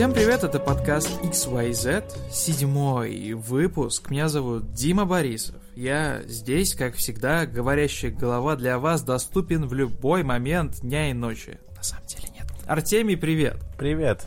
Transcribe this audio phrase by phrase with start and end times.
[0.00, 4.08] Всем привет, это подкаст XYZ, седьмой выпуск.
[4.08, 5.56] Меня зовут Дима Борисов.
[5.76, 11.58] Я здесь, как всегда, говорящая голова для вас доступен в любой момент дня и ночи.
[11.76, 12.46] На самом деле нет.
[12.66, 13.58] Артемий, привет.
[13.76, 14.24] Привет.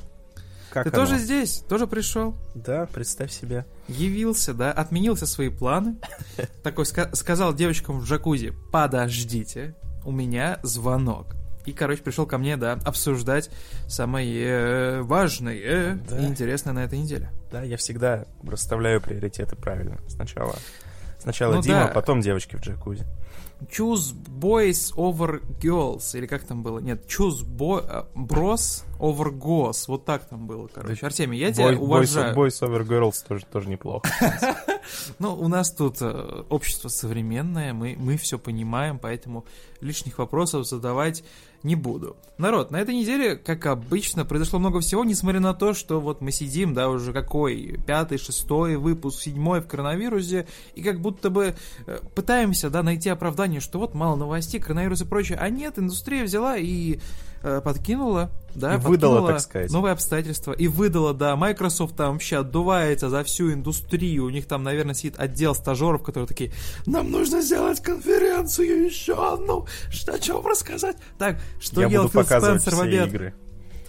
[0.69, 1.07] Как Ты оно?
[1.07, 1.63] тоже здесь?
[1.67, 2.35] Тоже пришел?
[2.53, 3.65] Да, представь себе.
[3.87, 5.95] Явился, да, отменился свои планы.
[6.61, 9.73] Такой сказал девочкам в джакузи, подождите,
[10.05, 11.35] у меня звонок.
[11.65, 13.49] И, короче, пришел ко мне, да, обсуждать
[13.87, 16.19] самое э, важное да.
[16.19, 17.29] и интересное на этой неделе.
[17.51, 19.97] Да, я всегда расставляю приоритеты правильно.
[20.07, 20.55] Сначала,
[21.19, 21.87] сначала ну, Дима, да.
[21.87, 23.05] потом девочки в джакузи.
[23.69, 26.79] Choose boys over girls, или как там было?
[26.79, 31.05] Нет, choose bo- э, bros over goes, вот так там было, короче.
[31.05, 32.35] Артемий, я тебя уважаю.
[32.35, 34.09] Boys, boys over girls тоже, тоже неплохо.
[35.17, 39.45] Ну, у нас тут э, общество современное, мы, мы все понимаем, поэтому
[39.79, 41.23] лишних вопросов задавать
[41.63, 42.17] не буду.
[42.37, 46.31] Народ, на этой неделе, как обычно, произошло много всего, несмотря на то, что вот мы
[46.31, 51.99] сидим, да, уже какой, пятый, шестой выпуск, седьмой в коронавирусе, и как будто бы э,
[52.15, 56.57] пытаемся, да, найти оправдание, что вот мало новостей, коронавирус и прочее, а нет, индустрия взяла
[56.57, 56.99] и
[57.43, 59.71] подкинула, да, и выдала, так сказать.
[59.71, 64.63] новые обстоятельства, и выдала, да, Microsoft там вообще отдувается за всю индустрию, у них там,
[64.63, 66.51] наверное, сидит отдел стажеров, которые такие,
[66.85, 70.97] нам нужно сделать конференцию еще одну, что, о чем рассказать?
[71.17, 73.07] Так, что Я ел Фил Спенсер в обед?
[73.07, 73.33] Игры.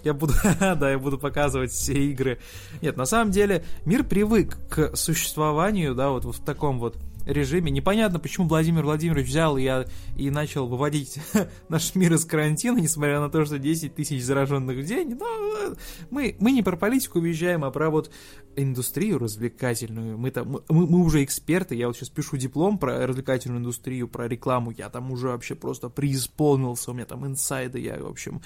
[0.02, 2.39] Я буду, да, я буду показывать все игры.
[2.83, 6.96] Нет, на самом деле мир привык к существованию, да, вот в таком вот
[7.27, 7.70] режиме.
[7.70, 9.69] Непонятно, почему Владимир Владимирович взял и,
[10.17, 11.19] и начал выводить
[11.69, 15.17] наш мир из карантина, несмотря на то, что 10 тысяч зараженных в день.
[15.19, 15.75] Но э,
[16.11, 18.11] мы, мы не про политику вещаем, а про вот
[18.56, 20.19] индустрию развлекательную.
[20.19, 24.28] Мы, там, мы, мы уже эксперты, я вот сейчас пишу диплом про развлекательную индустрию, про
[24.28, 28.42] рекламу, я там уже вообще просто преисполнился, у меня там инсайды, я, в общем,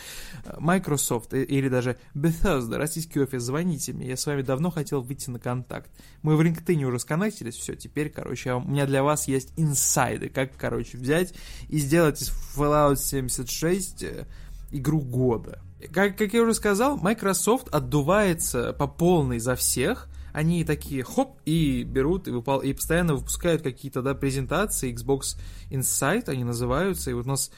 [0.58, 5.38] Microsoft или даже Bethesda, российский офис, звоните мне, я с вами давно хотел выйти на
[5.38, 5.90] контакт.
[6.22, 10.54] Мы в LinkedIn уже сконнектились, все, теперь, короче, у меня для вас есть инсайды, как,
[10.56, 11.32] короче, взять
[11.68, 14.26] и сделать из Fallout 76 э,
[14.70, 15.62] игру года.
[15.90, 20.08] Как, как я уже сказал, Microsoft отдувается по полной за всех.
[20.34, 25.40] Они такие хоп и берут и, выпал, и постоянно выпускают какие-то да, презентации Xbox
[25.70, 27.10] Insight, они называются.
[27.10, 27.50] И вот у нас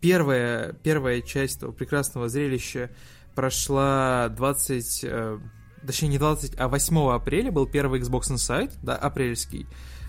[0.00, 2.90] первая, первая часть этого прекрасного зрелища
[3.34, 5.38] прошла 20, э,
[5.84, 9.66] точнее не 20, а 8 апреля был первый Xbox Insight, да, апрельский.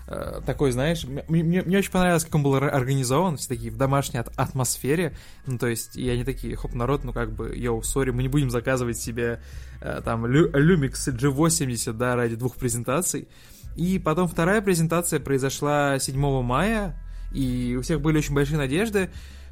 [0.08, 3.76] Э, такой, знаешь, мне, мне, мне очень понравилось, как он был организован, все такие в
[3.76, 7.82] домашней от атмосфере, ну, то есть, и они такие, хоп, народ, ну, как бы, йоу,
[7.82, 9.40] сори, мы не будем заказывать себе
[9.80, 13.26] э, там Lumix G80, да, ради двух презентаций,
[13.74, 16.96] и потом вторая презентация произошла 7 мая,
[17.32, 19.10] и у всех были очень большие надежды,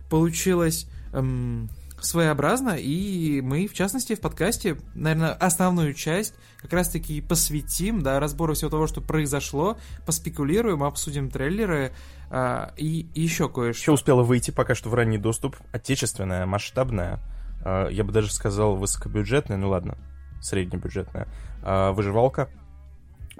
[0.08, 0.86] получилось...
[1.12, 1.68] Эм,
[2.04, 8.54] своеобразно, и мы, в частности, в подкасте, наверное, основную часть как раз-таки посвятим, да, разбору
[8.54, 11.92] всего того, что произошло, поспекулируем, обсудим трейлеры
[12.30, 13.80] а, и, и еще кое-что.
[13.80, 17.20] Еще успела выйти пока что в ранний доступ, отечественная, масштабная,
[17.64, 19.96] а, я бы даже сказал высокобюджетная, ну ладно,
[20.40, 21.28] среднебюджетная,
[21.62, 22.48] а, выживалка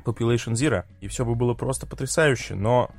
[0.05, 2.91] Population Zero, и все бы было просто потрясающе, но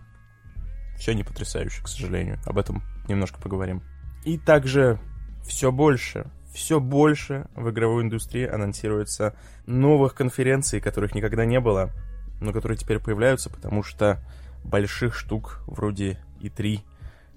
[0.98, 2.40] все не потрясающе, к сожалению.
[2.46, 3.84] Об этом немножко поговорим.
[4.24, 5.00] И также
[5.46, 9.36] все больше, все больше в игровой индустрии анонсируется
[9.66, 11.92] новых конференций, которых никогда не было,
[12.42, 14.20] но которые теперь появляются, потому что
[14.64, 16.82] больших штук вроде И3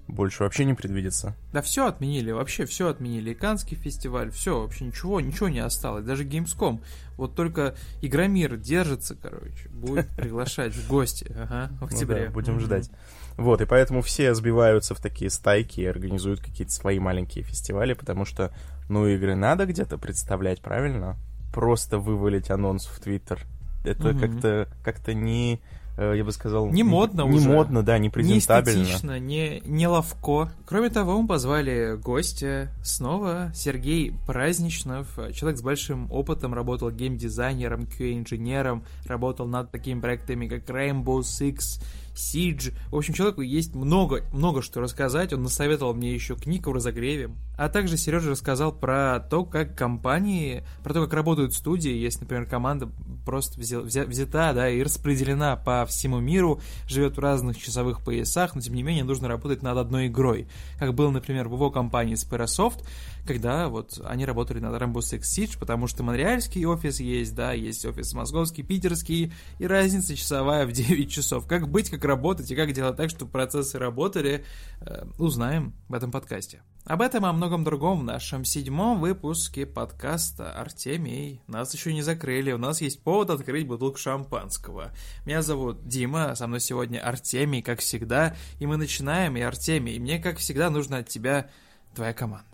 [0.09, 1.35] больше вообще не предвидится.
[1.53, 3.31] Да все отменили, вообще все отменили.
[3.31, 6.03] И Канский фестиваль, все, вообще ничего, ничего не осталось.
[6.03, 6.81] Даже Gamescom.
[7.15, 12.21] Вот только Игромир держится, короче, будет приглашать в гости ага, в октябре.
[12.21, 12.89] Ну да, будем ждать.
[13.39, 18.25] Вот, и поэтому все сбиваются в такие стайки и организуют какие-то свои маленькие фестивали, потому
[18.25, 18.51] что,
[18.89, 21.17] ну, игры надо где-то представлять, правильно?
[21.53, 23.45] Просто вывалить анонс в Твиттер.
[23.85, 24.19] Это угу.
[24.19, 25.61] как-то как-то не
[25.99, 26.69] Э, я бы сказал...
[26.69, 27.49] Не модно не, уже.
[27.49, 28.77] Не модно, да, не презентабельно.
[28.77, 30.49] Не эстетично, не, не ловко.
[30.65, 38.85] Кроме того, мы позвали гостя снова, Сергей Праздничнов, человек с большим опытом, работал геймдизайнером, QA-инженером,
[39.05, 41.83] работал над такими проектами, как Rainbow Six,
[42.19, 42.73] Siege.
[42.91, 45.33] В общем, человеку есть много, много что рассказать.
[45.33, 47.31] Он насоветовал мне еще книг в разогреве.
[47.57, 51.91] А также Сережа рассказал про то, как компании, про то, как работают студии.
[51.91, 52.89] Есть, например, команда
[53.25, 58.55] просто взя, взя, взята, да, и распределена по всему миру, живет в разных часовых поясах,
[58.55, 60.47] но тем не менее нужно работать над одной игрой.
[60.77, 62.83] Как было, например, в его компании Spyrosoft,
[63.29, 67.85] когда вот они работали над Rainbow Six Siege, потому что монреальский офис есть, да, есть
[67.85, 71.45] офис московский, питерский, и разница часовая в 9 часов.
[71.45, 74.45] Как быть, как работать и как делать так, чтобы процессы работали,
[74.81, 76.63] э, узнаем в этом подкасте.
[76.85, 81.43] Об этом и о многом другом в нашем седьмом выпуске подкаста «Артемий».
[81.45, 84.91] Нас еще не закрыли, у нас есть повод открыть бутылку шампанского.
[85.27, 90.17] Меня зовут Дима, со мной сегодня Артемий, как всегда, и мы начинаем, и Артемий, мне,
[90.17, 91.47] как всегда, нужно от тебя
[91.93, 92.48] твоя команда.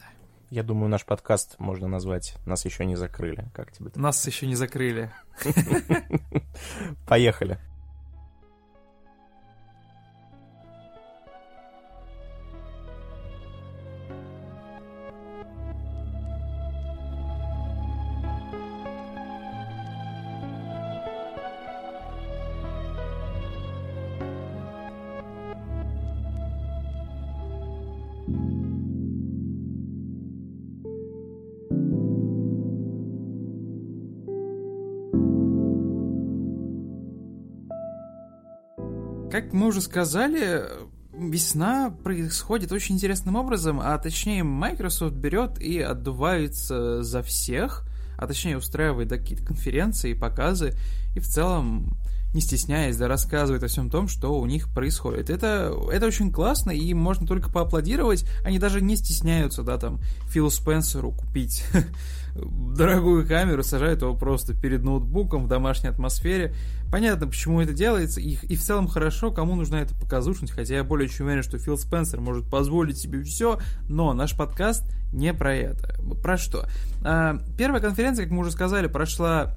[0.50, 3.50] Я думаю, наш подкаст можно назвать «Нас еще не закрыли».
[3.54, 3.92] Как тебе?
[3.96, 5.12] Нас еще не закрыли.
[7.08, 7.60] Поехали.
[39.36, 40.64] Как мы уже сказали,
[41.14, 47.86] весна происходит очень интересным образом, а точнее Microsoft берет и отдувается за всех,
[48.18, 50.72] а точнее устраивает да, какие-то конференции, показы,
[51.18, 51.98] и в целом
[52.34, 55.30] не стесняясь, да, рассказывает о всем том, что у них происходит.
[55.30, 58.26] Это, это очень классно, и можно только поаплодировать.
[58.46, 60.00] Они даже не стесняются, да, там,
[60.30, 61.66] Филу Спенсеру купить
[62.36, 66.54] дорогую камеру, сажают его просто перед ноутбуком в домашней атмосфере.
[66.92, 70.84] Понятно, почему это делается, и, и в целом хорошо, кому нужна эта показушность, хотя я
[70.84, 74.84] более чем уверен, что Фил Спенсер может позволить себе все, но наш подкаст
[75.14, 75.96] не про это.
[76.22, 76.68] Про что?
[77.04, 79.56] А, первая конференция, как мы уже сказали, прошла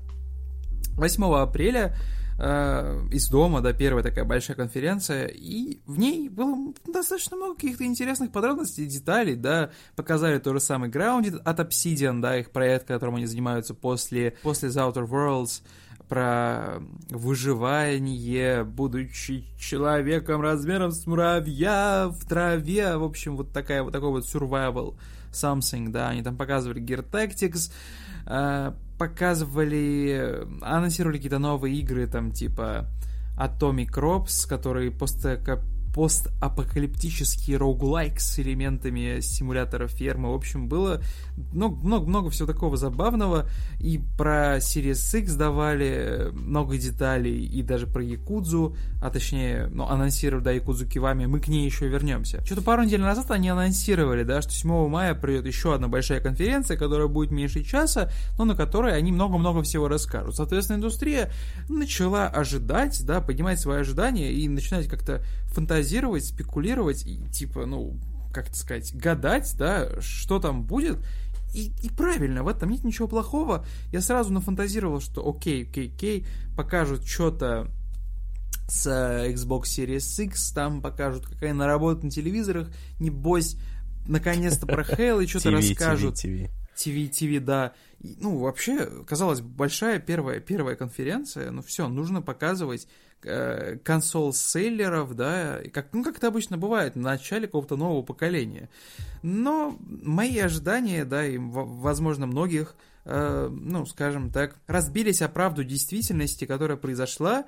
[0.95, 1.97] 8 апреля,
[2.39, 7.85] э, из дома, да, первая такая большая конференция, и в ней было достаточно много каких-то
[7.85, 13.17] интересных подробностей, деталей, да, показали то же самое Grounded от Obsidian, да, их проект, которым
[13.17, 15.63] они занимаются после, после The Outer Worlds,
[16.09, 24.11] про выживание, будучи человеком размером с муравья в траве, в общем, вот такая вот такой
[24.11, 24.95] вот survival
[25.33, 27.73] something, да, они там показывали Gear Tactics,
[28.27, 32.87] э, показывали, анонсировали какие-то новые игры, там, типа
[33.39, 35.37] Atomic Crops, которые после
[35.99, 40.31] постапокалиптический роуглайк с элементами симулятора фермы.
[40.31, 41.03] В общем, было
[41.53, 43.49] много-много всего такого забавного.
[43.81, 50.45] И про Series X давали много деталей, и даже про Якудзу, а точнее, ну, анонсировали,
[50.45, 52.45] да, Якудзу Кивами, мы к ней еще вернемся.
[52.47, 56.77] Что-то пару недель назад они анонсировали, да, что 7 мая придет еще одна большая конференция,
[56.77, 60.37] которая будет меньше часа, но на которой они много-много всего расскажут.
[60.37, 61.33] Соответственно, индустрия
[61.69, 65.88] начала ожидать, да, поднимать свои ожидания и начинать как-то фантазировать,
[66.27, 67.99] спекулировать и типа, ну,
[68.33, 70.99] как это сказать, гадать, да, что там будет.
[71.55, 73.65] И, и правильно, в этом нет ничего плохого.
[73.91, 76.27] Я сразу нафантазировал, что окей, окей, окей,
[76.57, 77.71] покажут что-то
[78.69, 82.71] с Xbox Series X, там покажут, какая наработка на телевизорах,
[83.01, 83.57] небось,
[84.07, 86.17] наконец-то про Halo что-то расскажут.
[86.17, 86.51] TV,
[87.11, 87.73] TV, да.
[87.99, 95.61] И, ну, вообще, казалось, большая первая, первая конференция, ну все, нужно показывать Э, консол-селлеров, да,
[95.73, 98.69] как, ну, как это обычно бывает, в начале какого-то нового поколения.
[99.23, 106.45] Но мои ожидания, да, и, возможно, многих, э, ну, скажем так, разбились о правду действительности,
[106.45, 107.45] которая произошла,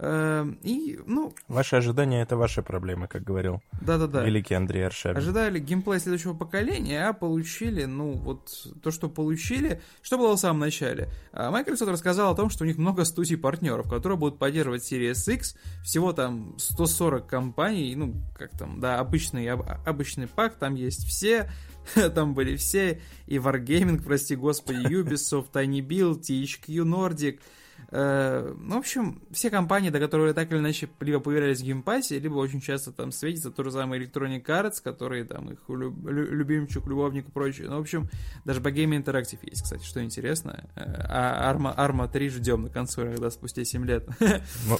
[0.00, 1.34] и, ну...
[1.48, 4.22] Ваши ожидания— это ваши проблемы, как говорил Да-да-да.
[4.24, 5.16] великий Андрей Аршавин.
[5.16, 8.48] Ожидали геймплей следующего поколения, а получили, ну, вот
[8.80, 9.80] то, что получили.
[10.00, 11.08] Что было в самом начале?
[11.32, 15.56] А, Microsoft рассказал о том, что у них много студий-партнеров, которые будут поддерживать Series X.
[15.82, 21.50] Всего там 140 компаний, ну, как там, да, обычный, обычный пак, там есть все,
[22.14, 27.40] там были все, и Wargaming, прости господи, Ubisoft, tinyBuild, THQ Nordic—
[27.90, 32.60] в общем, все компании, до которых так или иначе либо появлялись в геймпассе, либо очень
[32.60, 37.30] часто там светится то же самое Electronic Arts, которые там их люб, любимчик, любовник и
[37.30, 37.68] прочее.
[37.68, 38.08] Ну, в общем,
[38.44, 40.64] даже Bohemia Interactive есть, кстати, что интересно.
[40.76, 44.06] Э, а Arma, Arma 3 ждем на консолях, да, спустя 7 лет.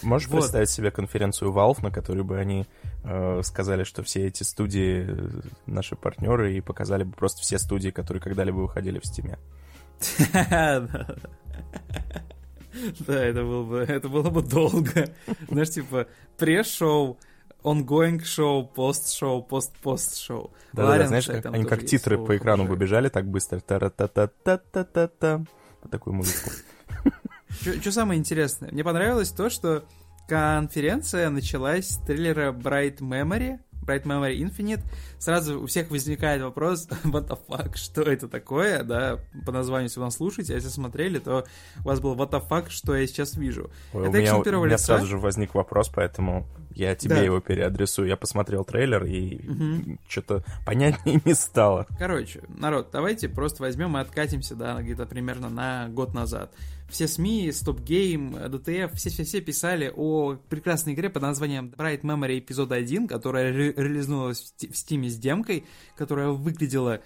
[0.03, 0.41] Можешь вот.
[0.41, 2.67] представить себе конференцию Valve, на которой бы они
[3.05, 5.29] э, сказали, что все эти студии э,
[5.67, 9.39] наши партнеры, и показали бы просто все студии, которые когда-либо выходили в Steam.
[13.07, 15.11] Да, это было бы, это было бы долго.
[15.49, 16.07] Знаешь, типа,
[16.37, 17.19] пресс-шоу,
[17.63, 20.53] ongoing шоу, пост-шоу, пост-пост-шоу.
[20.73, 23.61] Да, да, знаешь, как, они как титры по экрану выбежали так быстро.
[23.61, 25.45] Та-ра-та-та-та-та-та-та.
[25.91, 26.51] Такую музыку.
[27.81, 28.71] Что самое интересное?
[28.71, 29.85] Мне понравилось то, что
[30.29, 33.59] конференция началась с трейлера Bright Memory,
[33.89, 34.83] Bright Memory Infinite,
[35.19, 40.01] сразу у всех возникает вопрос, what the fuck, что это такое, да, по названию, если
[40.01, 41.45] вы нас слушаете, а если смотрели, то
[41.81, 43.71] у вас был what the fuck, что я сейчас вижу.
[43.93, 47.23] Ой, это у, меня, у меня сразу же возник вопрос, поэтому Я тебе Да.
[47.23, 48.07] его переадресую.
[48.07, 49.99] Я посмотрел трейлер и Мгм.
[50.07, 51.87] что-то понятнее не стало.
[51.99, 56.53] Короче, народ, давайте просто возьмем и откатимся, да, где-то примерно на год назад.
[56.89, 63.07] Все СМИ, StopGame, DTF, все-все-все писали о прекрасной игре под названием Bright Memory эпизод 1,
[63.09, 65.65] которая ре- релизнулась в Сти- в Стиме с демкой,
[65.97, 67.03] которая выглядела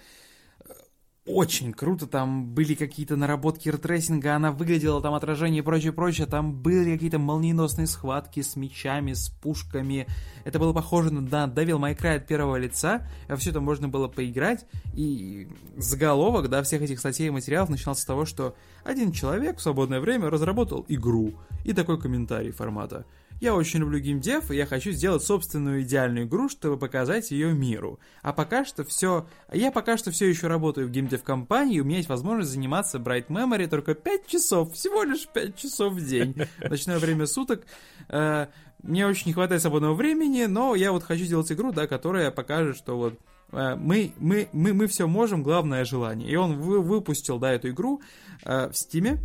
[1.25, 6.53] очень круто, там были какие-то наработки ретрейсинга, она выглядела, там отражение и прочее, прочее, там
[6.53, 10.05] были какие-то молниеносные схватки с мечами, с пушками,
[10.43, 14.09] это было похоже на Devil May Cry от первого лица, а все это можно было
[14.09, 19.59] поиграть, и заголовок, да, всех этих статей и материалов начинался с того, что один человек
[19.59, 23.05] в свободное время разработал игру, и такой комментарий формата
[23.43, 27.99] я очень люблю геймдев, и я хочу сделать собственную идеальную игру, чтобы показать ее миру.
[28.21, 29.27] А пока что все...
[29.51, 33.67] Я пока что все еще работаю в геймдев-компании, у меня есть возможность заниматься Bright Memory
[33.67, 36.35] только 5 часов, всего лишь 5 часов в день.
[36.69, 37.65] Ночное время суток.
[38.07, 38.47] Э,
[38.81, 42.77] Мне очень не хватает свободного времени, но я вот хочу сделать игру, да, которая покажет,
[42.77, 43.19] что вот
[43.51, 46.29] э, мы, мы, мы, мы все можем, главное желание.
[46.29, 48.01] И он вы- выпустил, да, эту игру
[48.45, 49.19] э, в Стиме,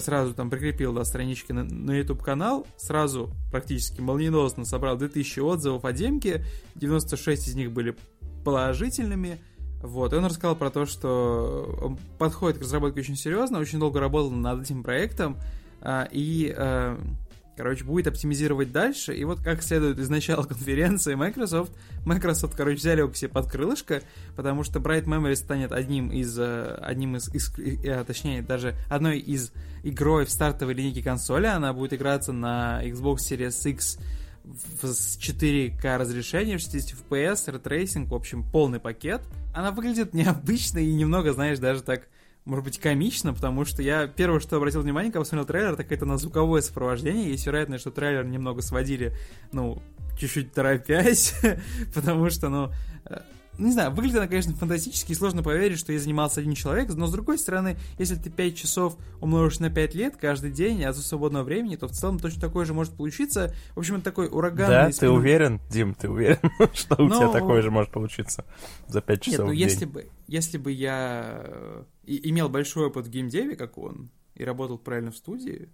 [0.00, 5.84] сразу там прикрепил, да, странички на, на YouTube канал, сразу практически молниеносно собрал 2000 отзывов
[5.84, 7.96] о демке, 96 из них были
[8.44, 9.40] положительными,
[9.82, 14.00] вот, и он рассказал про то, что он подходит к разработке очень серьезно, очень долго
[14.00, 15.36] работал над этим проектом,
[15.80, 16.98] а, и, а,
[17.58, 21.72] короче, будет оптимизировать дальше, и вот как следует из начала конференции Microsoft,
[22.06, 24.00] Microsoft, короче, взяли его к себе под крылышко,
[24.36, 29.18] потому что Bright Memory станет одним из, э, одним из, из- э, точнее, даже одной
[29.18, 33.98] из игрой в стартовой линейке консоли, она будет играться на Xbox Series X
[34.82, 39.20] с 4К разрешением, 60 FPS, ray tracing, в общем, полный пакет.
[39.54, 42.08] Она выглядит необычно и немного, знаешь, даже так,
[42.48, 46.06] может быть, комично, потому что я первое, что обратил внимание, когда посмотрел трейлер, так это
[46.06, 47.30] на звуковое сопровождение.
[47.30, 49.12] Есть вероятность, что трейлер немного сводили,
[49.52, 49.82] ну,
[50.18, 51.34] чуть-чуть торопясь,
[51.94, 52.72] потому что, ну,
[53.04, 53.20] э,
[53.58, 57.06] не знаю, выглядит она, конечно, фантастически, и сложно поверить, что ей занимался один человек, но
[57.06, 61.02] с другой стороны, если ты 5 часов умножишь на 5 лет каждый день, а за
[61.02, 63.54] свободного времени, то в целом точно такое же может получиться.
[63.74, 64.68] В общем, это такой ураганный...
[64.68, 66.38] Да, ты спин- уверен, Дим, ты уверен,
[66.72, 68.44] что у тебя Ну, такое же может получиться
[68.86, 69.88] за 5 Нет, часов ну в если день?
[69.88, 75.10] бы, если бы я э, имел большой опыт в геймдеве, как он, и работал правильно
[75.10, 75.68] в студии,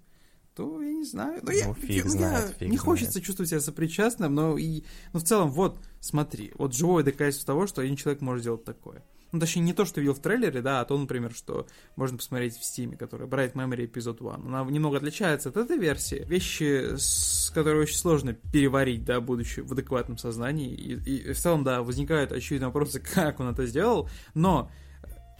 [0.54, 1.40] то я не знаю.
[1.42, 2.80] Ну, я, Ну, фиг я- знает, я- фиг не знает.
[2.80, 4.82] хочется чувствовать себя сопричастным, но и,
[5.12, 9.02] ну, в целом, вот, смотри, вот живое доказательство того, что один человек может сделать такое.
[9.32, 12.56] Ну, точнее, не то, что видел в трейлере, да, а то, например, что можно посмотреть
[12.56, 14.46] в Стиме, который Bright Memory Episode 1.
[14.46, 16.24] Она немного отличается от этой версии.
[16.28, 20.72] Вещи, с которые очень сложно переварить, да, будучи в адекватном сознании.
[20.72, 20.92] И,
[21.30, 24.70] и в целом, да, возникают очевидные вопросы, как он это сделал, но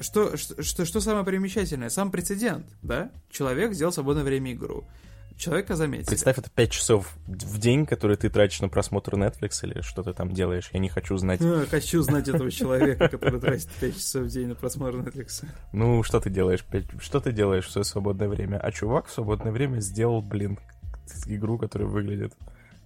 [0.00, 1.88] что, что, что, самое примечательное?
[1.88, 3.10] Сам прецедент, да?
[3.30, 4.84] Человек сделал в свободное время игру.
[5.36, 6.06] Человека заметили.
[6.06, 10.12] Представь, это 5 часов в день, которые ты тратишь на просмотр Netflix или что ты
[10.12, 10.70] там делаешь.
[10.72, 11.40] Я не хочу знать.
[11.42, 15.44] А, Хочу знать этого человека, который тратит 5 часов в день на просмотр Netflix.
[15.72, 16.64] Ну, что ты делаешь?
[16.64, 18.58] пять- Что ты делаешь в свое свободное время?
[18.58, 20.56] А чувак в свободное время сделал, блин,
[21.26, 22.32] игру, которая выглядит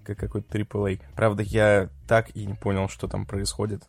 [0.05, 1.01] как какой-то AAA.
[1.15, 3.83] Правда, я так и не понял, что там происходит.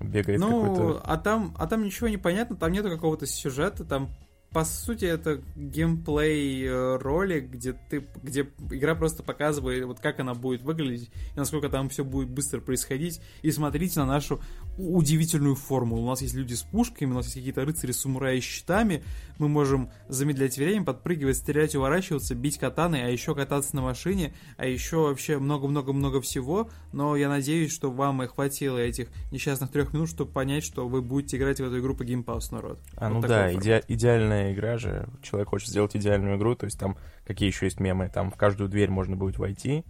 [0.00, 1.02] Бегает Ну, какой-то...
[1.04, 4.10] а там, а там ничего не понятно, там нету какого-то сюжета, там
[4.52, 10.34] по сути, это геймплей э, ролик, где ты, где игра просто показывает, вот как она
[10.34, 13.20] будет выглядеть, и насколько там все будет быстро происходить.
[13.42, 14.40] И смотрите на нашу
[14.78, 16.02] удивительную формулу.
[16.02, 19.02] У нас есть люди с пушками, у нас есть какие-то рыцари, самураи с щитами.
[19.38, 24.66] Мы можем замедлять время, подпрыгивать, стрелять, уворачиваться, бить катаной, а еще кататься на машине, а
[24.66, 26.70] еще вообще много-много-много всего.
[26.92, 31.02] Но я надеюсь, что вам и хватило этих несчастных трех минут, чтобы понять, что вы
[31.02, 32.78] будете играть в эту игру по геймпасу, народ.
[32.96, 35.08] А, Вот ну да, иде- идеальная игра же.
[35.22, 38.10] Человек хочет сделать идеальную игру, то есть там какие еще есть мемы?
[38.12, 39.84] Там в каждую дверь можно будет войти.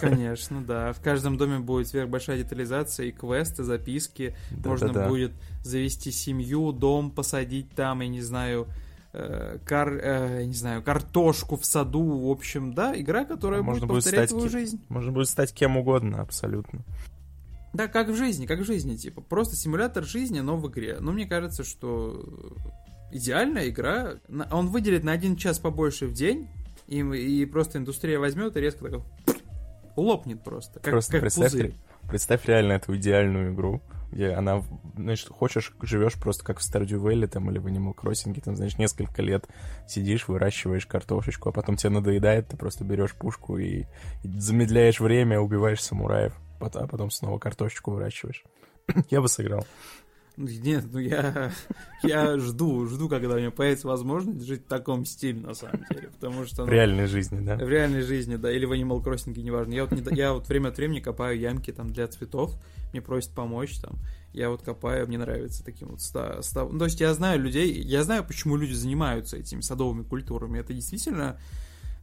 [0.00, 0.92] Конечно, да.
[0.92, 4.34] В каждом доме будет сверхбольшая детализация и квесты, записки.
[4.64, 5.08] Можно Да-да-да.
[5.08, 5.32] будет
[5.62, 8.68] завести семью, дом посадить там, я не знаю,
[9.12, 12.28] э, кар, э, не знаю, картошку в саду.
[12.28, 14.80] В общем, да, игра, которая Можно будет будет повторять стать твою жизнь.
[14.88, 16.80] Можно будет стать кем угодно, абсолютно.
[17.74, 19.20] Да, как в жизни, как в жизни, типа.
[19.20, 20.96] Просто симулятор жизни, но в игре.
[21.00, 22.24] Но мне кажется, что
[23.10, 24.14] идеальная игра.
[24.50, 26.48] Он выделит на один час побольше в день,
[26.86, 29.00] и, и просто индустрия возьмет и резко так
[29.96, 30.80] лопнет просто.
[30.80, 31.74] Как, Просто как представь, пузырь.
[32.08, 34.62] представь реально эту идеальную игру, где она,
[34.96, 38.78] значит, хочешь, живешь просто как в Stardew Valley там или в Animal Crossing, там, знаешь,
[38.78, 39.46] несколько лет
[39.86, 43.84] сидишь, выращиваешь картошечку, а потом тебе надоедает, ты просто берешь пушку и,
[44.22, 48.44] и замедляешь время, убиваешь самураев, а потом снова картошечку выращиваешь.
[49.10, 49.66] Я бы сыграл.
[50.38, 51.50] Нет, ну я,
[52.04, 56.08] я жду, жду, когда у меня появится возможность жить в таком стиле, на самом деле,
[56.08, 56.62] потому что...
[56.62, 57.56] В ну, реальной жизни, да?
[57.56, 59.72] В реальной жизни, да, или в Animal Crossing, неважно.
[59.72, 62.54] Я вот, не, я вот время от времени копаю ямки там для цветов,
[62.92, 63.98] мне просят помочь там,
[64.32, 66.64] я вот копаю, мне нравится таким вот ста, ста...
[66.64, 70.72] Ну, то есть я знаю людей, я знаю, почему люди занимаются этими садовыми культурами, это
[70.72, 71.40] действительно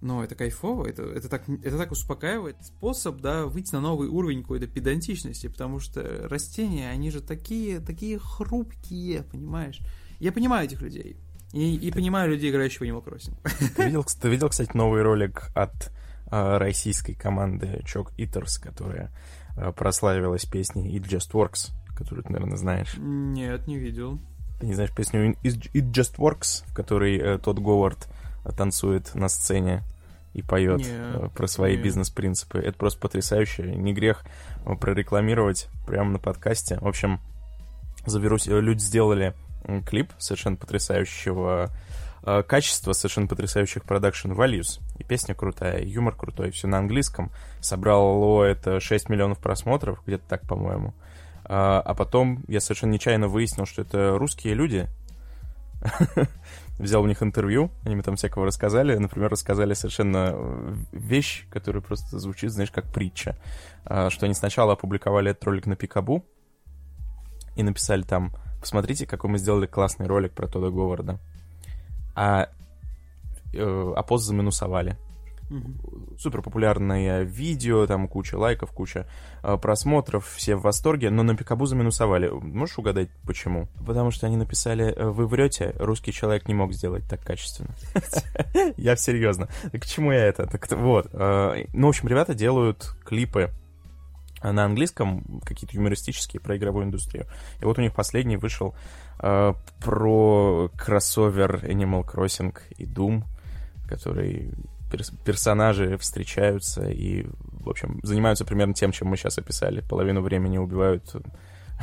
[0.01, 2.57] но это кайфово, это, это, так, это так успокаивает.
[2.61, 8.19] Способ, да, выйти на новый уровень какой-то педантичности, потому что растения, они же такие, такие
[8.19, 9.79] хрупкие, понимаешь?
[10.19, 11.17] Я понимаю этих людей.
[11.53, 13.35] И, и понимаю людей, играющих в Animal Crossing.
[13.75, 15.91] Ты видел, ты видел, кстати, новый ролик от
[16.29, 19.11] э, российской команды Чок Eaters, которая
[19.55, 22.95] э, прославилась песней It Just Works, которую ты, наверное, знаешь.
[22.97, 24.19] Нет, не видел.
[24.59, 28.07] Ты не знаешь песню It Just Works, в которой э, тот Говард
[28.51, 29.83] танцует на сцене
[30.33, 31.83] и поет Нет, про свои нет.
[31.83, 32.59] бизнес-принципы.
[32.59, 33.63] Это просто потрясающе.
[33.63, 34.23] Не грех
[34.65, 36.77] э, прорекламировать прямо на подкасте.
[36.81, 37.21] В общем,
[38.05, 38.47] заберусь.
[38.47, 39.33] э, Люди сделали
[39.85, 41.69] клип совершенно потрясающего
[42.23, 44.81] э, качества, совершенно потрясающих продакшн values.
[44.99, 47.31] И песня крутая, и юмор крутой, все на английском.
[47.61, 50.93] Собрало это 6 миллионов просмотров, где-то так, по-моему.
[51.45, 54.87] А а потом я совершенно нечаянно выяснил, что это русские люди,
[56.77, 58.97] взял у них интервью, они мне там всякого рассказали.
[58.97, 63.37] Например, рассказали совершенно э, вещь, которая просто звучит, знаешь, как притча.
[63.85, 66.25] А, Что они сначала опубликовали этот ролик на Пикабу
[67.55, 71.19] и написали там, посмотрите, какой мы сделали классный ролик про Тода Говарда.
[72.15, 72.49] А,
[73.53, 74.97] э, а пост заминусовали.
[75.49, 75.77] Мгм.
[76.17, 79.07] Супер популярное видео, там куча лайков, куча
[79.43, 82.29] э, просмотров, все в восторге, но на Пикабу заминусовали.
[82.29, 83.67] Можешь угадать, почему?
[83.85, 87.69] Потому что они написали, э, вы врете, русский человек не мог сделать так качественно.
[88.77, 89.47] Я серьезно.
[89.71, 90.47] К чему я это?
[90.47, 91.09] Так вот.
[91.13, 93.51] э, Ну, в общем, ребята делают клипы
[94.41, 97.25] на английском, какие-то юмористические, про игровую индустрию.
[97.61, 98.75] И вот у них последний вышел
[99.19, 103.23] э, про кроссовер Animal Crossing и Doom,
[103.87, 104.51] который
[104.97, 107.25] перс- персонажи встречаются и,
[107.61, 109.81] в общем, занимаются примерно тем, чем мы сейчас описали.
[109.81, 111.15] Половину времени убивают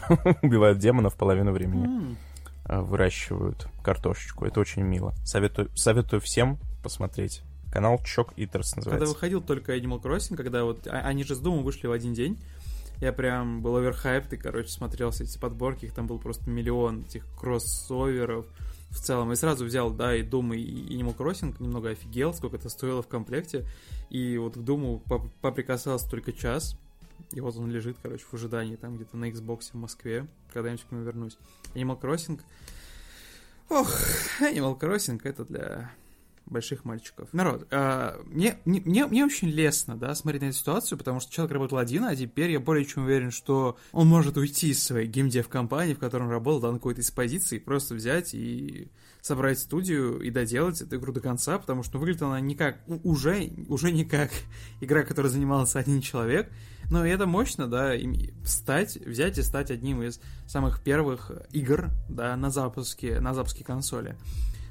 [0.43, 2.17] убивают демонов, половину времени
[2.65, 4.47] э, выращивают картошечку.
[4.47, 5.13] Это очень мило.
[5.25, 7.43] Советую, советую всем посмотреть.
[7.71, 9.15] Канал Чок Итерс Когда называется.
[9.15, 12.39] выходил только Animal Crossing, когда вот а- они же с Думом вышли в один день,
[13.03, 17.01] я прям был оверхайп, и, короче, смотрел все эти подборки, их там был просто миллион
[17.01, 18.47] этих кроссоверов
[18.91, 19.33] в целом.
[19.33, 23.09] И сразу взял, да, и Doom, и Animal Crossing, немного офигел, сколько это стоило в
[23.09, 23.67] комплекте.
[24.09, 26.79] И вот к Думу поп- поприкасался только час,
[27.33, 30.93] и вот он лежит, короче, в ожидании там где-то на Xbox в Москве, когда-нибудь к
[30.93, 31.37] нему вернусь.
[31.75, 32.41] Animal Crossing...
[33.69, 33.91] Ох,
[34.41, 35.91] Animal Crossing это для
[36.53, 37.29] больших мальчиков.
[37.33, 41.53] Народ, а, мне, мне, мне, очень лестно, да, смотреть на эту ситуацию, потому что человек
[41.53, 45.95] работал один, а теперь я более чем уверен, что он может уйти из своей геймдев-компании,
[45.95, 48.91] в которой он работал, да, на какой-то из позиций, просто взять и
[49.23, 52.79] собрать студию и доделать эту игру до конца, потому что ну, выглядит она не как,
[53.05, 54.31] уже, уже не как
[54.81, 56.51] игра, которой занимался один человек,
[56.91, 57.93] но это мощно, да,
[58.45, 64.17] стать, взять и стать одним из самых первых игр, да, на запуске, на запуске консоли.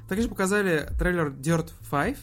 [0.08, 2.16] Также показали трейлер Dirt 5,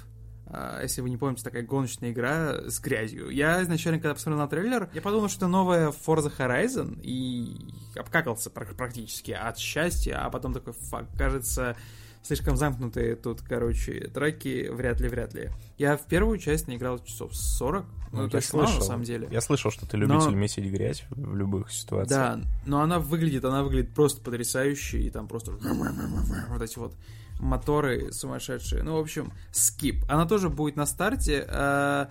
[0.52, 3.30] а, если вы не помните, такая гоночная игра с грязью.
[3.30, 7.56] Я изначально, когда посмотрел на трейлер, я подумал, что это новая Forza Horizon, и
[7.96, 11.76] обкакался пр- практически от счастья, а потом такой, фак, кажется,
[12.24, 15.50] слишком замкнутые тут, короче, треки, вряд ли, вряд ли.
[15.78, 18.82] Я в первую часть наиграл часов 40, ну, Ну, я мало, на слышал.
[18.82, 19.28] самом деле.
[19.32, 22.10] Я слышал, что ты Но- любитель месить грязь в любых ситуациях.
[22.39, 26.96] Да, но она выглядит, она выглядит просто потрясающе, и там просто вот эти вот
[27.39, 28.84] моторы сумасшедшие.
[28.84, 30.04] Ну, в общем, скип.
[30.08, 31.45] Она тоже будет на старте.
[31.47, 32.10] а,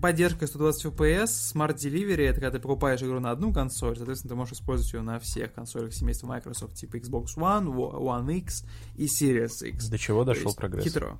[0.00, 4.34] Поддержка 120 FPS, Smart Delivery, это когда ты покупаешь игру на одну консоль, соответственно, ты
[4.34, 8.64] можешь использовать ее на всех консолях семейства Microsoft, типа Xbox One, One X
[8.96, 9.88] и Series X.
[9.88, 10.84] До чего дошел есть прогресс?
[10.84, 11.18] Хитро.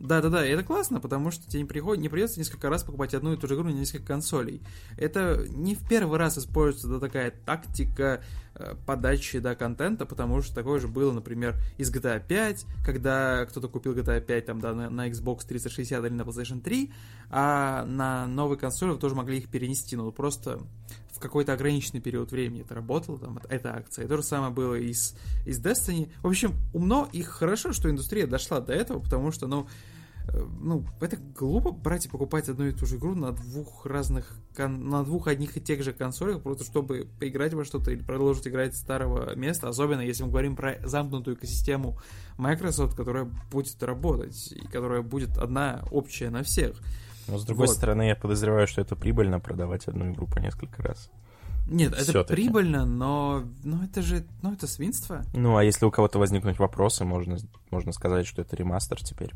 [0.00, 1.98] Да, да, да, и это классно, потому что тебе не, приход...
[1.98, 4.60] не придется несколько раз покупать одну и ту же игру на несколько консолей.
[4.98, 8.22] Это не в первый раз используется да, такая тактика
[8.86, 13.94] подачи да, контента, потому что такое же было, например, из GTA 5, когда кто-то купил
[13.94, 16.92] GTA 5 там, да, на, на Xbox 360 или на PlayStation 3,
[17.30, 20.60] а на новой консоли вы тоже могли их перенести, но просто
[21.12, 24.04] в какой-то ограниченный период времени это работало, там, эта акция.
[24.04, 26.10] И то же самое было и с, и с Destiny.
[26.22, 29.93] В общем, умно и хорошо, что индустрия дошла до этого, потому что, ну, э,
[30.32, 35.04] ну, это глупо брать и покупать одну и ту же игру на двух разных, на
[35.04, 38.80] двух одних и тех же консолях, просто чтобы поиграть во что-то или продолжить играть с
[38.80, 41.98] старого места, особенно если мы говорим про замкнутую экосистему
[42.38, 46.76] Microsoft, которая будет работать, и которая будет одна общая на всех.
[47.28, 47.76] Но с другой Вот.
[47.76, 51.10] стороны, я подозреваю, что это прибыльно продавать одну игру по несколько раз.
[51.66, 52.34] Нет, это Всё-таки.
[52.34, 55.22] прибыльно, но, но это же, ну это свинство.
[55.32, 57.38] Ну, а если у кого-то возникнуть вопросы, можно,
[57.70, 59.32] можно сказать, что это ремастер теперь.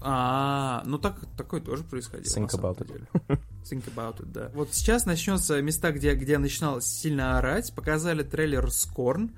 [0.00, 2.32] А, ну так, такое тоже происходило.
[2.32, 2.86] Think about it.
[2.86, 3.06] деле.
[3.64, 4.50] Think about it, да.
[4.54, 7.74] Вот сейчас начнется места, где, где я начинал сильно орать.
[7.74, 9.32] Показали трейлер Скорн.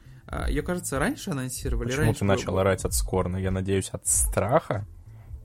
[0.49, 1.87] Ее, кажется, раньше анонсировали.
[1.89, 3.39] Почему раньше ты было- начал орать от скорна?
[3.39, 4.87] Я надеюсь, от страха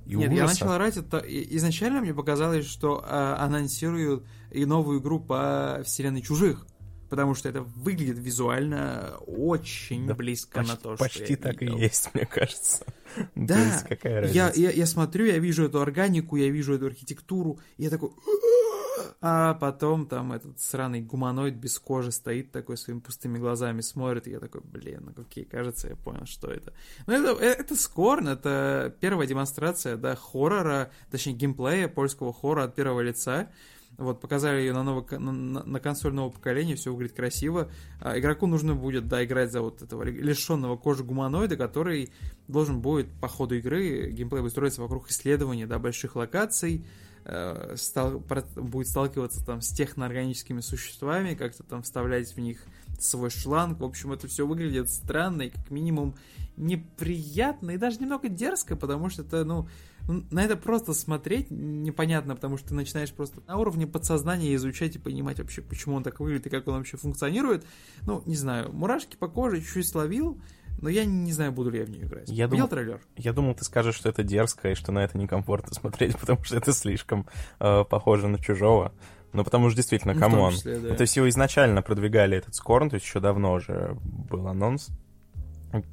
[0.05, 0.61] и Нет, я ужаса?
[0.65, 0.97] начал орать.
[0.97, 1.19] Это...
[1.19, 6.65] Изначально мне показалось, что а, анонсируют и новую игру по вселенной чужих.
[7.13, 11.61] Потому что это выглядит визуально очень Да близко Почти, на то, что почти я так
[11.61, 11.77] видел.
[11.77, 12.83] и есть, мне кажется.
[13.35, 14.35] Да, То есть какая разница?
[14.35, 18.09] Я, я, я смотрю, я вижу эту органику, я вижу эту архитектуру, и я такой...
[19.21, 24.31] А потом там этот сраный гуманоид без кожи стоит такой своими пустыми глазами смотрит, и
[24.31, 26.73] я такой, блин, ну окей, кажется, я понял, что это.
[27.05, 33.01] Ну это, это Скорн, это первая демонстрация, да, хоррора, точнее геймплея польского хоррора от первого
[33.01, 33.49] лица.
[33.97, 37.69] Вот, показали ее на, ново- на, на- консоль нового поколения, все выглядит красиво.
[38.01, 42.11] А, игроку нужно будет, да, играть за вот этого лишенного кожи гуманоида, который
[42.47, 46.85] должен будет по ходу игры, геймплей будет строиться вокруг исследования, да, больших локаций,
[47.25, 52.63] э, стал- про- будет сталкиваться там с техноорганическими существами, как-то там вставлять в них
[52.99, 53.79] свой шланг.
[53.79, 56.15] В общем, это все выглядит странно и как минимум
[56.57, 59.67] неприятно и даже немного дерзко, потому что это, ну,
[60.07, 64.95] ну, на это просто смотреть непонятно, потому что ты начинаешь просто на уровне подсознания изучать
[64.95, 67.65] и понимать вообще, почему он так выглядит и как он вообще функционирует.
[68.01, 70.39] Ну, не знаю, мурашки по коже чуть-чуть словил,
[70.81, 72.27] но я не знаю, буду ли я в нее играть.
[72.29, 73.01] Я Видел думал- трейлер?
[73.15, 76.57] Я думал, ты скажешь, что это дерзко и что на это некомфортно смотреть, потому что
[76.57, 77.25] это слишком
[77.59, 78.93] э, похоже на чужого.
[79.31, 80.51] Ну, потому что действительно, Ну, come on.
[80.53, 80.89] числе, да.
[80.89, 84.89] Ну, То есть его изначально продвигали этот Scorn, то есть еще давно уже был анонс.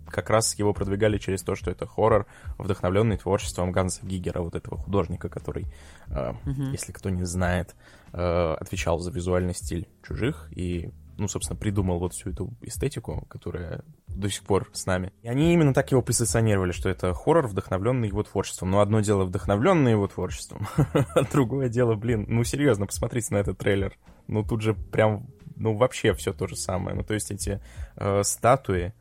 [0.07, 2.27] Как раз его продвигали через то, что это хоррор,
[2.59, 5.67] вдохновленный творчеством Ганса Гигера, вот этого художника, который,
[6.09, 6.73] э, Мгм.
[6.73, 7.75] если кто не знает,
[8.13, 13.85] э, отвечал за визуальный стиль чужих и, ну, собственно, придумал вот всю эту эстетику, которая
[14.09, 15.13] до сих пор с нами.
[15.23, 18.71] И они именно так его позиционировали, что это хоррор, вдохновленный его творчеством.
[18.71, 23.59] Но одно дело вдохновленный его творчеством, а другое дело, блин, ну серьезно, посмотрите на этот
[23.59, 23.97] трейлер.
[24.27, 26.97] Ну тут же прям, ну вообще все то же самое.
[26.97, 27.61] Ну то есть эти
[27.97, 28.93] э, статуи,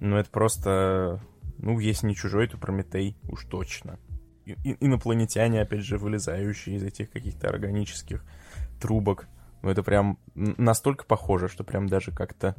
[0.00, 1.20] ну это просто,
[1.58, 3.98] ну если не чужой, то Прометей уж точно.
[4.46, 8.24] И- инопланетяне, опять же, вылезающие из этих каких-то органических
[8.80, 9.28] трубок.
[9.62, 12.54] Ну это прям настолько похоже, что прям даже как-то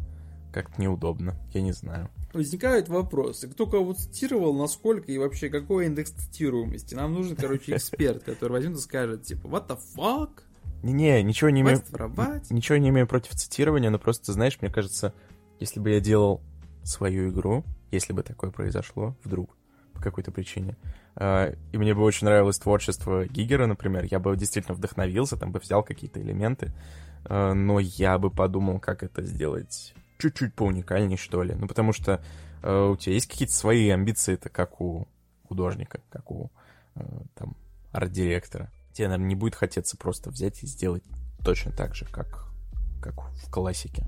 [0.52, 1.36] как-то неудобно.
[1.54, 2.10] Я не знаю.
[2.34, 3.48] Возникают вопросы.
[3.48, 6.96] Кто кого цитировал, насколько и вообще какой индекс цитируемости?
[6.96, 10.42] Нам нужен, короче, эксперт, который возьмет и скажет, типа, what the fuck?
[10.84, 11.82] Не-не, ничего не имею...
[12.50, 15.14] Ничего не имею против цитирования, но просто, знаешь, мне кажется,
[15.60, 16.42] если бы я делал
[16.90, 19.56] свою игру, если бы такое произошло вдруг,
[19.94, 20.78] по какой-то причине,
[21.16, 25.60] э, и мне бы очень нравилось творчество Гигера, например, я бы действительно вдохновился, там бы
[25.60, 26.74] взял какие-то элементы,
[27.26, 31.56] э, но я бы подумал, как это сделать чуть-чуть поуникальней, что ли.
[31.56, 32.24] Ну, потому что
[32.62, 35.08] э, у тебя есть какие-то свои амбиции, это как у
[35.48, 36.52] художника, как у
[37.36, 37.56] там
[37.92, 38.70] арт-директора.
[38.94, 41.04] Тебе, наверное, не будет хотеться просто взять и сделать
[41.44, 42.50] точно так же, как,
[43.02, 44.06] как в классике.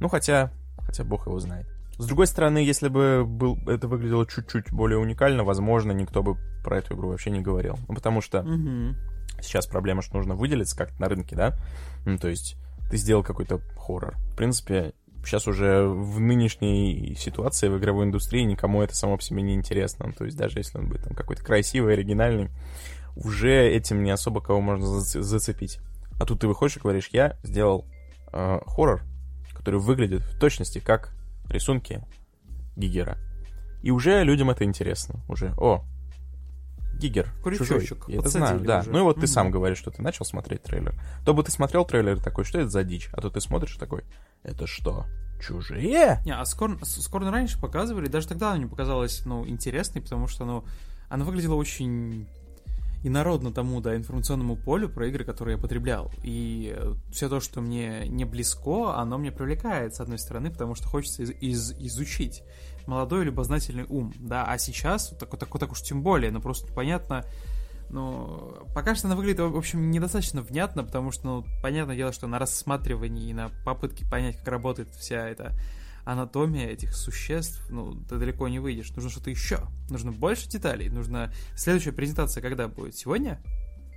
[0.00, 1.66] Ну, хотя, хотя бог его знает.
[1.98, 6.78] С другой стороны, если бы был, это выглядело чуть-чуть более уникально, возможно, никто бы про
[6.78, 7.76] эту игру вообще не говорил.
[7.88, 8.96] Ну, потому что Мгм.
[9.42, 11.56] сейчас проблема, что нужно выделиться как-то на рынке, да?
[12.06, 12.56] Ну, то есть
[12.90, 14.14] ты сделал какой-то хоррор.
[14.32, 14.92] В принципе,
[15.24, 20.06] сейчас уже в нынешней ситуации в игровой индустрии никому это само по себе не интересно.
[20.06, 22.50] Ну, то есть даже если он будет там какой-то красивый, оригинальный,
[23.16, 25.80] уже этим не особо кого можно зац- зацепить.
[26.20, 27.84] А тут ты выходишь и говоришь, я сделал
[28.32, 29.02] э, хоррор,
[29.54, 31.12] который выглядит в точности как
[31.48, 32.02] рисунки
[32.76, 33.18] Гигера.
[33.82, 35.20] И уже людям это интересно.
[35.28, 35.84] Уже, о,
[36.94, 38.14] Гигер, Крючочек чужой.
[38.14, 38.80] Я это знаю, да.
[38.80, 38.90] уже.
[38.90, 39.26] Ну и вот ты Мгм.
[39.28, 40.94] сам говоришь, что ты начал смотреть трейлер.
[41.24, 43.08] То бы ты смотрел трейлер такой, что это за дичь?
[43.12, 44.02] А то ты смотришь такой,
[44.42, 45.06] это что,
[45.40, 46.20] чужие?
[46.24, 50.26] Не, а Скорн, С- Скорн раньше показывали, даже тогда она мне показалась, ну, интересной, потому
[50.26, 50.64] что, ну,
[51.08, 52.26] она выглядела очень
[53.02, 56.10] инородно тому, да, информационному полю про игры, которые я потреблял.
[56.22, 56.76] И
[57.12, 61.22] все то, что мне не близко, оно мне привлекает, с одной стороны, потому что хочется
[61.22, 62.42] из- из- изучить
[62.86, 67.24] молодой любознательный ум, да, а сейчас, так, так, так уж тем более, ну, просто понятно,
[67.90, 72.26] ну, пока что она выглядит, в общем, недостаточно внятно, потому что, ну, понятное дело, что
[72.26, 75.52] на рассматривании и на попытке понять, как работает вся эта
[76.10, 78.90] анатомия этих существ, ну, ты далеко не выйдешь.
[78.94, 79.60] Нужно что-то еще.
[79.90, 80.88] Нужно больше деталей.
[80.88, 81.32] Нужно...
[81.54, 82.96] Следующая презентация когда будет?
[82.96, 83.42] Сегодня?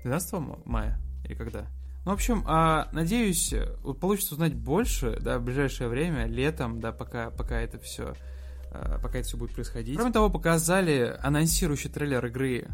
[0.04, 1.00] 12 ма- мая?
[1.24, 1.68] Или когда?
[2.04, 3.54] Ну, в общем, а, надеюсь,
[4.02, 8.16] получится узнать больше, да, в ближайшее время, летом, да, пока, пока это все
[9.02, 9.98] пока это все будет происходить.
[9.98, 12.68] Кроме того, показали анонсирующий трейлер игры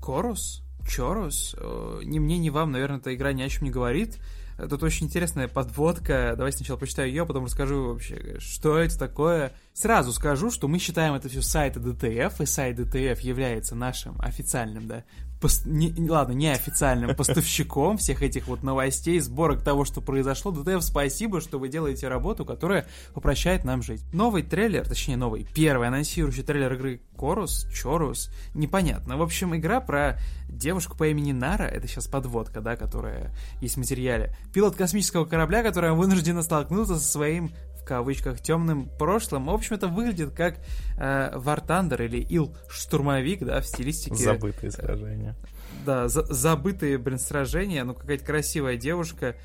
[0.00, 1.54] Корус, Чорус.
[1.58, 4.18] Э, Ни мне, ни вам, наверное, эта игра ни о чем не говорит.
[4.56, 6.34] Тут очень интересная подводка.
[6.36, 9.52] Давай сначала почитаю ее, а потом расскажу вообще, что это такое.
[9.74, 14.86] Сразу скажу, что мы считаем это все сайты DTF, и сайт DTF является нашим официальным,
[14.86, 15.04] да,
[15.40, 15.66] пост...
[15.66, 20.52] не, ладно, неофициальным поставщиком всех этих вот новостей, сборок того, что произошло.
[20.52, 24.02] ДТФ, спасибо, что вы делаете работу, которая упрощает нам жить.
[24.12, 29.16] Новый трейлер, точнее новый, первый анонсирующий трейлер игры Корус, Чорус, непонятно.
[29.16, 30.18] В общем, игра про
[30.48, 34.36] девушку по имени Нара, это сейчас подводка, да, которая есть в материале.
[34.52, 37.52] Пилот космического корабля, которая вынуждена столкнуться со своим
[37.86, 39.46] кавычках темным прошлым.
[39.46, 40.58] В общем, это выглядит как
[40.98, 44.16] э, War Thunder или Ил Штурмовик, да, в стилистике...
[44.16, 45.36] Забытые сражения.
[45.84, 47.84] Да, за забытые, блин, сражения.
[47.84, 49.36] Ну, какая-то красивая девушка,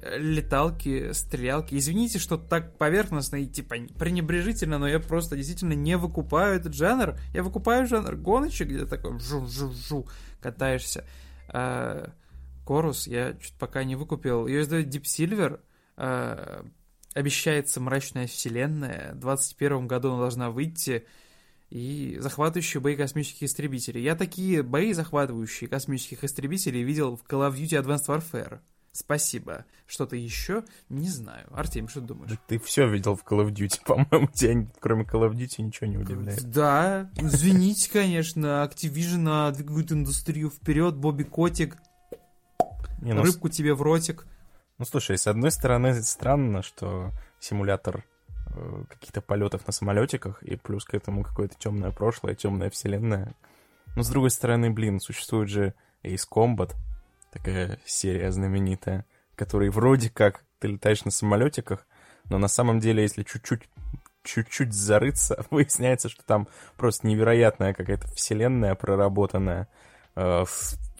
[0.00, 1.76] э, леталки, стрелялки.
[1.76, 7.16] Извините, что так поверхностно и типа пренебрежительно, но я просто действительно не выкупаю этот жанр.
[7.34, 10.06] Я выкупаю жанр гоночек, где такой жу-жу-жу
[10.40, 11.04] катаешься.
[11.48, 12.12] А,
[12.64, 14.46] Корус я что-то пока не выкупил.
[14.46, 15.60] Ее издает Deep Silver.
[15.96, 16.64] А,
[17.14, 19.12] обещается мрачная вселенная.
[19.14, 21.06] В 2021 году она должна выйти.
[21.70, 24.02] И захватывающие бои космических истребителей.
[24.02, 28.60] Я такие бои, захватывающие космических истребителей, видел в Call of Duty Advanced Warfare.
[28.92, 29.64] Спасибо.
[29.86, 30.64] Что-то еще?
[30.88, 31.46] Не знаю.
[31.52, 32.30] Артем, что ты думаешь?
[32.30, 34.28] Да ты все видел в Call of Duty, по-моему.
[34.32, 36.42] Тебя кроме Call of Duty ничего не удивляет.
[36.50, 38.68] Да, извините, конечно.
[38.68, 40.96] Activision двигают индустрию вперед.
[40.96, 41.76] Бобби Котик.
[43.02, 43.22] Не, ну...
[43.22, 44.26] Рыбку тебе в ротик.
[44.78, 47.10] Ну, слушай, с одной стороны, странно, что
[47.40, 48.04] симулятор
[48.54, 53.34] э, каких-то полетов на самолетиках, и плюс к этому какое-то темное прошлое, темная вселенная.
[53.96, 56.74] Но с другой стороны, блин, существует же Ace Combat,
[57.32, 61.84] такая серия знаменитая, которой вроде как ты летаешь на самолетиках,
[62.26, 63.68] но на самом деле, если чуть-чуть
[64.22, 69.68] чуть-чуть зарыться, выясняется, что там просто невероятная какая-то вселенная проработанная,
[70.14, 70.44] э,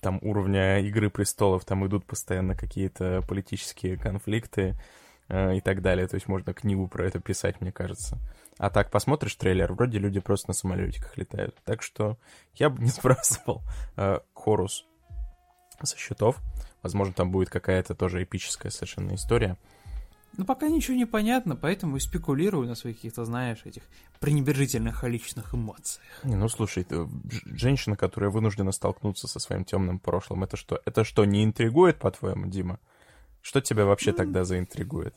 [0.01, 4.77] там уровня Игры престолов, там идут постоянно какие-то политические конфликты
[5.29, 6.07] э, и так далее.
[6.07, 8.19] То есть можно книгу про это писать, мне кажется.
[8.59, 11.57] А так посмотришь трейлер, вроде люди просто на самолетиках летают.
[11.65, 12.19] Так что
[12.55, 13.63] я бы не сбрасывал
[13.97, 14.85] э, Хорус
[15.83, 16.39] со счетов.
[16.83, 19.57] Возможно, там будет какая-то тоже эпическая совершенно история.
[20.37, 23.83] Ну, пока ничего не понятно, поэтому и спекулирую на своих каких-то, знаешь, этих
[24.21, 26.05] пренебрежительных личных эмоциях.
[26.23, 27.09] Не, ну слушай, ты,
[27.47, 30.81] женщина, которая вынуждена столкнуться со своим темным прошлым, это что?
[30.85, 32.79] Это что, не интригует, по-твоему, Дима?
[33.43, 34.15] Что тебя вообще mm.
[34.15, 35.15] тогда заинтригует?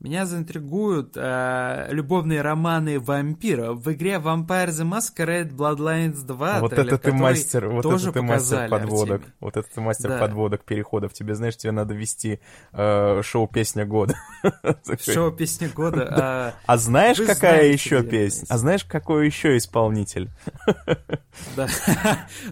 [0.00, 6.60] Меня заинтригуют э, любовные романы вампиров в игре Vampire the Masquerade Bloodlines 2.
[6.60, 9.20] Вот это ты мастер, вот это ты мастер подводок.
[9.20, 9.34] Артемий.
[9.40, 10.18] Вот это ты мастер да.
[10.18, 11.14] подводок, переходов.
[11.14, 12.40] Тебе, знаешь, тебе надо вести
[12.72, 14.14] э, шоу «Песня года».
[15.00, 16.04] Шоу «Песня года».
[16.24, 18.46] А, а знаешь, какая еще песня?
[18.48, 20.30] А знаешь, какой еще исполнитель?
[21.56, 21.66] Да.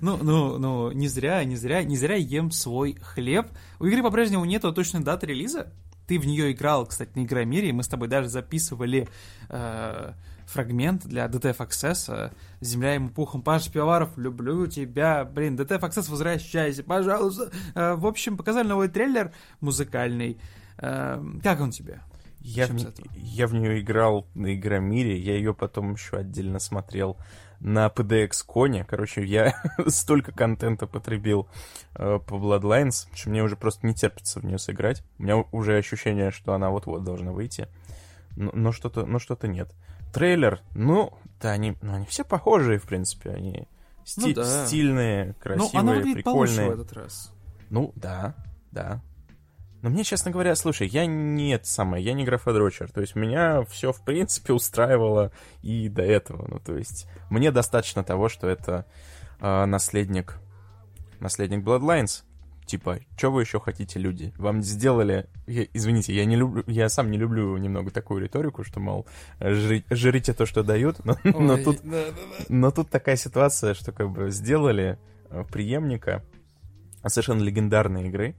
[0.00, 3.46] Ну, ну, ну, не зря, не зря, не зря ем свой хлеб.
[3.78, 5.72] У игры по-прежнему нету точной даты релиза.
[6.06, 9.08] Ты в нее играл, кстати, на Игромире, мы с тобой даже записывали
[9.48, 10.12] э,
[10.46, 12.32] фрагмент для DTF Access.
[12.60, 13.42] Земля ему пухом.
[13.42, 15.24] Паш Пивоваров, люблю тебя.
[15.24, 17.50] Блин, DTF Access, возвращайся, пожалуйста.
[17.74, 20.40] Э, в общем, показали новый трейлер музыкальный.
[20.78, 22.00] Э, как он тебе?
[22.44, 22.74] Я в,
[23.14, 27.16] я в нее играл на Игромире, я ее потом еще отдельно смотрел
[27.62, 28.84] на PDX коне.
[28.84, 29.54] Короче, я
[29.86, 31.48] столько контента потребил
[31.94, 35.04] э, по Bloodlines, что мне уже просто не терпится в нее сыграть.
[35.18, 37.68] У меня уже ощущение, что она вот-вот должна выйти.
[38.36, 39.72] Но, но что-то но что-то нет.
[40.12, 43.30] Трейлер, ну, да, они, ну, они все похожие, в принципе.
[43.30, 43.68] Они
[44.04, 44.66] сти- ну, да.
[44.66, 46.68] стильные, красивые, ну, она прикольные.
[46.68, 47.32] в этот раз.
[47.70, 48.34] Ну, да,
[48.72, 49.00] да.
[49.82, 52.90] Но мне, честно говоря, слушай, я не это самое, я не графодрочер.
[52.90, 56.46] То есть меня все, в принципе, устраивало и до этого.
[56.48, 58.86] Ну, то есть мне достаточно того, что это
[59.40, 60.38] э, наследник,
[61.18, 62.22] наследник Bloodlines.
[62.64, 64.32] Типа, что вы еще хотите, люди?
[64.38, 65.26] Вам сделали...
[65.48, 69.06] Я, извините, я не люблю, я сам не люблю немного такую риторику, что, мол,
[69.40, 72.44] жри, жрите то, что дают, но, Ой, но, тут, да, да, да.
[72.48, 74.96] но тут такая ситуация, что как бы сделали
[75.28, 76.22] э, преемника
[77.04, 78.36] совершенно легендарной игры,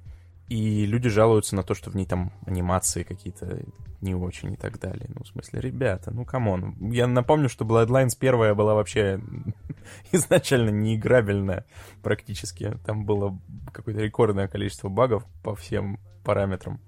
[0.49, 3.63] и люди жалуются на то, что в ней там анимации какие-то
[4.01, 5.09] не очень и так далее.
[5.15, 6.75] Ну, в смысле, ребята, ну, come on.
[6.91, 9.21] Я напомню, что Bloodlines первая была вообще
[10.11, 11.65] изначально неиграбельная
[12.01, 12.77] практически.
[12.85, 13.39] Там было
[13.71, 16.81] какое-то рекордное количество багов по всем параметрам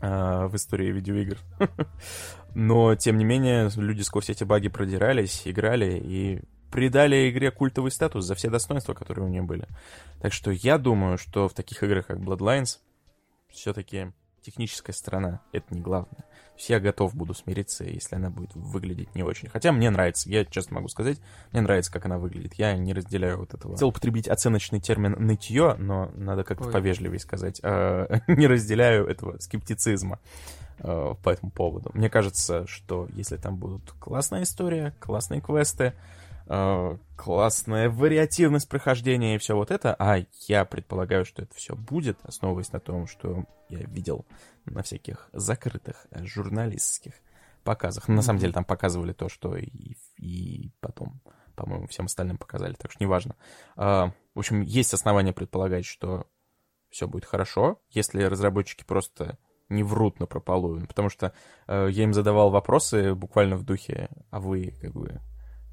[0.00, 1.38] э, в истории видеоигр.
[2.54, 8.24] Но, тем не менее, люди сквозь эти баги продирались, играли, и придали игре культовый статус
[8.24, 9.66] за все достоинства, которые у нее были.
[10.20, 12.78] Так что я думаю, что в таких играх, как Bloodlines,
[13.48, 16.20] все-таки техническая сторона, это не главное.
[16.20, 19.48] То есть я готов буду смириться, если она будет выглядеть не очень.
[19.48, 21.18] Хотя мне нравится, я честно могу сказать,
[21.52, 22.54] мне нравится, как она выглядит.
[22.54, 23.74] Я не разделяю вот этого.
[23.74, 26.72] Хотел употребить оценочный термин «нытье», но надо как-то Ой.
[26.72, 27.60] повежливее сказать.
[27.62, 30.18] А, не разделяю этого скептицизма
[30.78, 31.90] э, по этому поводу.
[31.94, 35.94] Мне кажется, что если там будут классная история, классные квесты,
[36.50, 42.18] э, классная вариативность прохождения и все вот это, а я предполагаю, что это все будет,
[42.24, 44.26] основываясь на том, что я видел
[44.64, 47.14] на всяких закрытых э, журналистских
[47.62, 48.08] показах.
[48.08, 51.20] На самом деле там показывали то, что и, и потом,
[51.54, 53.36] по-моему, всем остальным показали, так что неважно.
[53.76, 56.26] А, в общем, есть основания предполагать, что
[56.90, 60.84] все будет хорошо, если разработчики просто не врут на прополую.
[60.88, 61.32] Потому что
[61.68, 65.20] э, я им задавал вопросы буквально в духе, а вы как бы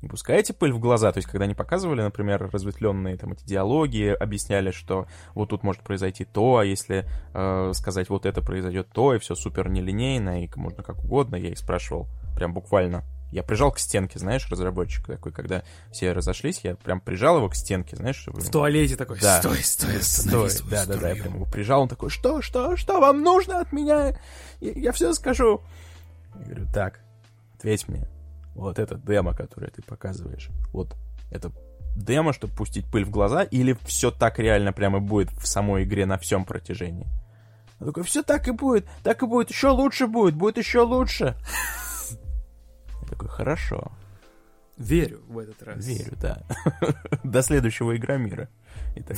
[0.02, 1.12] не пускаете пыль в глаза?
[1.12, 5.82] То есть, когда они показывали, например, разветвленные там эти диалоги, объясняли, что вот тут может
[5.82, 10.50] произойти то, а если э, сказать вот это произойдет то, и все супер нелинейно, и
[10.56, 13.04] можно как угодно, я их спрашивал прям буквально.
[13.30, 17.56] Я прижал к стенке, знаешь, разработчик такой, когда все разошлись, я прям прижал его к
[17.56, 18.40] стенке, знаешь, чтобы...
[18.40, 19.40] В туалете такой, Да.
[19.40, 21.24] стой, стой, Стой, свою да, да, да, я струю».
[21.24, 24.18] прям его прижал, он такой, что, что, что вам нужно от меня?
[24.62, 25.60] Я, я все скажу.
[26.36, 27.02] Я говорю, так,
[27.58, 28.08] ответь мне,
[28.58, 30.96] вот это демо, которое ты показываешь, вот
[31.32, 31.52] это
[31.96, 36.06] демо, чтобы пустить пыль в глаза, или все так реально прямо будет в самой игре
[36.06, 37.08] на всем протяжении?
[37.80, 41.36] Он такой, все так и будет, так и будет, еще лучше будет, будет еще лучше.
[43.02, 43.92] Я такой, хорошо,
[44.78, 45.86] Верю в этот раз.
[45.86, 46.44] верю, да.
[47.24, 48.48] До следующего Игромира.
[48.96, 49.18] И так.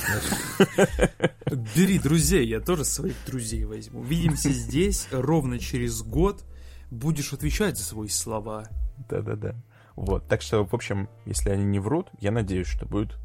[1.75, 3.99] Бери друзей, я тоже своих друзей возьму.
[3.99, 6.45] Увидимся здесь ровно через год.
[6.89, 8.69] Будешь отвечать за свои слова.
[9.07, 9.55] Да-да-да.
[9.95, 13.17] Вот, так что, в общем, если они не врут, я надеюсь, что будет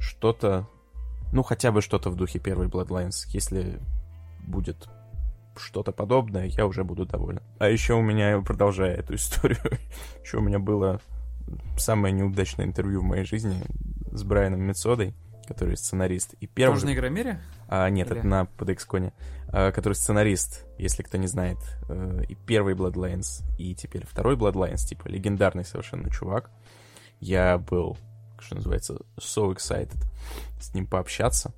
[0.00, 0.68] что-то,
[1.32, 3.26] ну, хотя бы что-то в духе первой Bloodlines.
[3.32, 3.80] Если
[4.46, 4.88] будет
[5.56, 7.42] что-то подобное, я уже буду доволен.
[7.58, 9.58] А еще у меня, продолжая эту историю,
[10.22, 11.00] еще у меня было
[11.76, 13.60] самое неудачное интервью в моей жизни
[14.12, 15.14] с Брайаном Мецодой,
[15.46, 16.34] который сценарист.
[16.40, 16.74] И первый...
[16.74, 17.40] Тоже на Игромире?
[17.68, 19.12] А, нет, Или- это на PDX-коне.
[19.50, 24.86] А, который сценарист, если кто не знает, э, и первый Bloodlines, и теперь второй Bloodlines,
[24.86, 26.50] типа легендарный совершенно чувак.
[27.20, 27.96] Я был,
[28.38, 29.96] что называется, so excited
[30.60, 31.52] с ним пообщаться.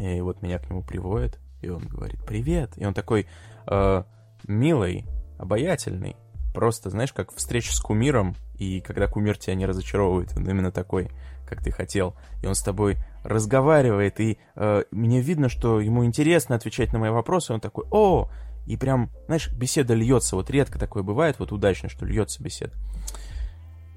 [0.00, 2.72] И вот меня к нему приводят, и он говорит, привет.
[2.76, 3.26] И он такой
[3.66, 4.02] э,
[4.46, 5.04] милый,
[5.38, 6.16] обаятельный.
[6.54, 11.10] Просто, знаешь, как встреча с кумиром, и когда кумир тебя не разочаровывает, он именно такой,
[11.48, 12.14] как ты хотел.
[12.42, 17.10] И он с тобой разговаривает, и э, мне видно, что ему интересно отвечать на мои
[17.10, 17.52] вопросы.
[17.52, 18.30] Он такой, о,
[18.66, 20.36] и прям, знаешь, беседа льется.
[20.36, 22.72] Вот редко такое бывает, вот удачно, что льется беседа.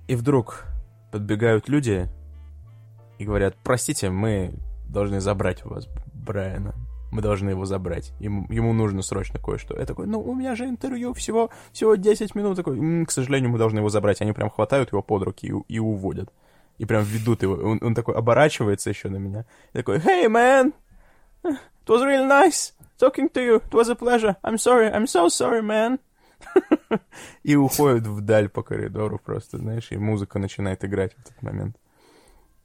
[0.07, 0.65] И вдруг
[1.11, 2.09] подбегают люди
[3.19, 4.53] и говорят, простите, мы
[4.87, 6.73] должны забрать у вас Брайана.
[7.11, 8.13] Мы должны его забрать.
[8.19, 9.77] Ему, ему нужно срочно кое-что.
[9.77, 12.55] Я такой, ну, у меня же интервью всего, всего 10 минут.
[12.55, 14.21] Такой, «М, к сожалению, мы должны его забрать.
[14.21, 16.31] Они прям хватают его под руки и, и уводят.
[16.81, 17.53] И прям ведут его.
[17.53, 19.45] Он, он такой оборачивается еще на меня.
[19.71, 20.73] И такой, hey, man!
[21.43, 23.61] It was really nice talking to you.
[23.61, 24.35] It was a pleasure.
[24.43, 24.91] I'm sorry.
[24.91, 25.99] I'm so sorry, man.
[27.43, 31.77] И уходит вдаль по коридору просто, знаешь, и музыка начинает играть в этот момент.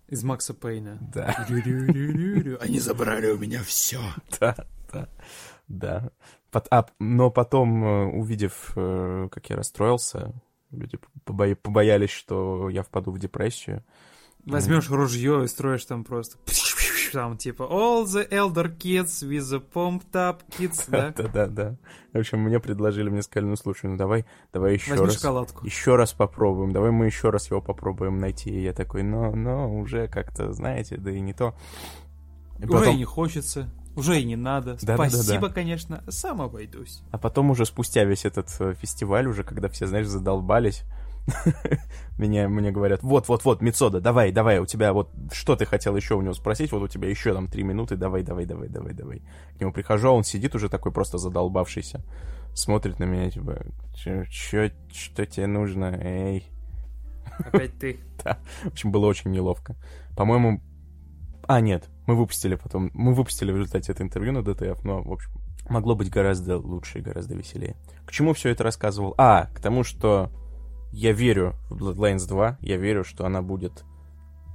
[0.09, 0.97] Из Макса Пейна.
[1.13, 1.47] Да.
[1.47, 4.01] Они забрали у меня все.
[4.41, 4.57] Да,
[4.91, 5.09] да,
[5.69, 6.11] да.
[6.51, 10.33] Пот- а, но потом, э, увидев, э, как я расстроился,
[10.77, 13.85] люди побо- побоялись, что я впаду в депрессию.
[14.45, 16.39] Возьмешь ружье и строишь там просто...
[17.12, 21.15] Там типа all the elder kids with the pumped up kids, да?
[21.17, 21.77] Да, да, да.
[22.12, 25.15] В общем, мне предложили, мне сказали, ну слушай, ну давай, давай еще Возьми раз.
[25.17, 25.65] шоколадку.
[25.65, 28.51] Еще раз попробуем, давай мы еще раз его попробуем найти.
[28.51, 31.55] И я такой, но, но уже как-то, знаете, да и не то.
[32.59, 34.75] И Уже потом- и не хочется, уже и не надо.
[34.75, 35.09] Да-да-да-да.
[35.11, 37.03] Спасибо, конечно, сам обойдусь.
[37.11, 40.85] А потом уже спустя весь этот э, фестиваль, уже когда все, знаешь, задолбались,
[42.19, 46.23] меня, мне говорят, вот-вот-вот, Мицода, давай, давай, у тебя вот, что ты хотел еще у
[46.23, 49.23] него спросить, вот у тебя еще там три минуты, давай, давай, давай, давай, давай.
[49.57, 52.05] К нему прихожу, а он сидит уже такой просто задолбавшийся,
[52.55, 56.47] смотрит на меня, типа, что тебе нужно, эй.
[57.39, 58.01] Опять ты.
[58.65, 59.77] В общем, было очень неловко.
[60.17, 60.63] По-моему...
[61.49, 62.90] А, нет, мы выпустили потом...
[62.95, 65.31] Мы выпустили в результате это интервью на ДТФ, но, в общем,
[65.69, 67.77] могло быть гораздо лучше и гораздо веселее.
[68.05, 69.14] К чему все это рассказывал?
[69.19, 70.31] А, к тому, что
[70.92, 73.85] я верю в Bloodlines 2, я верю, что она будет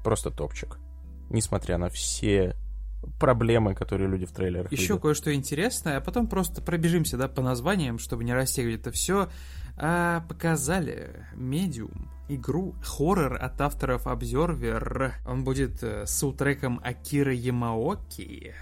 [0.04, 0.80] просто топчик.
[1.30, 2.56] Несмотря на все
[3.20, 5.02] проблемы, которые люди в трейлерах Еще видят.
[5.02, 9.30] кое-что интересное, а потом просто пробежимся, да, по названиям, чтобы не растягивать это все.
[9.78, 15.14] А, показали Medium, игру, хоррор от авторов Observer.
[15.28, 18.54] Он будет э, с саундтреком Акира Ямаоки.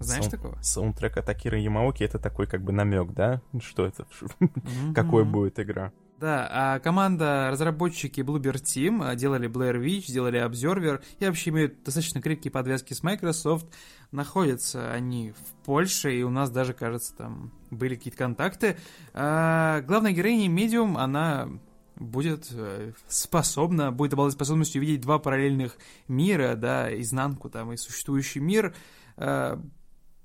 [0.00, 0.58] Знаешь Сау- такого?
[0.62, 3.42] Саундтрек от Акиры Ямаоки это такой как бы намек, да?
[3.60, 4.06] Что это?
[4.94, 5.92] Какой будет игра?
[6.18, 11.84] Да, а команда, разработчики Bluebird Team а, делали Blair Witch, делали Observer и вообще имеют
[11.84, 13.66] достаточно крепкие подвязки с Microsoft.
[14.10, 18.76] Находятся они в Польше, и у нас даже, кажется, там были какие-то контакты.
[19.14, 21.48] А, главная героиня Medium, она
[21.94, 25.76] будет э, способна, будет обладать способностью увидеть два параллельных
[26.08, 28.74] мира, да, изнанку там и существующий мир.
[29.16, 29.62] А,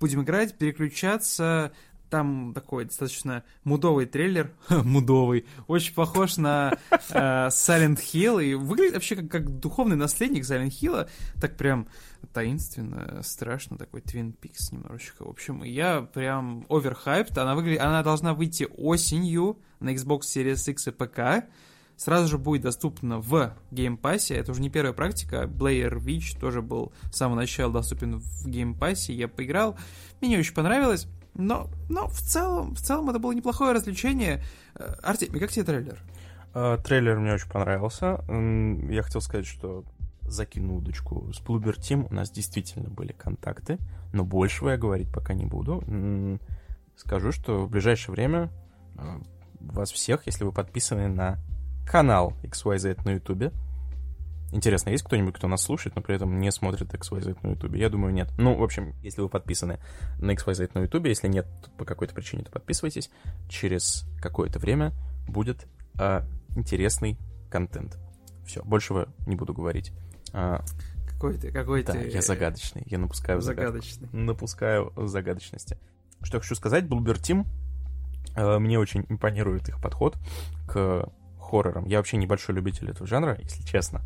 [0.03, 1.71] Будем играть, переключаться,
[2.13, 6.97] там такой достаточно мудовый трейлер, мудовый, очень похож на э,
[7.47, 11.09] Silent Hill, и выглядит вообще как, как духовный наследник Silent Hill,
[11.41, 11.87] так прям
[12.31, 15.25] таинственно, страшно, такой Twin Peaks немножечко.
[15.25, 20.89] В общем, я прям оверхайпт, она, выглядит, она должна выйти осенью на Xbox Series X
[20.89, 21.49] и ПК,
[21.97, 24.31] сразу же будет доступна в Game Pass.
[24.31, 25.49] Это уже не первая практика.
[25.51, 29.11] Blair Witch тоже был с самого начала доступен в Game Pass.
[29.11, 29.79] Я поиграл.
[30.21, 31.07] Мне не очень понравилось.
[31.35, 34.43] Но, но в целом, в целом это было неплохое развлечение.
[34.75, 35.99] Э, Артемий, как тебе трейлер?
[36.53, 38.23] А, Трейлер мне очень понравился.
[38.89, 39.83] Я хотел сказать, что
[40.21, 42.07] закину удочку с Bluebird Team.
[42.09, 43.77] У нас действительно были контакты,
[44.13, 45.83] но большего я говорить пока не буду.
[46.95, 48.51] Скажу, что в ближайшее время
[48.97, 49.19] а,
[49.59, 51.39] вас всех, если вы подписаны на
[51.87, 53.51] канал XYZ на YouTube,
[54.53, 57.75] Интересно, есть кто-нибудь, кто нас слушает, но при этом не смотрит XYZ на YouTube?
[57.75, 58.29] Я думаю, нет.
[58.37, 59.79] Ну, в общем, если вы подписаны
[60.19, 63.09] на XYZ на YouTube, если нет по какой-то причине, то подписывайтесь.
[63.49, 64.93] Через какое-то время
[65.27, 65.65] будет
[65.97, 66.23] а,
[66.55, 67.17] интересный
[67.49, 67.97] контент.
[68.45, 69.91] Все, большего не буду говорить.
[70.33, 70.63] А,
[71.07, 72.09] Какой ты, какой да, ты...
[72.09, 73.79] я загадочный, я напускаю загадку.
[73.79, 74.09] Загадочный.
[74.11, 75.79] Напускаю загадочности.
[76.21, 77.47] Что я хочу сказать, Bluebird Team,
[78.35, 80.15] э, мне очень импонирует их подход
[80.67, 81.85] к хоррорам.
[81.85, 84.01] Я вообще небольшой любитель этого жанра, если честно.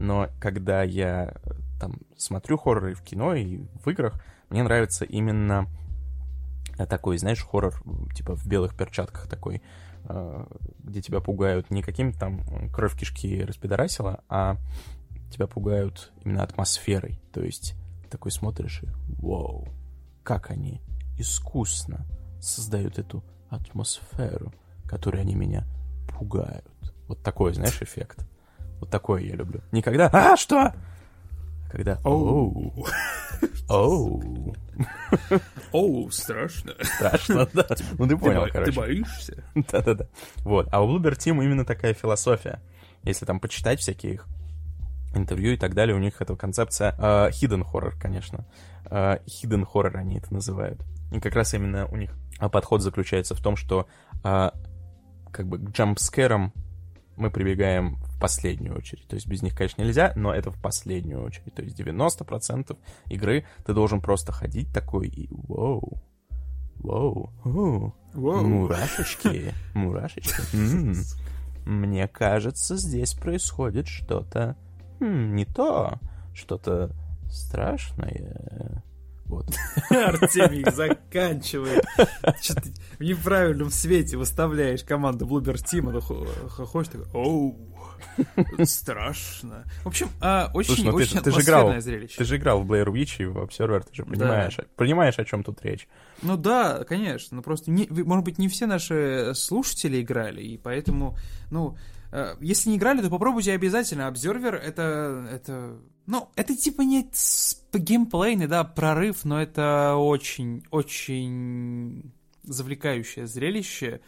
[0.00, 5.68] Но когда я э, там смотрю хорроры в кино и в играх, мне нравится именно
[6.78, 7.74] э, такой, знаешь, хоррор,
[8.14, 9.62] типа в белых перчатках такой,
[10.04, 10.46] э,
[10.78, 14.56] где тебя пугают не каким-то там кровь кишки распидорасила, а
[15.30, 17.20] тебя пугают именно атмосферой.
[17.30, 17.74] То есть
[18.10, 18.88] такой смотришь и
[19.20, 19.68] вау,
[20.22, 20.80] как они
[21.18, 22.06] искусно
[22.40, 24.54] создают эту атмосферу,
[24.86, 25.66] которой они меня
[26.08, 26.64] пугают.
[27.06, 28.26] Вот такой, знаешь, эффект.
[28.80, 29.60] Вот такое я люблю.
[29.72, 30.74] Никогда «А, что?» а
[31.70, 32.72] Когда «Оу».
[33.68, 34.54] «Оу».
[35.72, 36.72] Оу, страшно.
[36.82, 37.66] Страшно, да.
[37.98, 38.72] Ну, ты понял, короче.
[38.72, 39.44] боишься?
[39.54, 40.06] Да-да-да.
[40.38, 40.68] Вот.
[40.72, 42.60] А у Bluebird Team именно такая философия.
[43.02, 44.26] Если там почитать всякие их
[45.14, 48.46] интервью и так далее, у них эта концепция э, hidden horror, конечно.
[48.90, 50.80] Э, hidden horror они это называют.
[51.12, 52.12] И как раз именно у них
[52.52, 53.86] подход заключается в том, что
[54.24, 54.50] э,
[55.30, 56.52] как бы к джампскэрам
[57.20, 59.06] мы прибегаем в последнюю очередь.
[59.06, 61.54] То есть без них, конечно, нельзя, но это в последнюю очередь.
[61.54, 66.02] То есть 90% игры ты должен просто ходить такой и вау,
[66.76, 70.56] вау, у, мурашечки, мурашечки.
[70.56, 70.94] м.
[71.66, 74.56] Мне кажется, здесь происходит что-то
[74.98, 75.98] не то,
[76.34, 76.90] что-то
[77.30, 78.82] страшное.
[79.30, 79.46] Вот.
[79.90, 81.84] Артемий заканчивает.
[82.42, 87.56] Что ты в неправильном свете выставляешь команду Bluebird Team, а то хохочешь такой, оу,
[88.64, 89.64] страшно.
[89.84, 92.16] В общем, а, очень, Слушай, ну очень ты же играл, зрелище.
[92.18, 95.42] ты же играл в Blair Witch и в Observer, ты же понимаешь, понимаешь, о чем
[95.44, 95.88] тут речь.
[96.22, 100.58] Ну да, конечно, но просто, не, вы- может быть, не все наши слушатели играли, и
[100.58, 101.16] поэтому,
[101.50, 101.76] ну,
[102.40, 104.02] если не играли, то попробуйте обязательно.
[104.02, 107.08] Observer это, это, ну, это типа не
[107.72, 114.00] геймплейный, да, прорыв, но это очень, очень завлекающее зрелище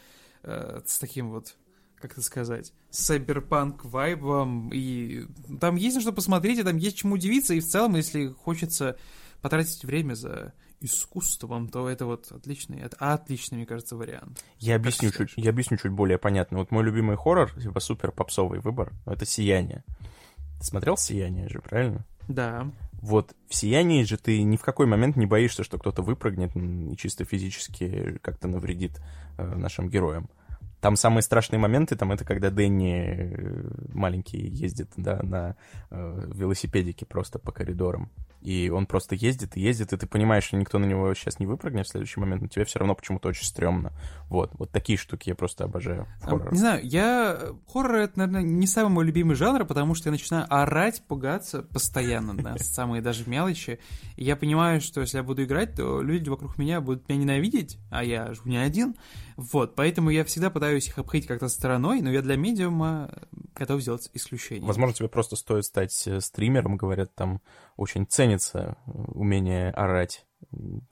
[0.42, 1.56] э, с таким вот,
[1.96, 5.26] как это сказать, сайберпанк вайбом, и
[5.60, 8.98] там есть на что посмотреть, и там есть чему удивиться, и в целом, если хочется
[9.40, 14.44] потратить время за искусством, то это вот отличный, это отличный, мне кажется, вариант.
[14.58, 16.58] Я объясню, чуть, я объясню чуть более понятно.
[16.58, 19.84] Вот мой любимый хоррор, типа супер попсовый выбор, это «Сияние».
[20.58, 22.04] Ты смотрел «Сияние» же, правильно?
[22.28, 22.70] Да.
[23.00, 26.96] Вот в «Сиянии» же ты ни в какой момент не боишься, что кто-то выпрыгнет и
[26.96, 29.00] чисто физически как-то навредит
[29.38, 30.30] э, нашим героям.
[30.80, 35.56] Там самые страшные моменты, там это когда Дэнни э, маленький ездит, да, на
[35.90, 38.10] э, велосипедике просто по коридорам.
[38.42, 41.46] И он просто ездит и ездит, и ты понимаешь, что никто на него сейчас не
[41.46, 43.92] выпрыгнет в следующий момент, но тебе все равно почему-то очень стрёмно.
[44.28, 46.52] Вот, вот такие штуки я просто обожаю в хоррорах.
[46.52, 47.38] Не знаю, я...
[47.72, 52.32] Хоррор— это, наверное, не самый мой любимый жанр, потому что я начинаю орать, пугаться постоянно
[52.32, 53.78] на самые даже мелочи.
[54.16, 57.78] И я понимаю, что если я буду играть, то люди вокруг меня будут меня ненавидеть,
[57.90, 58.96] а я же не один.
[59.36, 63.10] Вот, поэтому я всегда пытаюсь их обходить как-то стороной, но я для медиума
[63.54, 64.66] готов сделать исключение.
[64.66, 67.40] Возможно, тебе просто стоит стать э, стримером, говорят, там
[67.76, 70.24] очень ценится э, умение орать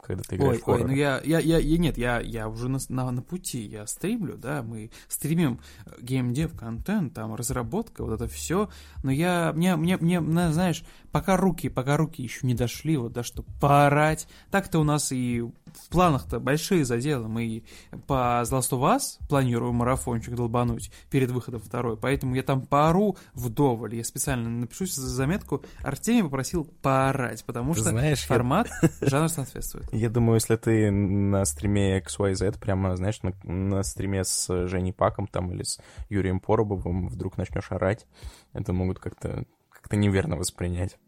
[0.03, 0.81] когда ты играешь ой, в хоррор.
[0.83, 3.87] Ой, ну я, я, я, я нет, я, я уже на, на, на пути, я
[3.87, 5.61] стримлю, да, мы стримим
[6.01, 8.71] геймдев контент, там разработка, вот это все,
[9.03, 10.21] но я, мне, мне, мне,
[10.53, 15.13] знаешь, пока руки, пока руки еще не дошли, вот, да, чтобы поорать, так-то у нас
[15.13, 17.65] и в планах-то большие заделы, мы
[18.07, 24.05] по of Us планируем марафончик долбануть перед выходом второй, поэтому я там поору вдоволь, я
[24.05, 28.91] специально напишу заметку, Артемий попросил поорать, потому что Знаешь, формат, я...
[29.09, 29.93] жанр соответствует.
[29.93, 35.27] Я думаю, если ты на стриме XYZ, прямо, знаешь, на, на стриме с Женей Паком
[35.27, 38.07] там или с Юрием Поробовым вдруг начнешь орать,
[38.53, 39.45] это могут как-то
[39.91, 40.99] как неверно воспринять.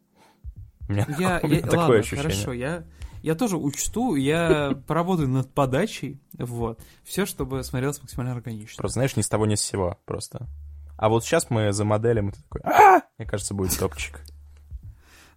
[0.88, 2.22] У меня, я, меня я, такое ладно, ощущение.
[2.22, 2.84] Хорошо, я,
[3.22, 6.80] я тоже учту, я поработаю над подачей, вот.
[7.04, 8.76] Все, чтобы смотрелось максимально органично.
[8.78, 10.48] Просто, знаешь, ни с того, ни с сего просто.
[10.96, 14.20] А вот сейчас мы за моделем, и ты такой, а Мне кажется, будет топчик.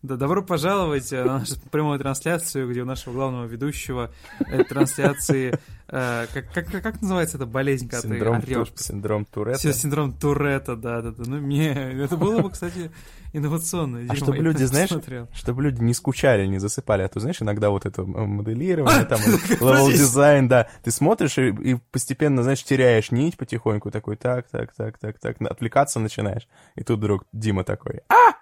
[0.06, 5.58] Да, добро пожаловать э, на нашу прямую трансляцию, где у нашего главного ведущего э, трансляции...
[5.88, 8.70] Э, как, как, как называется эта болезнь, когда синдром ты орешь?
[8.70, 9.74] Ту, синдром Туретта.
[9.74, 11.24] Синдром Туретта, да, да, да.
[11.26, 11.72] Ну, мне...
[11.72, 12.91] Это было бы, кстати,
[13.34, 14.06] инновационно.
[14.08, 14.91] А чтобы люди, знаешь,
[15.34, 17.01] чтобы люди не скучали, не засыпали.
[17.01, 20.70] А то, знаешь, иногда вот это моделирование, там, level design, да.
[20.84, 25.41] Ты смотришь и, и постепенно, знаешь, теряешь нить потихоньку, такой, так, так, так, так, так,
[25.41, 26.47] отвлекаться начинаешь.
[26.76, 28.36] И тут вдруг Дима такой, а!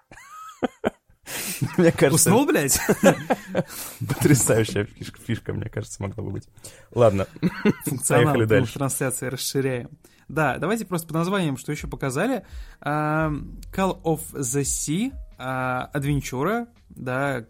[1.78, 2.30] Мне кажется...
[2.30, 2.80] Уснул, блядь?
[4.08, 6.48] Потрясающая фишка, фишка, мне кажется, могла бы быть.
[6.92, 7.28] Ладно,
[8.08, 8.74] поехали дальше.
[8.74, 9.90] трансляции расширяем.
[10.28, 12.46] Да, давайте просто по названиям, что еще показали.
[12.82, 17.46] Uh, Call of the Sea, uh, Адвенчура, да,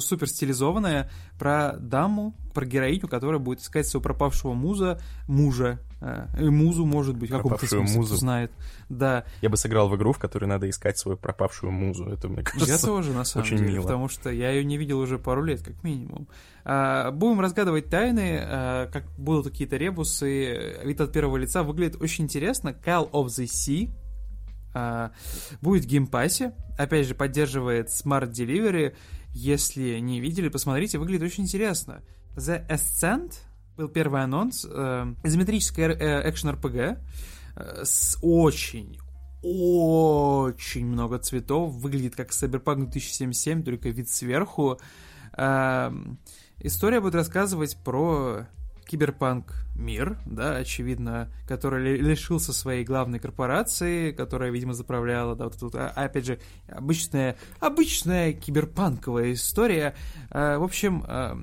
[0.00, 6.86] супер стилизованная, про даму, про героиню, которая будет искать своего пропавшего муза, мужа, э, музу,
[6.86, 7.58] может быть, как он
[7.94, 8.52] музу знает.
[8.88, 9.24] Да.
[9.42, 12.06] Я бы сыграл в игру, в которой надо искать свою пропавшую музу.
[12.06, 13.82] Это, мне кажется, Я тоже, на самом очень деле, мило.
[13.82, 16.28] потому что я ее не видел уже пару лет, как минимум.
[16.64, 20.78] А, будем разгадывать тайны, а, как будут какие-то ребусы.
[20.84, 22.68] Вид от первого лица выглядит очень интересно.
[22.68, 23.90] Call of the Sea,
[24.74, 25.12] а,
[25.60, 26.52] будет в Game Pass е.
[26.76, 28.94] Опять же, поддерживает Smart Delivery.
[29.34, 32.02] Если не видели, посмотрите, выглядит очень интересно.
[32.36, 33.32] The Ascent
[33.76, 34.64] был первый анонс.
[34.64, 36.98] Э, изометрическая э, экшен-РПГ
[37.56, 38.96] э, с очень,
[39.42, 41.74] очень много цветов.
[41.74, 44.78] Выглядит как Cyberpunk 2077, только вид сверху.
[45.36, 45.92] Э,
[46.60, 48.46] история будет рассказывать про
[48.86, 55.74] киберпанк мир, да, очевидно, который лишился своей главной корпорации, которая, видимо, заправляла, да, вот тут,
[55.74, 59.94] а, опять же, обычная, обычная киберпанковая история.
[60.30, 61.38] А, в общем, а,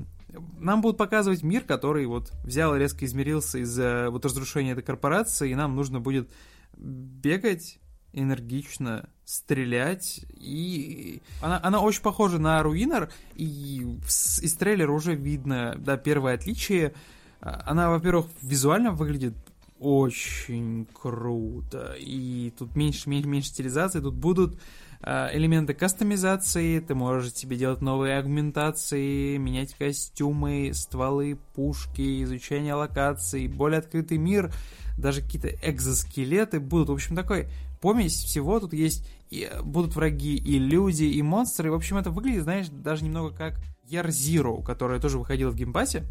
[0.60, 5.52] нам будут показывать мир, который вот взял и резко измерился из-за вот разрушения этой корпорации,
[5.52, 6.30] и нам нужно будет
[6.78, 7.80] бегать
[8.14, 15.96] энергично, стрелять, и она, она очень похожа на Руинер, и из трейлера уже видно, да,
[15.98, 16.94] первое отличие—
[17.42, 19.34] она, во-первых, визуально выглядит
[19.80, 21.96] очень круто.
[21.98, 24.00] И тут меньше, меньше, меньше стилизации.
[24.00, 24.60] Тут будут
[25.02, 26.80] э, элементы кастомизации.
[26.80, 34.54] Ты можешь себе делать новые аугментации, менять костюмы, стволы, пушки, изучение локаций, более открытый мир,
[35.00, 36.90] даже какие-то экзоскелеты будут.
[36.90, 37.48] В общем, такой
[37.82, 38.60] помесь всего.
[38.60, 41.72] Тут есть и будут враги и люди, и монстры.
[41.72, 43.56] В общем, это выглядит, знаешь, даже немного как
[43.90, 46.06] Year Zero, которая тоже выходила в Game Pass е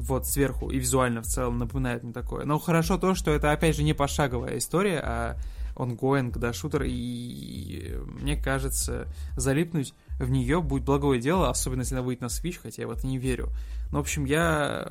[0.00, 2.44] вот сверху и визуально в целом напоминает мне такое.
[2.44, 5.36] Но хорошо то, что это, опять же, не пошаговая история, а
[5.76, 12.02] онгоинг, да, шутер, и мне кажется, залипнуть в нее будет благое дело, особенно если она
[12.02, 13.50] выйдет на Switch, хотя я в это не верю.
[13.90, 14.90] Но, в общем, я...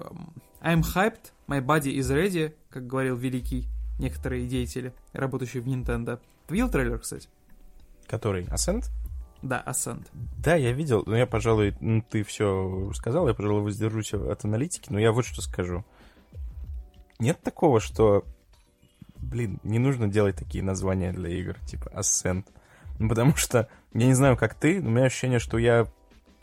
[0.61, 6.19] I'm hyped, my body is ready, как говорил великий некоторые деятели, работающие в Nintendo.
[6.47, 7.29] Ты видел трейлер, кстати?
[8.07, 8.45] Который?
[8.45, 8.85] Ascent?
[9.41, 10.07] Да, Ascent.
[10.37, 14.91] Да, я видел, но я, пожалуй, ну, ты все сказал, я, пожалуй, воздержусь от аналитики,
[14.91, 15.85] но я вот что скажу.
[17.19, 18.25] Нет такого, что,
[19.15, 22.45] блин, не нужно делать такие названия для игр, типа Ascent.
[22.97, 25.85] Ну, потому что, я не знаю, как ты, но у меня ощущение, что я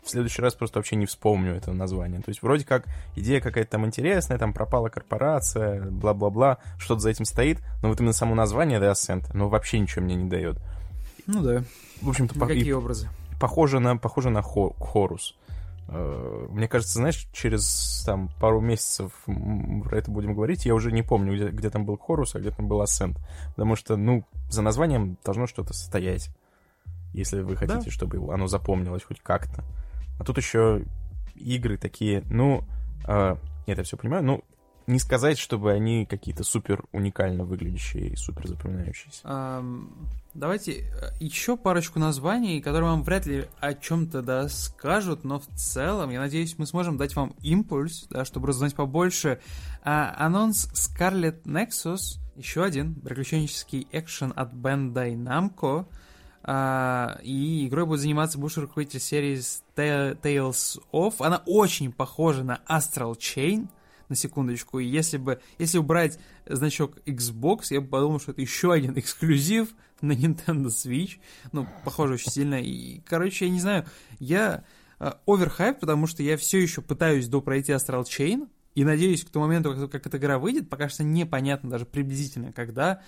[0.03, 2.21] в следующий раз просто вообще не вспомню это название.
[2.21, 2.85] То есть вроде как
[3.15, 8.13] идея какая-то там интересная, там пропала корпорация, бла-бла-бла, что-то за этим стоит, но вот именно
[8.13, 10.57] само название The Ascent, ну, вообще ничего мне не дает.
[11.27, 11.63] Ну да
[12.01, 12.47] в общем-то, по...
[12.47, 13.09] какие образы?
[13.39, 14.73] Похоже на, похоже на хо...
[14.79, 15.35] Хорус.
[15.89, 21.03] Э, мне кажется, знаешь, через там пару месяцев про это будем говорить, я уже не
[21.03, 23.17] помню, где, где там был Хорус, а где там был Асцент.
[23.55, 26.29] Потому что, ну, за названием должно что-то стоять.
[27.13, 27.91] Если вы хотите, да.
[27.91, 29.63] чтобы оно запомнилось хоть как-то.
[30.19, 30.83] А тут еще
[31.35, 32.63] игры такие, ну,
[33.07, 33.35] э,
[33.65, 34.43] я все понимаю, ну,
[34.87, 39.19] не сказать, чтобы они какие-то супер уникально выглядящие и супер запоминающиеся.
[39.25, 45.39] Эм, давайте э, еще парочку названий, которые вам вряд ли о чем-то да, скажут, но
[45.39, 49.41] в целом, я надеюсь, мы сможем дать вам импульс, да, чтобы разузнать побольше.
[49.83, 55.85] А, анонс Scarlet Nexus, еще один приключенческий экшен от Bandai Namco,
[56.43, 59.37] а, и игрой будет заниматься бывший руководитель серии
[59.75, 61.15] Tales of.
[61.19, 63.67] Она очень похожа на Astral Chain,
[64.09, 64.79] на секундочку.
[64.79, 69.69] Если бы, если убрать значок Xbox, я бы подумал, что это еще один эксклюзив
[70.01, 71.19] на Nintendo Switch.
[71.51, 72.61] Ну, похоже очень сильно.
[72.61, 73.85] И, короче, я не знаю,
[74.19, 74.63] я
[75.25, 79.73] оверхайп, потому что я все еще пытаюсь допройти Astral Chain, и надеюсь, к тому моменту,
[79.73, 83.01] как, как эта игра выйдет, пока что непонятно даже приблизительно когда,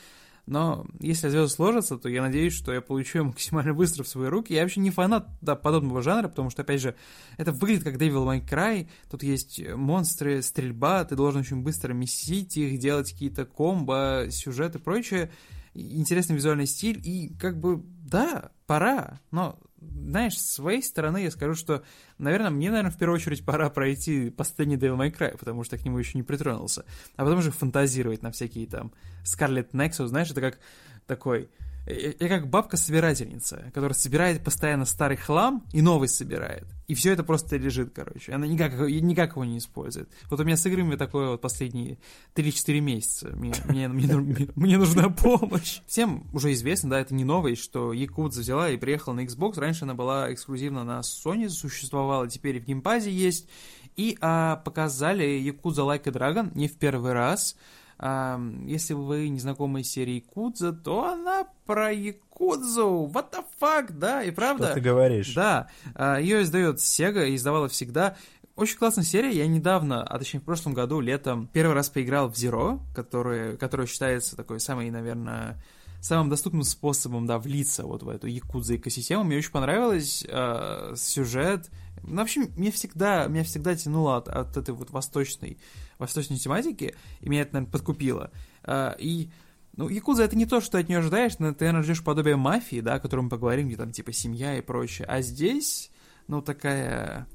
[0.50, 4.30] но если звезды сложатся, то я надеюсь, что я получу ее максимально быстро в свои
[4.30, 4.54] руки.
[4.54, 6.95] Я вообще не фанат да, подобного жанра, потому что, опять же,
[7.38, 12.58] это выглядит как Devil May Cry, тут есть монстры, стрельба, ты должен очень быстро месить
[12.58, 15.32] их, делать какие-то комбо, сюжеты и прочее.
[15.76, 21.56] Интересный визуальный стиль, и как бы, да, пора, но знаешь, с своей стороны я скажу,
[21.56, 21.84] что,
[22.18, 25.86] наверное, мне, наверное, в первую очередь пора пройти последний Devil May Cry, потому что к
[25.86, 26.86] нему еще не притронулся.
[27.16, 28.92] А потом уже фантазировать на всякие там
[29.24, 30.60] Scarlet Nexus, знаешь, это как
[31.06, 31.50] такой
[31.86, 36.66] я как бабка-собирательница, которая собирает постоянно старый хлам и новый собирает.
[36.88, 38.32] И все это просто лежит, короче.
[38.32, 40.10] Она никак, никак его не использует.
[40.30, 42.00] Вот у меня с играми такое вот последние
[42.36, 43.30] 3-4 месяца.
[43.36, 45.82] Мне, мне, мне, мне нужна помощь.
[45.88, 49.60] Всем уже известно, да, это не новость, что Якудза взяла и приехала на Xbox.
[49.60, 53.48] Раньше она была эксклюзивно на Sony, существовала, теперь и в геймпазе есть.
[53.96, 57.56] И а, показали Якудза Like a Dragon не в первый раз.
[58.02, 63.12] А, если вы не знакомы с серией Кудза, то она про Якудзу.
[63.14, 64.68] What the fuck, да, и правда.
[64.68, 65.34] Что ты говоришь?
[65.34, 68.16] Да, а, ее издает Sega и издавала всегда.
[68.56, 69.32] Очень классная серия.
[69.32, 73.86] Я недавно, а точнее в прошлом году, летом, первый раз поиграл в Zero, который, который
[73.86, 75.62] считается такой самый, наверное,
[76.02, 79.26] самым доступным способом, да, влиться вот в эту якудза экосистему.
[79.26, 81.70] Мне очень понравилось э, сюжет.
[82.04, 85.58] Ну, в общем, мне всегда, меня всегда тянуло от, от этой вот восточной
[86.00, 88.32] восточной тематики, и меня это, наверное, подкупило.
[88.64, 89.30] А, и
[89.76, 92.82] ну, Якуза это не то, что ты от нее ожидаешь, ты, наверное, ждешь подобие мафии,
[92.82, 95.08] да, о котором мы поговорим, где там типа семья и прочее.
[95.08, 95.91] А здесь,
[96.28, 97.28] ну, такая...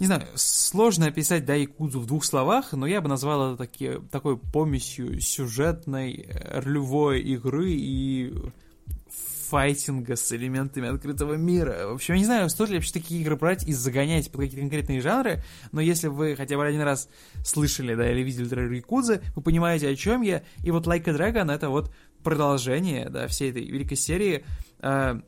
[0.00, 3.92] Не знаю, сложно описать, да, Якузу в двух словах, но я бы назвал это таки,
[4.10, 8.34] такой помесью сюжетной, э, ролевой игры и
[9.54, 11.86] файтинга с элементами открытого мира.
[11.86, 14.62] В общем, я не знаю, стоит ли вообще такие игры брать и загонять под какие-то
[14.62, 17.08] конкретные жанры, но если вы хотя бы один раз
[17.44, 20.42] слышали, да, или видели трейлер Якудзы, вы понимаете, о чем я.
[20.64, 21.94] И вот Like a Dragon— это вот
[22.24, 24.44] продолжение, да, всей этой великой серии,
[24.80, 25.20] э,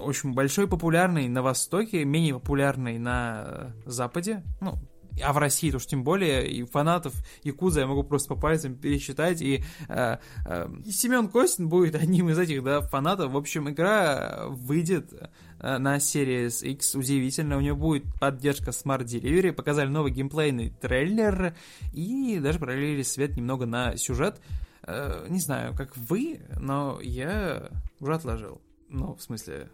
[0.00, 4.74] очень большой, популярный на Востоке, менее популярный на Западе, ну,
[5.20, 8.76] а в России, то уж тем более, и фанатов Якуза я могу просто по пальцам
[8.76, 13.32] пересчитать, и, э, э, и Семен Костин будет одним из этих, да, фанатов.
[13.32, 15.12] В общем, игра выйдет
[15.60, 21.54] э, на Series X, удивительно, у нее будет поддержка Smart Delivery, показали новый геймплейный трейлер,
[21.92, 24.40] и даже пролили свет немного на сюжет.
[24.84, 28.60] Э, не знаю, как вы, но я уже отложил.
[28.88, 29.68] Ну, в смысле,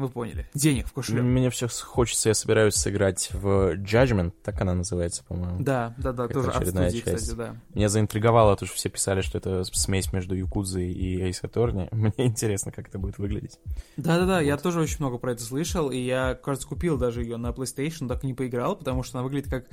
[0.00, 0.48] вы поняли.
[0.54, 1.22] Денег в кошелек.
[1.22, 5.62] Мне все хочется, я собираюсь сыграть в Judgment, так она называется, по-моему.
[5.62, 7.22] Да, да, да, тоже очередная от студии, часть.
[7.22, 7.56] Кстати, да.
[7.74, 11.88] Меня заинтриговало то, что все писали, что это смесь между Юкудзой и Ace Attorney.
[11.94, 13.58] Мне интересно, как это будет выглядеть.
[13.96, 14.44] Да-да-да, вот.
[14.44, 18.08] я тоже очень много про это слышал, и я, кажется, купил даже ее на PlayStation,
[18.08, 19.66] так и не поиграл, потому что она выглядит как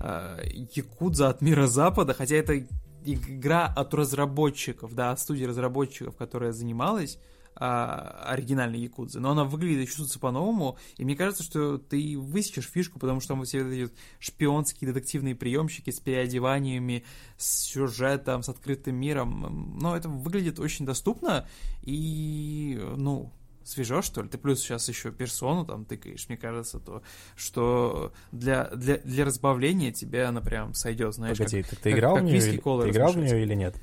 [0.00, 2.64] э, Якудза от мира Запада, хотя это
[3.04, 7.18] игра от разработчиков, да, от студии разработчиков, которая занималась
[7.56, 12.68] а, оригинальной Якудзы, но она выглядит и чувствуется по-новому, и мне кажется, что ты высечешь
[12.68, 17.04] фишку, потому что там все эти шпионские детективные приемщики с переодеваниями,
[17.36, 21.48] с сюжетом, с открытым миром, но это выглядит очень доступно,
[21.82, 23.32] и, ну,
[23.64, 27.02] свежо, что ли, ты плюс сейчас еще персону там тыкаешь, мне кажется, то,
[27.36, 32.14] что для, для, для разбавления тебе она прям сойдет, знаешь, Погоди, как, ты, ты играл
[32.14, 33.76] как, в нее, или, ты играл в нее или нет?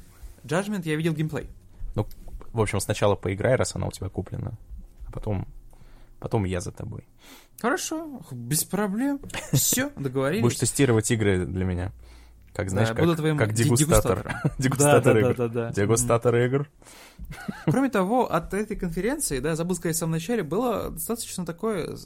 [0.43, 1.49] Judgment я видел геймплей.
[2.53, 4.53] В общем, сначала поиграй, раз она у тебя куплена,
[5.07, 5.47] а потом,
[6.19, 7.03] потом я за тобой.
[7.59, 9.19] Хорошо, без проблем.
[9.51, 10.43] Все, договорились.
[10.43, 11.91] Будешь тестировать игры для меня.
[12.53, 14.35] Как знаешь, да, как, буду твоим как дегустатор.
[14.59, 15.35] Дегустатор игр.
[15.35, 16.69] Да, да, да, Дегустатор игр.
[17.65, 21.97] Кроме того, от этой конференции, да, забыл сказать в самом начале, было достаточно такое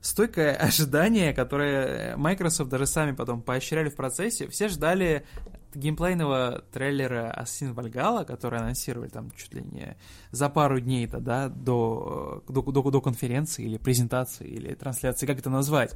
[0.00, 4.46] стойкое ожидание, которое Microsoft даже сами потом поощряли в процессе.
[4.48, 5.26] Все ждали
[5.74, 9.96] геймплейного трейлера Assassin's Valhalla, который анонсировали там чуть ли не
[10.30, 15.38] за пару дней -то, да, до, до, до, до конференции или презентации или трансляции, как
[15.38, 15.94] это назвать.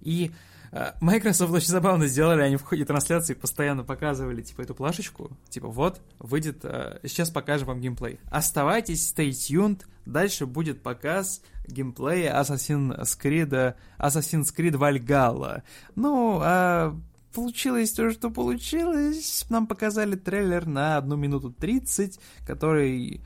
[0.00, 0.32] И
[0.72, 5.68] Э, Microsoft очень забавно сделали, они в ходе трансляции постоянно показывали, типа, эту плашечку, типа,
[5.68, 8.20] вот, выйдет, э, сейчас покажем вам геймплей.
[8.30, 15.62] Оставайтесь, stay tuned, дальше будет показ геймплея Assassin's Creed, Assassin's Creed Valhalla.
[15.94, 16.94] Ну, а
[17.36, 19.44] получилось то, что получилось.
[19.50, 23.20] Нам показали трейлер на 1 минуту 30, который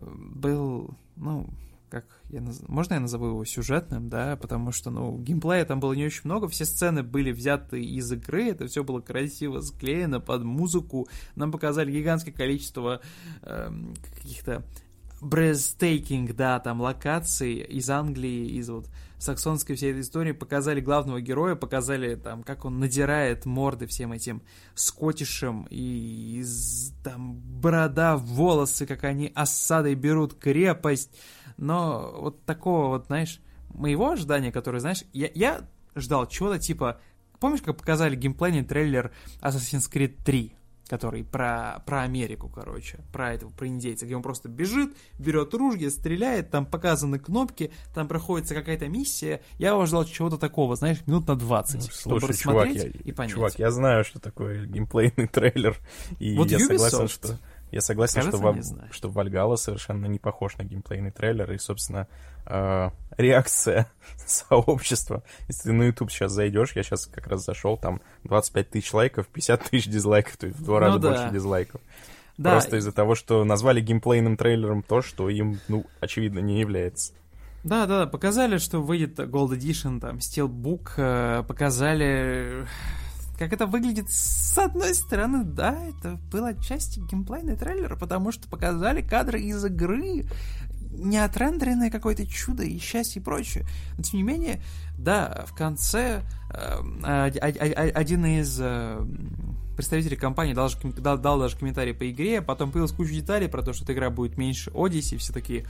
[0.00, 1.46] был, ну,
[1.90, 2.62] как я наз...
[2.68, 6.48] можно я назову его сюжетным, да, потому что, ну, геймплея там было не очень много,
[6.48, 11.92] все сцены были взяты из игры, это все было красиво склеено под музыку, нам показали
[11.92, 13.02] гигантское количество
[13.42, 13.70] э,
[14.22, 14.64] каких-то
[15.20, 21.54] breathtaking, да, там локаций из Англии, из вот саксонской всей этой истории, показали главного героя,
[21.54, 24.42] показали там, как он надирает морды всем этим
[24.74, 31.10] скотишем, и из, там борода, волосы, как они осадой берут крепость,
[31.56, 33.40] но вот такого вот, знаешь,
[33.74, 35.60] моего ожидания, которое, знаешь, я, я
[35.94, 37.00] ждал чего-то типа...
[37.38, 40.54] Помнишь, как показали геймплейный трейлер Assassin's Creed 3?
[40.90, 45.88] Который про, про Америку, короче, про этого, про индейца, где он просто бежит, берет ружье,
[45.88, 49.40] стреляет, там показаны кнопки, там проходится какая-то миссия.
[49.58, 53.34] Я ожидал чего-то такого, знаешь, минут на 20, ну, слушай, чтобы чувак, я, и понять.
[53.34, 55.78] Чувак, я знаю, что такое геймплейный трейлер,
[56.18, 57.38] и вот я Ubisoft, согласен, что
[57.70, 62.08] я согласен, Кажется, что, в, что Вальгала совершенно не похож на геймплейный трейлер, и, собственно,
[62.46, 63.86] э, реакция
[64.26, 65.22] сообщества.
[65.48, 69.28] Если ты на YouTube сейчас зайдешь, я сейчас как раз зашел, там 25 тысяч лайков,
[69.28, 71.08] 50 тысяч дизлайков, то есть в два раза ну, да.
[71.10, 71.80] больше дизлайков.
[72.38, 72.52] Да.
[72.52, 77.12] Просто из-за того, что назвали геймплейным трейлером то, что им, ну, очевидно, не является.
[77.62, 82.66] Да, да, показали, что выйдет Gold Edition, там, Steelbook, э, показали
[83.40, 89.00] как это выглядит с одной стороны, да, это был отчасти геймплейный трейлер, потому что показали
[89.00, 90.26] кадры из игры,
[90.90, 93.64] не отрендеренное какое-то чудо и счастье и прочее.
[93.96, 94.60] Но тем не менее,
[94.98, 96.22] да, в конце
[96.52, 99.02] э, один из э,
[99.74, 103.72] представителей компании дал, дал, дал даже комментарий по игре, потом появилась куча деталей про то,
[103.72, 105.64] что эта игра будет меньше Одиссе, все такие,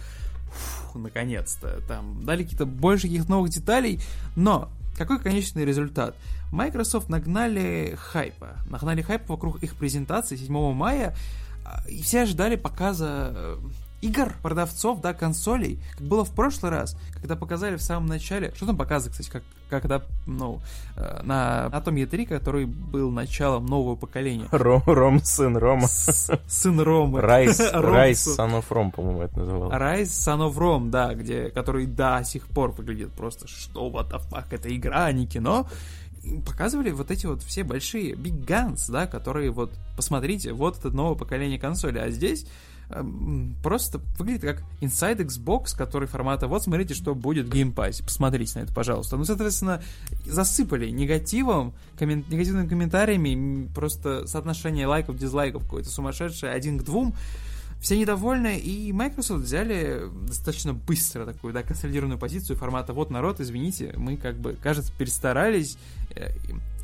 [0.92, 4.00] наконец-то, там дали какие-то больше каких-то новых деталей,
[4.34, 6.14] но какой конечный результат?
[6.53, 8.59] Microsoft нагнали хайпа.
[8.68, 11.16] Нагнали хайп вокруг их презентации 7 мая,
[11.64, 13.57] а, и все ожидали показа э,
[14.01, 18.66] игр, продавцов, да, консолей, как было в прошлый раз, когда показали в самом начале, что
[18.66, 20.61] там показывали, кстати, как, когда, ну,
[20.96, 24.48] э, на Atom E3, который был началом нового поколения.
[24.51, 25.86] Ром, Ром сын Рома.
[25.88, 27.20] сын Ромы.
[27.22, 29.76] Райс, Райс Son of Rom, по-моему, это называлось.
[29.76, 34.20] Райс Son of Rom, да, где, который до сих пор выглядит просто, что, what the
[34.30, 35.66] fuck, это игра, а не кино
[36.46, 41.16] показывали вот эти вот все большие big guns, да, которые вот, посмотрите, вот это новое
[41.16, 42.46] поколение консоли, а здесь
[43.62, 48.03] просто выглядит как Inside Xbox, который формата вот смотрите, что будет в Game Pass.
[48.03, 49.16] Посмотрите на это, пожалуйста.
[49.16, 49.82] Ну, соответственно,
[50.26, 52.24] засыпали негативом, коммен...
[52.28, 57.14] негативными комментариями, просто соотношение лайков, дизлайков какое-то сумасшедшее, один к двум.
[57.80, 63.95] Все недовольны, и Microsoft взяли достаточно быстро такую, да, консолидированную позицию формата «Вот народ, извините,
[63.97, 65.78] мы как бы, кажется, перестарались,
[66.14, 66.28] э,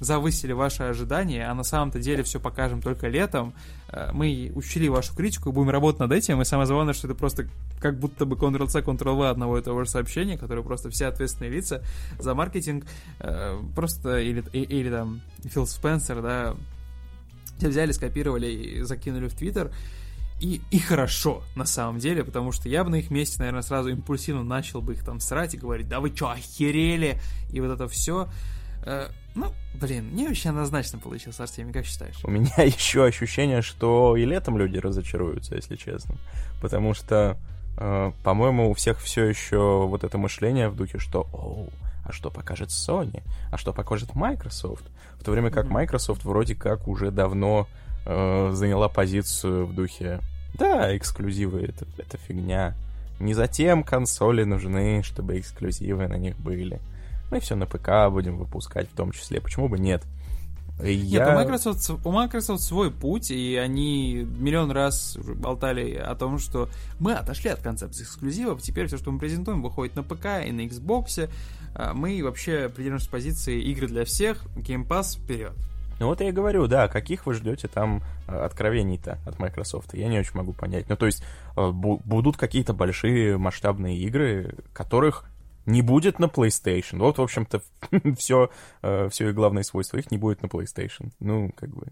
[0.00, 3.54] завысили ваши ожидания, а на самом-то деле все покажем только летом.
[3.88, 7.48] Э, мы учили вашу критику, будем работать над этим, и самое главное, что это просто
[7.80, 11.82] как будто бы Ctrl-C, Ctrl-V одного и того же сообщения, которые просто все ответственные лица
[12.18, 12.86] за маркетинг,
[13.20, 16.54] э, просто, или, или там Фил Спенсер, да,
[17.58, 19.70] все взяли, скопировали и закинули в Твиттер,
[20.40, 23.88] и, и хорошо, на самом деле, потому что я бы на их месте, наверное, сразу
[23.88, 27.18] импульсивно начал бы их там срать и говорить, да вы что, охерели?
[27.50, 28.28] И вот это все.
[28.86, 32.16] Э, ну, блин, не очень однозначно получилось, Артемий, как считаешь?
[32.22, 36.14] У меня еще ощущение, что и летом люди разочаруются, если честно.
[36.62, 37.36] Потому что,
[37.76, 41.68] э, по-моему, у всех все еще вот это мышление в духе, что «Оу,
[42.04, 43.22] а что покажет Sony?
[43.50, 44.84] А что покажет Microsoft?»
[45.18, 47.66] В то время как Microsoft вроде как уже давно
[48.06, 50.20] э, заняла позицию в духе
[50.54, 52.74] «Да, эксклюзивы это, это фигня.
[53.18, 56.80] Не затем консоли нужны, чтобы эксклюзивы на них были».
[57.30, 59.40] Мы все на ПК будем выпускать в том числе.
[59.40, 60.02] Почему бы нет?
[60.82, 60.94] Я...
[60.94, 66.68] Нет, у Microsoft, у Microsoft свой путь, и они миллион раз болтали о том, что
[67.00, 70.66] мы отошли от концепции эксклюзивов, теперь все, что мы презентуем, выходит на ПК и на
[70.66, 71.30] Xbox.
[71.74, 75.54] А мы вообще придерживаемся позиции игры для всех, Game Pass вперед.
[75.98, 79.94] Ну вот я и говорю, да, каких вы ждете там э, откровений-то от Microsoft?
[79.94, 80.90] Я не очень могу понять.
[80.90, 81.22] Ну то есть
[81.56, 85.24] э, будут какие-то большие масштабные игры, которых
[85.66, 86.98] не будет на PlayStation.
[86.98, 87.62] Вот, в общем-то,
[88.16, 88.50] все,
[88.82, 89.98] э, все их главное свойство.
[89.98, 91.12] Их не будет на PlayStation.
[91.20, 91.86] Ну, как бы...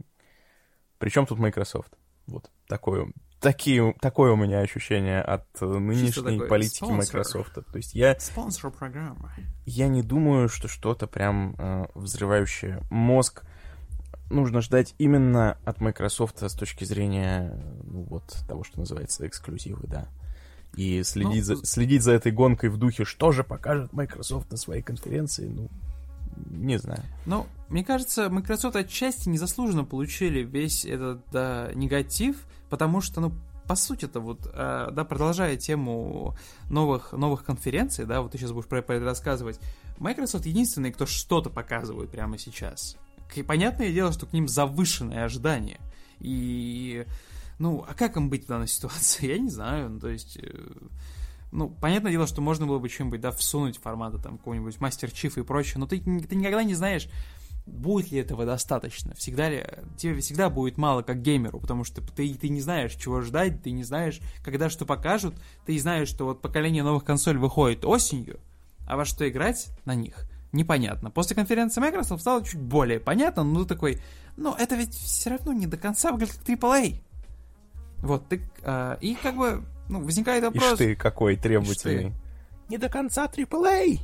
[0.98, 1.92] Причем тут Microsoft?
[2.26, 6.96] Вот такое, такие, такое у меня ощущение от нынешней политики спонсор.
[6.96, 7.54] Microsoft.
[7.54, 8.18] То есть я...
[8.18, 9.30] Спонсор программы.
[9.66, 13.44] Я не думаю, что что-то прям э, взрывающее мозг
[14.30, 20.08] нужно ждать именно от Microsoft с точки зрения ну, вот того, что называется эксклюзивы, да.
[20.76, 24.56] И следить, ну, за, следить за этой гонкой в духе, что же покажет Microsoft на
[24.56, 25.68] своей конференции, ну,
[26.50, 27.02] не знаю.
[27.26, 33.32] Ну, мне кажется, Microsoft отчасти незаслуженно получили весь этот да, негатив, потому что, ну,
[33.66, 36.36] по сути это вот, э, да, продолжая тему
[36.68, 39.58] новых, новых конференций, да, вот ты сейчас будешь про, про это рассказывать,
[39.98, 42.96] Microsoft единственный, кто что-то показывает прямо сейчас.
[43.34, 45.80] И понятное дело, что к ним завышенные ожидания.
[46.20, 47.04] И,
[47.58, 49.26] ну, а как им быть в данной ситуации?
[49.26, 50.38] Я не знаю, ну, то есть...
[50.40, 50.72] Э,
[51.52, 55.38] ну, понятное дело, что можно было бы чем-нибудь, да, всунуть формата там какого-нибудь мастер чифа
[55.38, 57.08] и прочее, но ты, ты никогда не знаешь,
[57.64, 59.64] будет ли этого достаточно, всегда ли,
[59.96, 63.70] тебе всегда будет мало как геймеру, потому что ты, ты не знаешь, чего ждать, ты
[63.70, 68.40] не знаешь, когда что покажут, ты знаешь, что вот поколение новых консолей выходит осенью,
[68.86, 71.10] а во что играть на них непонятно.
[71.10, 74.00] После конференции Microsoft стало чуть более понятно, но ты такой,
[74.36, 77.00] ну это ведь все равно не до конца выглядит как AAA.
[78.04, 80.72] Вот, ты, э, и как бы ну, возникает вопрос...
[80.72, 82.12] Ишь ты какой требовательный.
[82.68, 83.98] Не до конца AAA.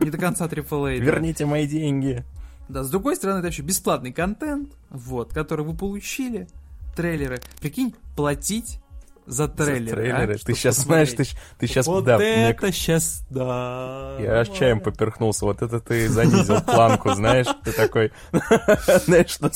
[0.00, 2.24] Не до конца AAA, Верните мои деньги.
[2.68, 6.48] Да, с другой стороны, это еще бесплатный контент, вот, который вы получили,
[6.96, 7.40] трейлеры.
[7.60, 8.80] Прикинь, платить
[9.26, 9.88] за трейлеры.
[9.88, 10.34] За трейлеры.
[10.34, 10.46] А?
[10.46, 11.24] Ты сейчас знаешь, ты,
[11.58, 11.86] ты сейчас...
[11.86, 12.72] Вот да, это мне...
[12.72, 14.16] сейчас, да.
[14.20, 15.44] Я аж чаем поперхнулся.
[15.44, 17.46] Вот это ты занизил планку, знаешь?
[17.64, 18.12] Ты такой...
[19.06, 19.50] Знаешь, что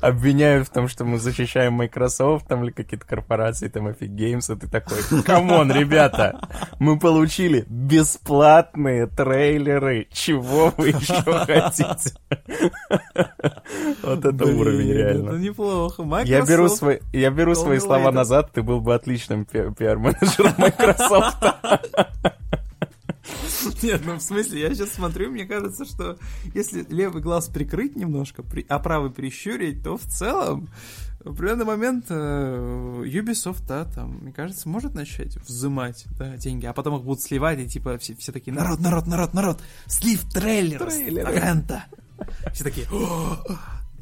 [0.00, 4.58] обвиняют в том, что мы защищаем Microsoft там или какие-то корпорации, там Epic Games, и
[4.58, 6.48] ты такой, come on, ребята,
[6.78, 10.08] мы получили бесплатные трейлеры.
[10.12, 12.14] Чего вы еще хотите?
[14.02, 15.30] Вот это уровень реально.
[15.30, 16.04] Это неплохо.
[16.24, 21.42] Я беру свои, я беру свои слова назад, ты был бы отличным пиар-менеджером Microsoft.
[23.82, 26.18] Нет, ну в смысле, я сейчас смотрю, мне кажется, что
[26.54, 30.68] если левый глаз прикрыть немножко, а правый прищурить, то в целом
[31.26, 36.72] в определенный момент э, Ubisoft, да, там, мне кажется, может начать взимать да, деньги, а
[36.72, 40.78] потом их будут сливать, и типа все, все такие, народ, народ, народ, народ, слив трейлер,
[40.78, 41.26] трейлер.
[42.52, 42.86] Все такие,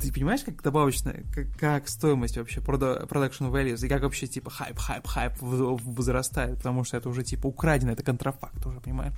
[0.08, 4.78] ты понимаешь, как добавочная, как, как стоимость вообще production values, и как вообще, типа, хайп,
[4.78, 9.14] хайп, хайп возрастает, потому что это уже, типа, украдено, это контрафакт уже, понимаешь?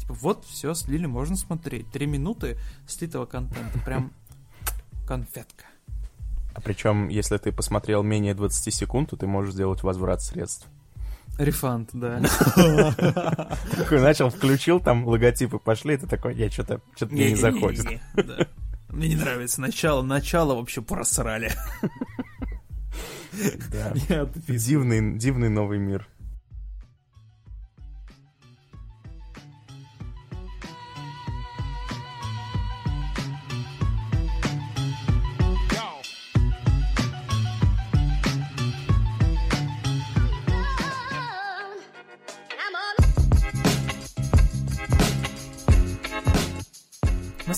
[0.00, 1.90] Типа, вот, все, слили, можно смотреть.
[1.90, 4.12] Три минуты слитого контента, прям
[5.06, 5.64] конфетка.
[6.54, 10.66] А причем, если ты посмотрел менее 20 секунд, то ты можешь сделать возврат средств.
[11.38, 12.20] Рефанд, да.
[13.76, 18.00] Такой начал, включил, там логотипы пошли, и ты такой, я что-то не заходит.
[18.90, 20.02] Мне не нравится начало.
[20.02, 21.52] Начало вообще просрали.
[23.70, 23.92] Да.
[24.48, 26.08] Дивный, дивный новый мир.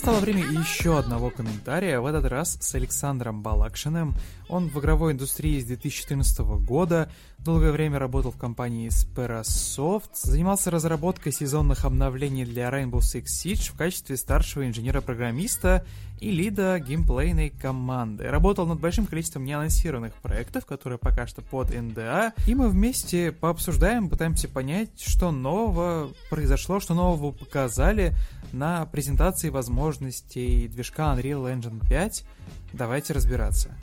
[0.09, 4.15] Настало время еще одного комментария, в этот раз с Александром Балакшиным.
[4.49, 7.13] Он в игровой индустрии с 2014 года,
[7.45, 13.77] долгое время работал в компании Sperasoft, занимался разработкой сезонных обновлений для Rainbow Six Siege в
[13.77, 15.85] качестве старшего инженера-программиста
[16.21, 18.25] и лида геймплейной команды.
[18.25, 24.09] Работал над большим количеством неанонсированных проектов, которые пока что под НДА, и мы вместе пообсуждаем,
[24.09, 28.15] пытаемся понять, что нового произошло, что нового показали
[28.53, 32.25] на презентации возможностей движка Unreal Engine 5.
[32.73, 33.77] Давайте разбираться.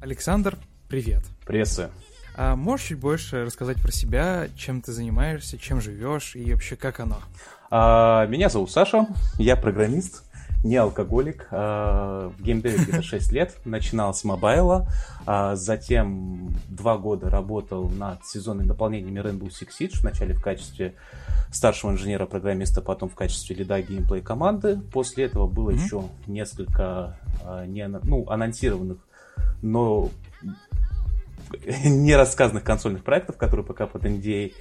[0.00, 0.56] Александр,
[0.88, 1.24] привет.
[1.46, 1.90] Приветствую.
[2.40, 7.00] А можешь чуть больше рассказать про себя, чем ты занимаешься, чем живешь и вообще как
[7.00, 7.18] оно?
[7.68, 9.08] А, меня зовут Саша,
[9.40, 10.22] я программист,
[10.62, 11.48] не алкоголик.
[11.50, 13.56] А, в геймдеве где-то 6 лет.
[13.64, 14.86] Начинал с мобайла,
[15.26, 20.94] а затем два года работал над сезонными дополнениями Rainbow Six Siege, вначале в качестве
[21.52, 24.80] старшего инженера-программиста, потом в качестве лида геймплей команды.
[24.92, 25.84] После этого было mm-hmm.
[25.84, 28.98] еще несколько а, не, ну, анонсированных
[29.62, 30.10] но
[31.84, 34.52] не рассказанных консольных проектов, которые пока под NDA,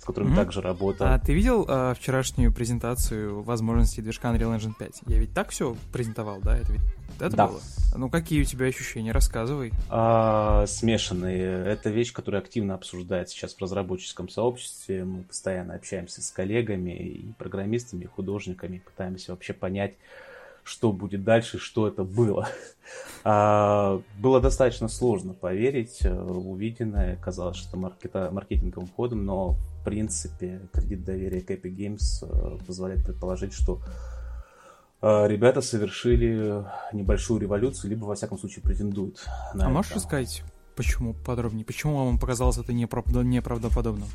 [0.00, 0.36] с которыми mm-hmm.
[0.36, 1.06] также работал.
[1.06, 5.02] А ты видел а, вчерашнюю презентацию возможностей движка Unreal Engine 5?
[5.06, 6.56] Я ведь так все презентовал, да?
[6.56, 6.82] Это ведь
[7.20, 7.46] это да.
[7.48, 7.60] было?
[7.96, 9.12] Ну, какие у тебя ощущения?
[9.12, 9.72] Рассказывай.
[9.90, 11.66] А, смешанные.
[11.66, 15.04] Это вещь, которая активно обсуждается сейчас в разработческом сообществе.
[15.04, 19.94] Мы постоянно общаемся с коллегами и программистами, и художниками, пытаемся вообще понять,
[20.64, 22.48] что будет дальше, что это было.
[23.22, 27.16] А, было достаточно сложно поверить э, увиденное.
[27.16, 33.04] Казалось, что маркета, маркетинговым ходом, но в принципе кредит доверия к Epic Games э, позволяет
[33.04, 33.80] предположить, что
[35.02, 39.22] э, ребята совершили небольшую революцию, либо, во всяком случае, претендуют
[39.54, 39.68] на А это.
[39.68, 40.42] можешь сказать,
[40.74, 41.66] почему подробнее?
[41.66, 44.08] Почему вам показалось это неправдоподобным?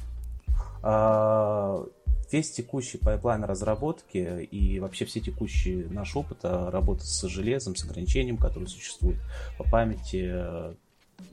[0.81, 1.85] А,
[2.31, 7.83] весь текущий пайплайн разработки и вообще все текущий наш опыт а, работы с железом, с
[7.83, 9.19] ограничением, которое существует
[9.57, 10.73] по памяти, э,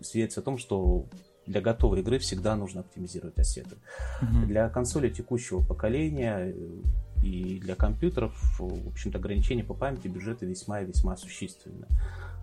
[0.03, 1.07] свидетельствует о том, что
[1.47, 3.76] для готовой игры всегда нужно оптимизировать ассеты.
[4.20, 4.47] Mm-hmm.
[4.47, 6.55] Для консоли текущего поколения э,
[7.23, 11.87] и для компьютеров, в общем-то, ограничения по памяти бюджета весьма и весьма существенны.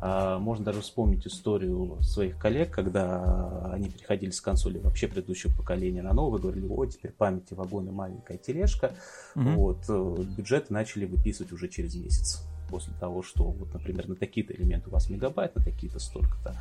[0.01, 6.01] А, можно даже вспомнить историю своих коллег, когда они переходили с консоли вообще предыдущего поколения
[6.01, 8.93] на новое, говорили, о, теперь памяти вагоны, маленькая тележка.
[9.35, 9.55] Mm-hmm.
[9.55, 14.53] Вот, э, бюджеты начали выписывать уже через месяц после того, что, вот, например, на такие-то
[14.53, 16.55] элементы у вас мегабайт, на такие-то столько-то.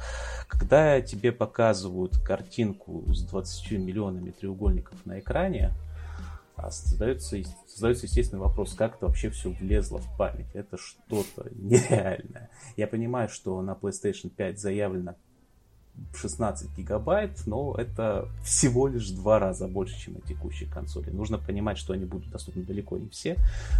[0.49, 5.75] Когда тебе показывают картинку с 20 миллионами треугольников на экране,
[6.59, 7.37] а создается,
[7.67, 10.49] создается естественный вопрос, как это вообще все влезло в память.
[10.55, 12.51] Это что-то нереальное.
[12.77, 15.15] Я понимаю, что на PlayStation 5 заявлено
[16.15, 21.11] 16 гигабайт, но это всего лишь два раза больше, чем на текущей консоли.
[21.11, 23.37] Нужно понимать, что они будут доступны далеко не все.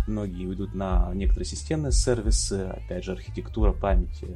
[0.07, 4.27] Многие уйдут на некоторые системные сервисы, опять же, архитектура памяти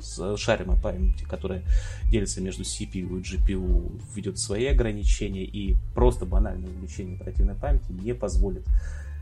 [0.00, 1.62] с шаримой памяти, которая
[2.10, 8.14] делится между CPU и GPU, введет свои ограничения, и просто банальное увеличение оперативной памяти не
[8.14, 8.64] позволит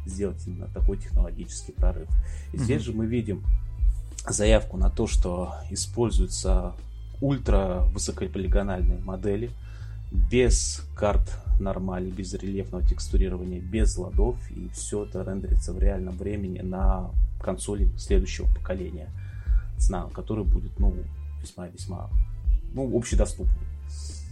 [0.06, 2.08] сделать именно такой технологический прорыв.
[2.52, 2.62] И mm-hmm.
[2.62, 3.44] здесь же мы видим
[4.28, 6.74] заявку на то, что используются
[7.20, 9.50] ультра высокополигональные модели
[10.10, 16.60] без карт нормали, без рельефного текстурирования, без ладов, и все это рендерится в реальном времени
[16.60, 19.08] на консоли следующего поколения
[19.80, 20.94] цена, которая будет, ну,
[21.42, 22.10] весьма-весьма,
[22.72, 23.66] ну, общедоступной.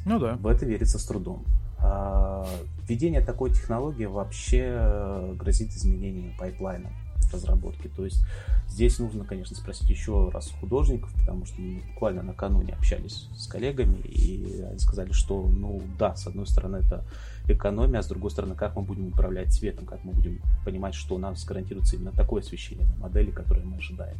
[0.04, 0.36] Ну да.
[0.36, 1.44] В это верится с трудом.
[1.80, 2.46] А,
[2.88, 6.90] введение такой технологии вообще грозит изменением пайплайна
[7.32, 7.88] разработки.
[7.88, 8.24] То есть
[8.68, 13.98] здесь нужно, конечно, спросить еще раз художников, потому что мы буквально накануне общались с коллегами,
[14.04, 17.04] и они сказали, что, ну да, с одной стороны это
[17.46, 21.14] экономия, а с другой стороны, как мы будем управлять цветом, как мы будем понимать, что
[21.14, 24.16] у нас гарантируется именно такое освещение на модели, которое мы ожидаем.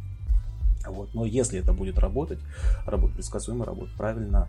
[0.91, 1.13] Вот.
[1.13, 2.39] Но если это будет работать,
[2.85, 4.47] работать предсказуемо, работать правильно,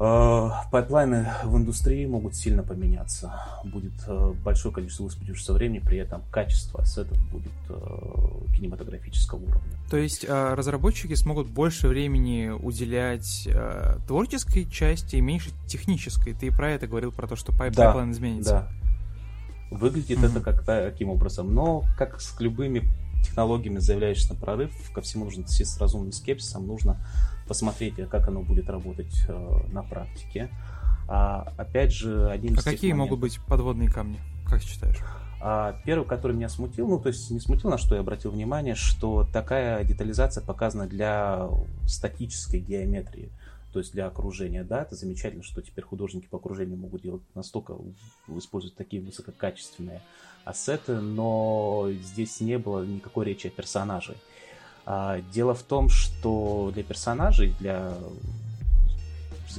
[0.00, 3.34] э, пайплайны в индустрии могут сильно поменяться.
[3.64, 9.72] Будет э, большое количество высвободившегося времени, при этом качество ассетов будет э, кинематографического уровня.
[9.90, 13.46] То есть разработчики смогут больше времени уделять
[14.06, 16.32] творческой части и меньше технической.
[16.32, 18.52] Ты про это говорил, про то, что пайплайн да, изменится.
[18.52, 18.82] Да.
[19.70, 20.30] Выглядит mm-hmm.
[20.30, 22.90] это как таким образом, но как с любыми
[23.22, 26.98] технологиями, заявляешь на прорыв, ко всему нужно идти с разумным скепсисом, нужно
[27.46, 30.50] посмотреть, как оно будет работать э, на практике.
[31.08, 33.10] А, опять же, один а из какие моментов...
[33.10, 34.98] могут быть подводные камни, как считаешь?
[35.40, 38.74] А, первый, который меня смутил, ну, то есть не смутил, на что я обратил внимание,
[38.74, 41.48] что такая детализация показана для
[41.86, 43.30] статической геометрии
[43.72, 47.74] то есть для окружения, да, это замечательно, что теперь художники по окружению могут делать настолько,
[48.36, 50.02] использовать такие высококачественные
[50.44, 54.16] ассеты, но здесь не было никакой речи о персонаже.
[54.84, 57.94] А, дело в том, что для персонажей, для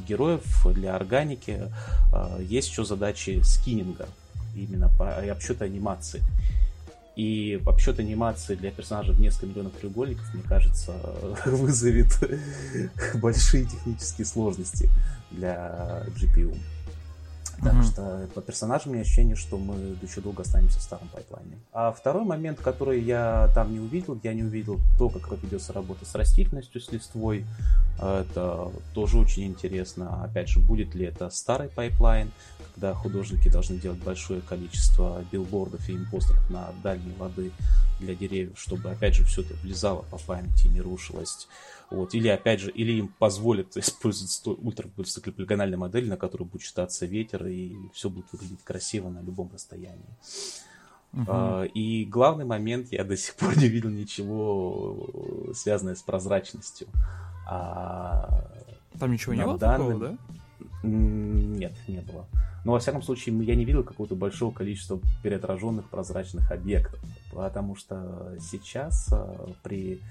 [0.08, 1.72] героев, для органики
[2.12, 4.08] а, есть еще задачи скиннинга,
[4.56, 6.22] именно по обсчета анимации.
[7.16, 10.94] И обсчет анимации для персонажа в несколько миллионов треугольников, мне кажется,
[11.46, 12.18] вызовет
[13.16, 14.90] большие технические сложности
[15.30, 16.58] для GPU.
[17.62, 17.84] Так mm-hmm.
[17.84, 21.58] что по персонажам у меня ощущение, что мы еще долго останемся в старом пайплайне.
[21.72, 26.06] А второй момент, который я там не увидел, я не увидел то, как ведется работа
[26.06, 27.46] с растительностью, с листвой.
[27.98, 30.24] Это тоже очень интересно.
[30.24, 32.32] Опять же, будет ли это старый пайплайн,
[32.74, 37.52] когда художники должны делать большое количество билбордов и импостеров на дальние LOD ы
[38.00, 41.48] для деревьев, чтобы, опять же, все это влезало по памяти, не рушилось.
[41.94, 42.16] Вот.
[42.16, 47.76] Или, опять же, или им позволят использовать ультравысокополигональную модель, на которой будет читаться ветер, и
[47.94, 50.04] все будет выглядеть красиво на любом расстоянии.
[51.14, 51.28] Uh-huh.
[51.28, 56.88] Uh, и главный момент, я до сих пор не видел ничего связанное с прозрачностью.
[57.48, 58.48] А,
[59.00, 60.00] Там ничего не было данным...
[60.00, 60.18] такого, да?
[60.82, 62.26] Нет, не было.
[62.66, 67.00] Но, во всяком случае, я не видел какого-то большого количества переотраженных прозрачных объектов.
[67.32, 70.02] Потому что сейчас а, при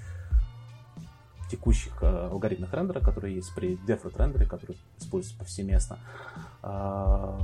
[1.53, 5.99] текущих э, алгоритмах рендера, которые есть при default рендере, который используется повсеместно,
[6.63, 7.39] э,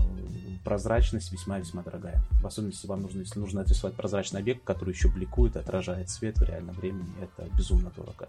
[0.65, 2.23] прозрачность весьма-весьма дорогая.
[2.41, 6.43] В особенности вам нужно, если нужно отрисовать прозрачный объект, который еще бликует, отражает свет в
[6.43, 8.29] реальном времени, это безумно дорого.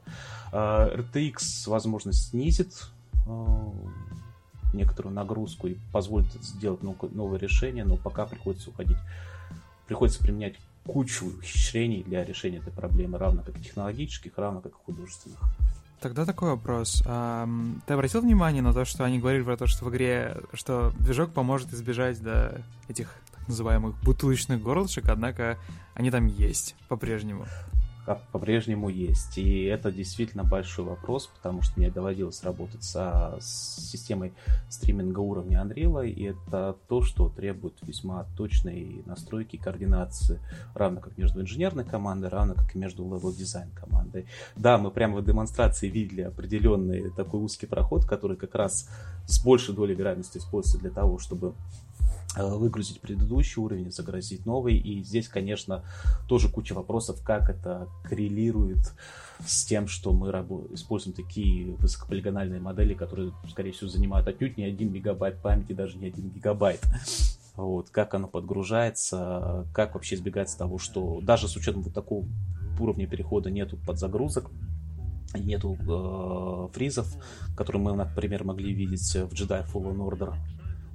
[0.51, 2.73] Э, RTX возможность снизит
[3.25, 3.45] э,
[4.73, 8.97] некоторую нагрузку и позволит сделать новое решение, но пока приходится уходить,
[9.87, 10.55] приходится применять
[10.85, 15.39] кучу ухищрений для решения этой проблемы, равно как технологических, равно как художественных.
[15.99, 17.01] Тогда такой вопрос.
[17.03, 21.33] Ты обратил внимание на то, что они говорили про то, что в игре, что движок
[21.33, 25.57] поможет избежать до этих так называемых бутылочных горлышек, однако
[25.95, 27.45] они там есть по-прежнему
[28.15, 29.37] по-прежнему есть.
[29.37, 34.33] И это действительно большой вопрос, потому что мне доводилось работать со, с системой
[34.69, 40.39] стриминга уровня Unreal, и это то, что требует весьма точной настройки и координации,
[40.73, 44.25] равно как между инженерной командой, равно как и между level дизайн командой.
[44.55, 48.89] Да, мы прямо в демонстрации видели определенный такой узкий проход, который как раз
[49.27, 51.53] с большей долей вероятности используется для того, чтобы
[52.47, 54.77] выгрузить предыдущий уровень, загрузить новый.
[54.77, 55.83] И здесь, конечно,
[56.27, 58.93] тоже куча вопросов, как это коррелирует
[59.45, 60.29] с тем, что мы
[60.73, 66.07] используем такие высокополигональные модели, которые, скорее всего, занимают отнюдь не 1 мегабайт памяти, даже не
[66.07, 66.81] 1 гигабайт.
[67.55, 72.25] Вот, как оно подгружается, как вообще избегается того, что даже с учетом вот такого
[72.79, 74.49] уровня перехода нету подзагрузок,
[75.33, 77.13] нету э, фризов,
[77.55, 80.35] которые мы, например, могли видеть в Jedi Fallen Order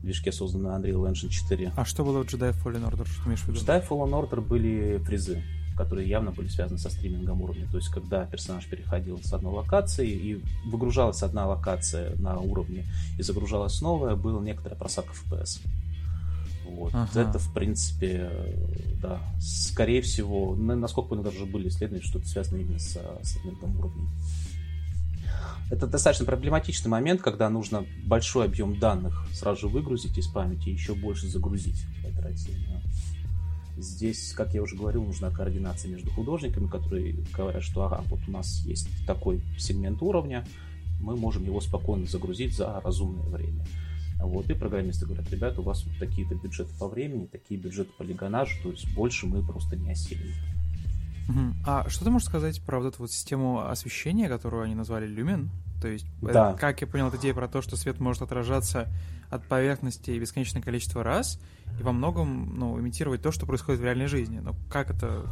[0.04, 1.72] движке, созданном на Unreal Engine 4.
[1.76, 3.06] А что было в Jedi Fallen Order?
[3.06, 3.58] Что ты имеешь в виду?
[3.58, 5.42] В Jedi Fallen Order были фризы,
[5.76, 7.66] которые явно были связаны со стримингом уровня.
[7.70, 12.84] То есть, когда персонаж переходил с одной локации и выгружалась одна локация на уровне
[13.18, 15.60] и загружалась новая, была некоторая просадка FPS.
[16.66, 16.94] Вот.
[16.94, 17.20] Ага.
[17.20, 18.30] Это, в принципе,
[19.02, 19.20] да.
[19.40, 24.08] Скорее всего, насколько понял, даже были исследования, что это связано именно с стримингом уровня.
[25.70, 30.72] Это достаточно проблематичный момент, когда нужно большой объем данных сразу же выгрузить из памяти и
[30.72, 32.82] еще больше загрузить оперативно.
[33.76, 38.30] Здесь, как я уже говорил, нужна координация между художниками, которые говорят, что ага, вот у
[38.30, 40.46] нас есть такой сегмент уровня,
[41.00, 43.64] мы можем его спокойно загрузить за разумное время.
[44.20, 48.02] Вот, и программисты говорят, ребята, у вас вот такие-то бюджеты по времени, такие бюджеты по
[48.02, 50.32] лиганажу, то есть больше мы просто не осилим.
[51.28, 51.54] Угу.
[51.66, 55.50] А что ты можешь сказать про вот эту вот систему освещения, которую они назвали люмен?
[55.80, 56.50] То есть, да.
[56.50, 58.88] это, как я понял, это идея про то, что свет может отражаться
[59.30, 61.38] от поверхности бесконечное количество раз
[61.78, 64.38] и во многом ну, имитировать то, что происходит в реальной жизни.
[64.38, 65.26] Но как это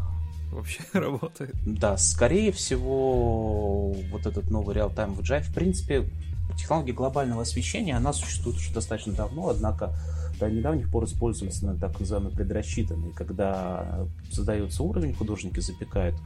[0.51, 1.55] вообще работает?
[1.65, 6.11] Да, скорее всего, вот этот новый Real-Time VGI, в принципе,
[6.57, 9.95] технология глобального освещения, она существует уже достаточно давно, однако
[10.43, 16.17] до недавних пор используется на так называемый предрасчитанный, когда задается уровень, художники запекают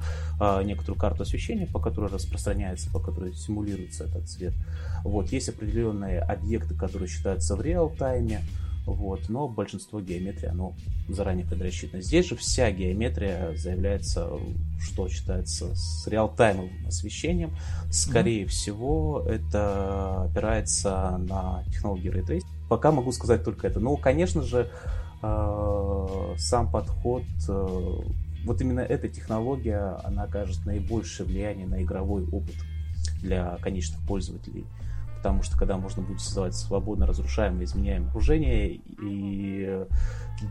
[0.41, 4.55] а, некоторую карту освещения, по которой распространяется, по которой симулируется этот цвет.
[5.05, 8.41] Вот, есть определенные объекты, которые считаются в реал-тайме,
[8.87, 10.75] вот, но большинство геометрии, оно
[11.09, 12.01] заранее предрасчитано.
[12.01, 14.31] Здесь же вся геометрия заявляется,
[14.81, 17.51] что считается с реалтаймовым освещением.
[17.91, 18.49] Скорее mm-hmm.
[18.49, 23.81] всего, это опирается на технологии Ray Пока могу сказать только это.
[23.81, 24.71] Ну, конечно же,
[25.23, 27.99] э, сам подход, э,
[28.45, 32.57] вот именно эта технология, она окажет наибольшее влияние на игровой опыт
[33.21, 34.67] для конечных пользователей
[35.27, 39.85] потому что когда можно будет создавать свободно разрушаемое, изменяемое окружение и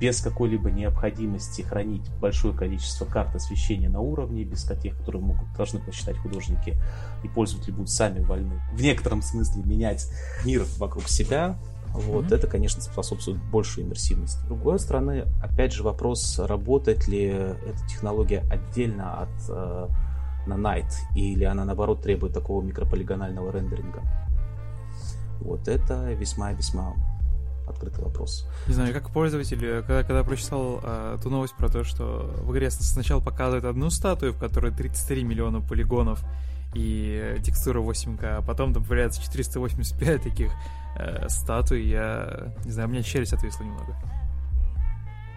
[0.01, 5.79] без какой-либо необходимости хранить большое количество карт освещения на уровне, без тех, которые могут, должны
[5.79, 6.77] посчитать художники,
[7.23, 10.09] и пользователи будут сами вольны в некотором смысле менять
[10.43, 11.57] мир вокруг себя,
[11.95, 12.35] вот, mm-hmm.
[12.35, 14.37] это, конечно, способствует большей иммерсивности.
[14.37, 19.87] С другой стороны, опять же вопрос, работает ли эта технология отдельно от э,
[20.45, 24.01] на Night, или она, наоборот, требует такого микрополигонального рендеринга.
[25.39, 26.95] Вот это весьма-весьма
[27.67, 28.47] открытый вопрос.
[28.67, 32.69] Не знаю, как пользователь, когда, когда прочитал э, ту новость про то, что в игре
[32.71, 36.23] сначала показывают одну статую, в которой 33 миллиона полигонов
[36.73, 40.51] и текстура 8К, а потом там появляется 485 таких
[40.95, 43.95] э, статуй, я не знаю, у меня челюсть отвисла немного.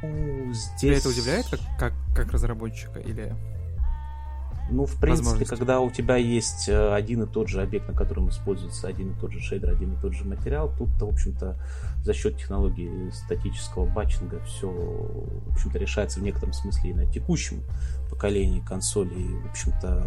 [0.03, 0.81] Ну, здесь...
[0.81, 3.35] Тебя это удивляет как, как, как разработчика или...
[4.71, 8.29] Ну, в принципе, когда у тебя есть э, один и тот же объект, на котором
[8.29, 11.57] используется один и тот же шейдер, один и тот же материал, тут-то, в общем-то,
[12.05, 17.63] за счет технологии статического батчинга все, в общем-то, решается в некотором смысле и на текущем
[18.11, 19.41] поколении консолей.
[19.47, 20.07] В общем-то,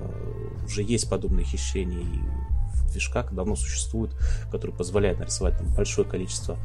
[0.64, 2.20] уже есть подобные хищрения и
[2.74, 4.16] в движках давно существуют,
[4.52, 6.58] которые позволяют нарисовать там большое количество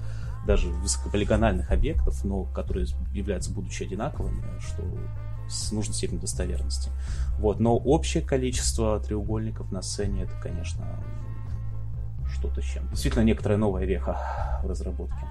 [0.46, 4.82] даже высокополигональных объектов, но которые являются будучи одинаковыми, что
[5.48, 6.90] с нужной степенью достоверности.
[7.38, 10.84] Вот, но общее количество треугольников на сцене это, конечно,
[12.32, 12.88] что-то с чем.
[12.90, 15.26] Действительно, некоторая новая веха в разработке.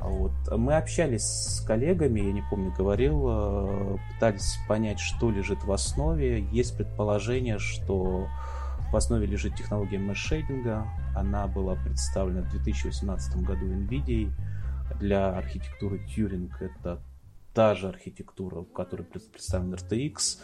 [0.00, 0.32] Вот.
[0.50, 6.44] Мы общались с коллегами, я не помню, говорил, э, пытались понять, что лежит в основе.
[6.50, 8.26] Есть предположение, что
[8.92, 10.86] в основе лежит технология меш-шейдинга.
[11.16, 14.30] Она была представлена в 2018 году NVIDIA
[15.00, 16.50] для архитектуры Turing.
[16.60, 17.02] Это
[17.54, 20.38] та же архитектура, в которой представлен RTX.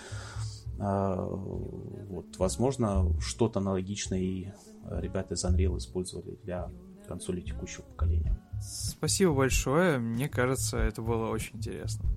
[0.80, 4.48] А, вот, возможно, что-то аналогичное и
[4.90, 6.70] ребята из Unreal использовали для
[7.06, 8.40] консоли текущего поколения.
[8.62, 9.98] Спасибо большое.
[9.98, 12.08] Мне кажется, это было очень интересно.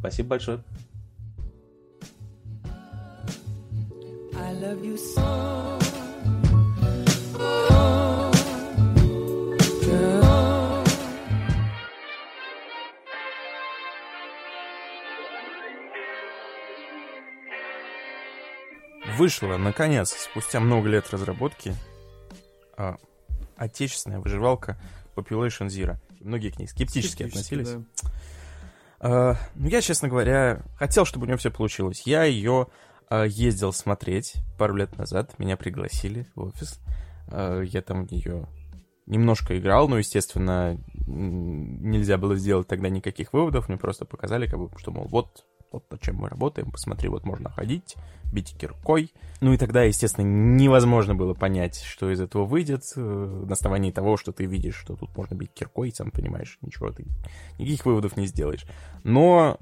[0.00, 0.64] Спасибо большое.
[19.16, 21.74] Вышла, наконец, спустя много лет разработки,
[22.76, 22.96] а,
[23.56, 24.80] отечественная выживалка
[25.14, 25.98] Population Zero.
[26.20, 27.70] Многие к ней скептически, скептически относились.
[27.70, 28.10] Да.
[29.02, 32.02] Uh, ну, я, честно говоря, хотел, чтобы у нее все получилось.
[32.06, 32.68] Я ее
[33.10, 35.38] ездил смотреть пару лет назад.
[35.38, 36.80] Меня пригласили в офис.
[37.28, 38.48] Uh, я там в нее
[39.06, 43.68] немножко играл, но, естественно, нельзя было сделать тогда никаких выводов.
[43.68, 47.24] Мне просто показали, как бы, что, мол, вот вот над чем мы работаем, посмотри, вот
[47.24, 47.94] можно ходить,
[48.32, 49.12] бить киркой.
[49.40, 54.16] Ну и тогда, естественно, невозможно было понять, что из этого выйдет, э, на основании того,
[54.16, 57.06] что ты видишь, что тут можно бить киркой, сам понимаешь, ничего ты,
[57.58, 58.64] никаких выводов не сделаешь.
[59.04, 59.58] Но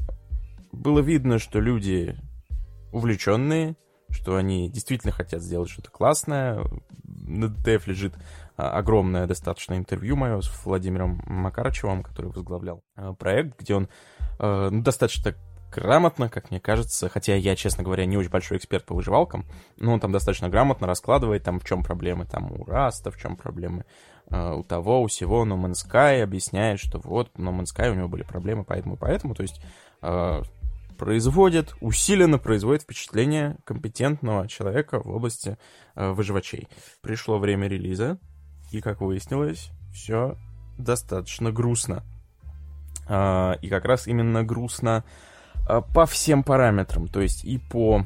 [0.72, 2.16] было видно, что люди
[2.92, 3.76] увлеченные,
[4.10, 6.64] что они действительно хотят сделать что-то классное.
[7.04, 8.14] На DTF лежит
[8.56, 13.88] а, огромное достаточно интервью мое с Владимиром Макарычевым, который возглавлял а, проект, где он
[14.38, 15.34] э, ну, достаточно
[15.70, 19.44] грамотно, как мне кажется, хотя я, честно говоря, не очень большой эксперт по выживалкам,
[19.76, 23.36] но он там достаточно грамотно раскладывает, там, в чем проблемы там у Раста, в чем
[23.36, 23.84] проблемы
[24.30, 27.94] э, у того, у всего, No Man's Sky объясняет, что вот, No Man's Sky у
[27.94, 29.60] него были проблемы, поэтому, поэтому, то есть
[30.98, 35.56] производит, усиленно производит впечатление компетентного человека в области
[35.94, 36.68] э, выживачей.
[37.00, 38.18] Пришло время релиза,
[38.72, 40.36] и, как выяснилось, все
[40.76, 42.04] достаточно грустно.
[43.08, 45.04] Э, и как раз именно грустно
[45.68, 48.04] Э, по всем параметрам, то есть и по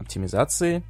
[0.00, 0.82] оптимизации.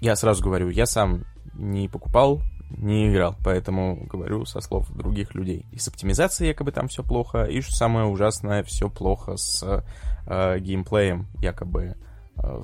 [0.00, 1.24] Я сразу говорю, я сам
[1.54, 2.40] не покупал,
[2.70, 5.66] не играл, поэтому говорю со слов других людей.
[5.72, 9.84] И с оптимизацией якобы там все плохо, и что самое ужасное, все плохо с
[10.26, 11.96] э, геймплеем, якобы
[12.36, 12.62] э,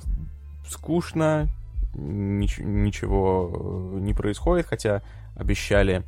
[0.67, 1.49] скучно,
[1.93, 5.01] нич- ничего э, не происходит, хотя
[5.35, 6.03] обещали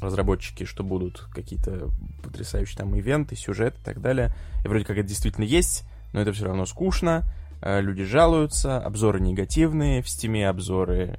[0.00, 1.90] разработчики, что будут какие-то
[2.22, 4.34] потрясающие там ивенты, сюжеты и так далее.
[4.64, 7.24] И вроде как это действительно есть, но это все равно скучно,
[7.60, 11.18] э, люди жалуются, обзоры негативные, в стиме обзоры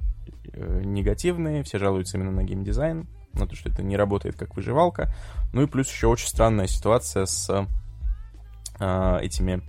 [0.56, 5.12] негативные, все жалуются именно на геймдизайн, на то, что это не работает как выживалка.
[5.52, 7.66] Ну и плюс еще очень странная ситуация с
[8.80, 9.62] э, этими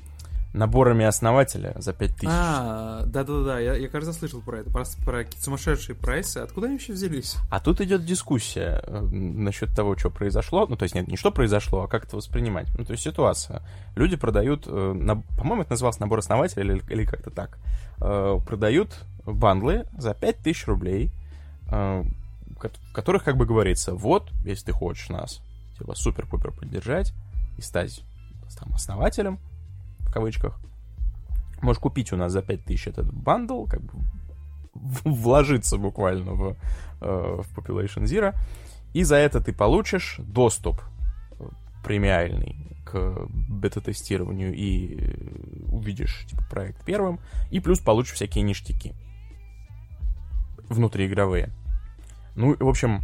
[0.56, 2.30] наборами основателя за 5000.
[2.32, 6.38] А, да-да-да, я, я, кажется, слышал про это, про, про какие-то сумасшедшие прайсы.
[6.38, 7.36] Откуда они вообще взялись?
[7.52, 10.66] А тут идет дискуссия э, насчет того, что произошло.
[10.68, 12.68] Ну, то есть, нет, не что произошло, а как это воспринимать.
[12.78, 13.62] Ну, то есть, ситуация.
[13.96, 17.60] Люди продают, э, на, по-моему, это назывался набор основателя или, или как-то так.
[18.00, 21.12] Э, продают бандлы за 5000 рублей,
[21.68, 22.06] в
[22.94, 25.42] которых как бы говорится, вот, если ты хочешь нас,
[25.78, 27.14] типа, супер-пупер поддержать
[27.58, 28.04] и стать
[28.58, 29.40] там, основателем,
[30.16, 30.58] кавычках.
[31.62, 33.92] Можешь купить у нас за 5000 этот бандл, как бы
[34.74, 36.56] вложиться буквально в,
[37.02, 38.34] э, в Population Zero,
[38.94, 40.82] и за это ты получишь доступ
[41.84, 47.20] премиальный к бета-тестированию и увидишь типа, проект первым,
[47.52, 48.94] и плюс получишь всякие ништяки
[50.70, 51.50] внутриигровые.
[52.36, 53.02] Ну, в общем,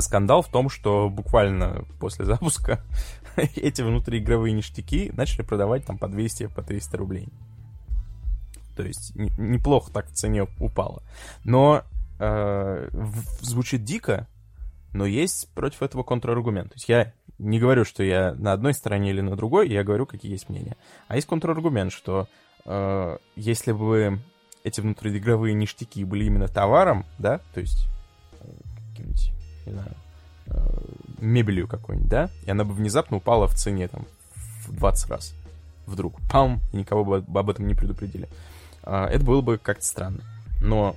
[0.00, 2.80] скандал в том, что буквально после запуска
[3.36, 7.28] эти внутриигровые ништяки начали продавать там по 200, по 300 рублей.
[8.76, 11.02] То есть неплохо так в цене упало.
[11.44, 11.82] Но
[12.18, 12.88] э,
[13.40, 14.28] звучит дико,
[14.92, 16.70] но есть против этого контраргумент.
[16.70, 20.06] То есть я не говорю, что я на одной стороне или на другой, я говорю,
[20.06, 20.76] какие есть мнения.
[21.08, 22.28] А есть контраргумент, что
[22.64, 24.20] э, если бы
[24.66, 27.86] эти внутриигровые ништяки были именно товаром, да, то есть
[28.40, 28.46] э,
[28.90, 29.32] каким-нибудь,
[29.64, 29.94] не знаю,
[30.48, 30.78] э,
[31.20, 34.06] мебелью какой-нибудь, да, и она бы внезапно упала в цене там
[34.66, 35.34] в 20 раз.
[35.86, 36.20] Вдруг.
[36.28, 36.60] Пам!
[36.72, 38.28] И никого бы об этом не предупредили.
[38.82, 40.24] А, это было бы как-то странно.
[40.60, 40.96] Но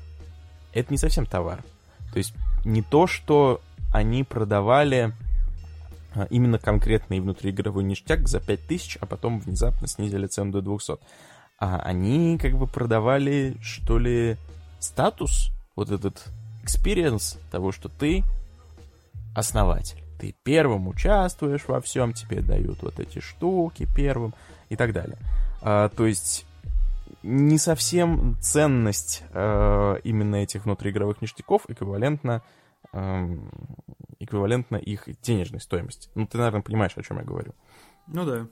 [0.74, 1.64] это не совсем товар.
[2.12, 2.34] То есть
[2.66, 3.62] не то, что
[3.94, 5.14] они продавали
[6.16, 10.94] а, именно конкретный внутриигровой ништяк за 5000, а потом внезапно снизили цену до 200.
[11.60, 14.38] А они как бы продавали, что ли,
[14.80, 16.26] статус, вот этот
[16.64, 18.24] experience того, что ты
[19.36, 20.02] основатель.
[20.20, 24.34] Ты первым участвуешь во всем, тебе дают вот эти штуки первым
[24.70, 25.18] и так далее.
[25.62, 26.46] А, то есть
[27.24, 32.42] не совсем ценность э, именно этих внутриигровых ништяков эквивалентна
[32.94, 33.38] э,
[34.20, 36.10] эквивалентна их денежной стоимости.
[36.16, 37.54] Ну, ты, наверное, понимаешь, о чем я говорю.
[38.08, 38.48] Ну да.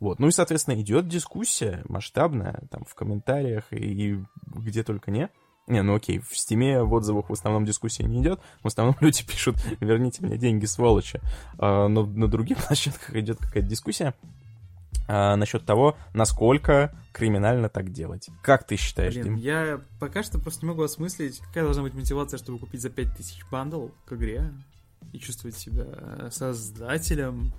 [0.00, 0.18] Вот.
[0.18, 5.28] Ну и, соответственно, идет дискуссия масштабная, там, в комментариях и, и где только не.
[5.66, 9.24] Не, ну окей, в стиме в отзывах в основном дискуссия не идет, в основном люди
[9.24, 11.20] пишут «верните мне деньги, сволочи».
[11.58, 14.14] А, но на других площадках идет какая-то дискуссия
[15.08, 18.28] а, насчет того, насколько криминально так делать.
[18.42, 19.36] Как ты считаешь, Блин, Дим?
[19.36, 23.46] я пока что просто не могу осмыслить, какая должна быть мотивация, чтобы купить за 5000
[23.50, 24.52] bundle к игре
[25.12, 27.52] и чувствовать себя создателем,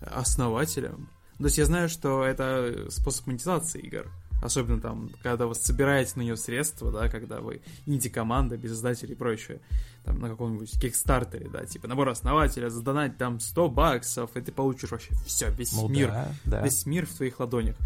[0.00, 1.08] основателем.
[1.40, 4.06] То есть я знаю, что это способ монетизации игр.
[4.42, 9.16] Особенно там, когда вы собираете на нее средства, да, когда вы инди-команда, без издателей и
[9.16, 9.60] прочее.
[10.04, 14.90] Там на каком-нибудь кикстартере, да, типа набор основателя, задонать там 100 баксов, и ты получишь
[14.90, 16.08] вообще все, весь Ну мир.
[16.08, 16.62] да, да.
[16.62, 17.76] Весь мир в твоих ладонях.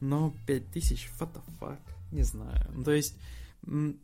[0.00, 1.78] Но 5000, what the fuck?
[2.12, 2.70] Не знаю.
[2.74, 3.14] Ну, то есть,
[3.62, 3.94] мне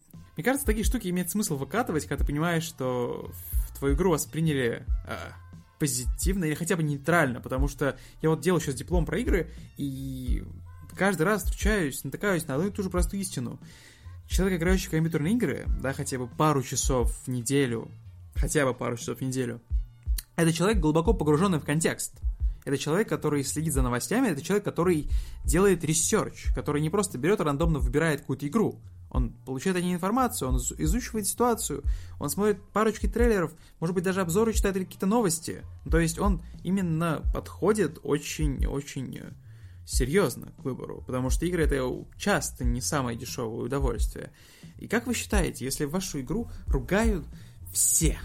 [0.43, 3.31] кажется, такие штуки имеет смысл выкатывать, когда ты понимаешь, что
[3.70, 5.32] в твою игру восприняли а,
[5.85, 10.43] позитивно или хотя бы нейтрально, потому что я вот делаю сейчас диплом про игры, и
[10.97, 13.61] каждый раз встречаюсь, натыкаюсь на одну и ту же простую истину.
[14.27, 17.90] Человек, играющий в компьютерные игры, да, хотя бы пару часов в неделю,
[18.35, 19.61] хотя бы пару часов в неделю,
[20.36, 22.15] это человек, глубоко погруженный в контекст.
[22.65, 25.11] Это человек, который следит за новостями, это человек, который
[25.44, 28.81] делает research, который не просто берет рандомно выбирает какую-то игру.
[29.14, 31.84] Он получает о ней информацию, он из- изучивает ситуацию,
[32.18, 35.62] он смотрит парочки трейлеров, может быть, даже обзоры читает или какие-то новости.
[35.88, 39.32] То есть он именно подходит очень-очень э,
[39.86, 41.80] серьезно к выбору, потому что игры это
[42.18, 44.32] часто не самое дешевое удовольствие.
[44.78, 47.24] И как вы считаете, если вашу игру ругают
[47.72, 48.18] все,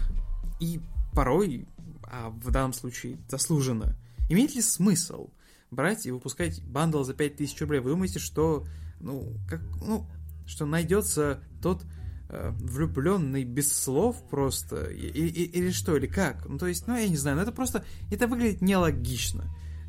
[0.58, 0.80] и
[1.14, 1.68] порой,
[2.02, 3.96] а в данном случае заслуженно,
[4.28, 5.30] имеет ли смысл
[5.70, 7.80] брать и выпускать бандл за 5000 рублей?
[7.80, 8.66] Вы думаете, что,
[8.98, 10.04] ну, как, ну,
[10.50, 11.84] что найдется тот
[12.32, 16.46] э, влюбленный без слов просто, и- и- или что, или как?
[16.48, 19.44] Ну, то есть, ну, я не знаю, но это просто, это выглядит нелогично.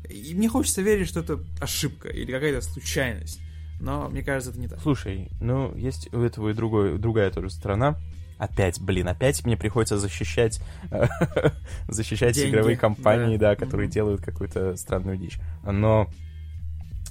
[0.08, 3.40] И мне хочется верить, что это ошибка или какая-то случайность.
[3.80, 4.80] Но мне кажется, это не так.
[4.80, 7.96] Слушай, ну, есть у этого и другой, другая тоже сторона.
[8.38, 10.60] Опять, блин, опять мне приходится защищать,
[11.88, 13.50] защищать Деньги, игровые компании, да.
[13.50, 13.92] да, которые Мгм.
[13.94, 15.38] делают какую-то странную дичь.
[15.64, 16.08] Но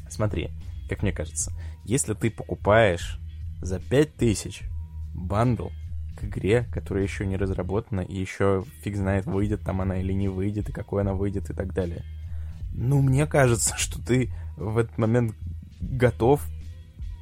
[0.09, 0.49] смотри,
[0.89, 1.53] как мне кажется,
[1.85, 3.17] если ты покупаешь
[3.61, 4.63] за 5000
[5.13, 5.69] бандл
[6.17, 10.27] к игре, которая еще не разработана, и еще фиг знает, выйдет там она или не
[10.27, 12.03] выйдет, и какой она выйдет, и так далее.
[12.73, 15.35] Ну, мне кажется, что ты в этот момент
[15.79, 16.45] готов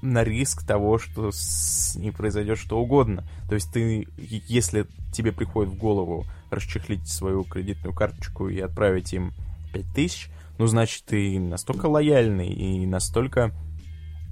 [0.01, 3.27] на риск того, что с ней произойдет что угодно.
[3.47, 9.33] То есть ты, если тебе приходит в голову расчехлить свою кредитную карточку и отправить им
[9.73, 13.51] 5000, ну, значит, ты настолько лояльный и настолько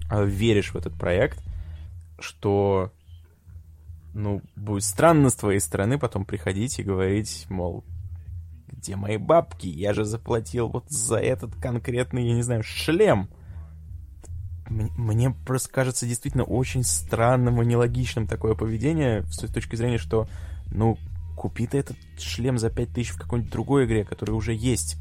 [0.10, 1.42] э, веришь в этот проект,
[2.20, 2.92] что,
[4.14, 7.84] ну, будет странно с твоей стороны потом приходить и говорить, мол,
[8.68, 9.68] где мои бабки?
[9.68, 13.30] Я же заплатил вот за этот конкретный, я не знаю, шлем.
[14.70, 20.28] Мне просто кажется действительно очень странным и нелогичным такое поведение с точки зрения, что,
[20.72, 20.98] ну,
[21.38, 24.98] купи ты этот шлем за 5000 в какой-нибудь другой игре, которая уже есть.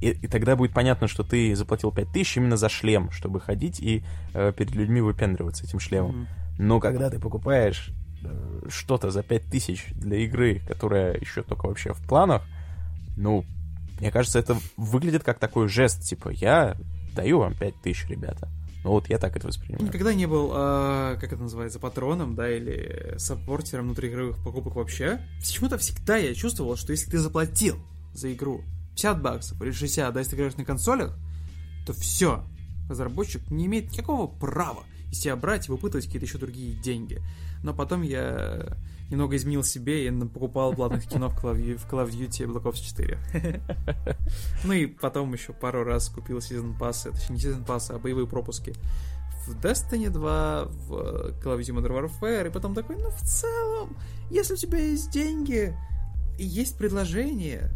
[0.00, 4.04] И, и тогда будет понятно, что ты заплатил 5000 именно за шлем, чтобы ходить и
[4.34, 6.20] э, перед людьми выпендриваться этим шлемом.
[6.20, 6.28] Мгм.
[6.58, 7.90] Но когда ты покупаешь
[8.22, 12.42] э, что-то за 5000 для игры, которая еще только вообще в планах,
[13.16, 13.44] ну,
[14.00, 16.76] мне кажется, это выглядит как такой жест, типа, я
[17.14, 18.48] даю вам 5000, ребята.
[18.84, 19.86] Ну вот я так это воспринимаю.
[19.86, 25.20] Никогда не был, а, как это называется, патроном, да, или саппортером внутриигровых покупок вообще.
[25.40, 27.76] Почему-то всегда я чувствовал, что если ты заплатил
[28.12, 28.62] за игру
[28.94, 31.16] 50 баксов или 60, да, если ты играешь на консолях,
[31.86, 32.44] то все,
[32.88, 37.22] разработчик не имеет никакого права из тебя брать и выпытывать какие-то еще другие деньги.
[37.62, 38.76] Но потом я
[39.10, 43.18] немного изменил себе и покупал платных кино в Call of Duty- Black Ops 4.
[44.64, 48.26] Ну и потом еще пару раз купил сезон пассы, точнее не сезон пассы, а боевые
[48.26, 48.74] пропуски
[49.46, 50.92] в Destiny 2, в
[51.42, 53.96] Call of Duty Modern Warfare, и потом такой, ну в целом,
[54.30, 55.74] если у тебя есть деньги
[56.38, 57.70] и есть предложение,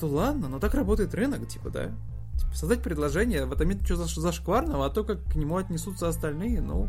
[0.00, 1.90] то ладно, но так работает рынок, типа, да?
[2.38, 6.08] Типа, создать предложение, в этом нет ничего заш- зашкварного, а то, как к нему отнесутся
[6.08, 6.88] остальные, ну...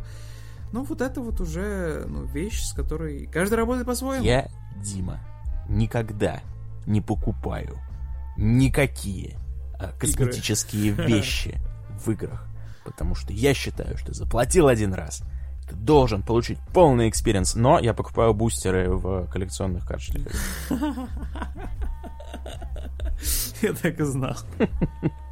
[0.71, 4.23] Ну, вот это вот уже ну, вещь, с которой каждый работает по-своему.
[4.23, 4.49] Я,
[4.83, 5.19] Дима,
[5.67, 6.41] никогда
[6.85, 7.79] не покупаю
[8.37, 9.37] никакие
[9.79, 11.05] а, косметические Игры.
[11.07, 11.59] вещи
[12.05, 12.45] в играх.
[12.83, 15.23] Потому что я считаю, что заплатил один раз,
[15.69, 17.55] ты должен получить полный experience.
[17.55, 20.33] Но я покупаю бустеры в коллекционных карточках.
[23.61, 24.37] Я так и знал.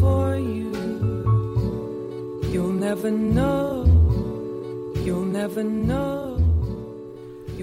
[0.00, 0.72] for you.
[2.52, 3.84] You'll never know.
[5.04, 6.34] You'll never know.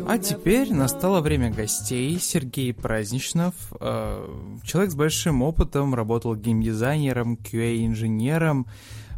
[0.07, 2.19] А теперь настало время гостей.
[2.19, 4.27] Сергей Праздничнов, э,
[4.63, 8.67] человек с большим опытом, работал геймдизайнером, QA-инженером,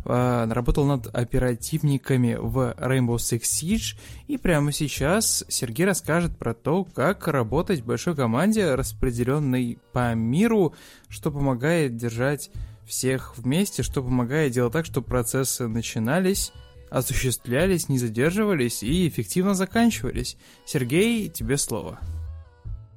[0.05, 3.97] э, работал над оперативниками в Rainbow Six Siege.
[4.27, 10.75] И прямо сейчас Сергей расскажет про то, как работать в большой команде, распределенной по миру,
[11.07, 12.51] что помогает держать
[12.85, 16.51] всех вместе, что помогает делать так, чтобы процессы начинались,
[16.89, 20.37] осуществлялись, не задерживались и эффективно заканчивались.
[20.65, 21.99] Сергей, тебе слово.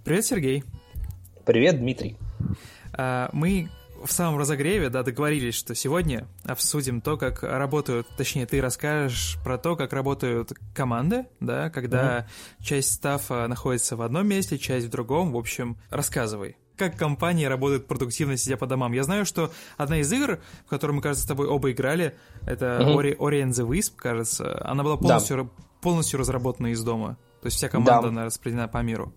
[0.04, 0.64] Привет, Сергей.
[1.44, 2.16] Привет, Дмитрий.
[2.92, 3.70] А, мы
[4.04, 9.58] в самом разогреве, да, договорились, что сегодня обсудим то, как работают, точнее, ты расскажешь про
[9.58, 12.64] то, как работают команды, да, когда mm-hmm.
[12.64, 17.86] часть стафа находится в одном месте, часть в другом, в общем, рассказывай как компании работают
[17.86, 18.92] продуктивно, сидя по домам.
[18.92, 22.14] Я знаю, что одна из игр, в которой мы, кажется, с тобой оба играли,
[22.46, 22.94] это mm-hmm.
[22.96, 25.64] Ori, Ori and the Wisp, кажется, она была полностью, да.
[25.80, 27.16] полностью разработана из дома.
[27.40, 28.08] То есть вся команда, да.
[28.08, 29.12] она распределена по миру.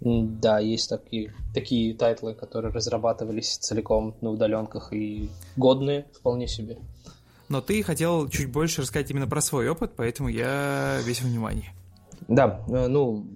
[0.00, 6.78] Да, есть такие, такие тайтлы, которые разрабатывались целиком на удаленках и годные вполне себе.
[7.48, 11.72] Но ты хотел чуть больше рассказать именно про свой опыт, поэтому я весь внимание.
[12.28, 13.26] Да, э, ну,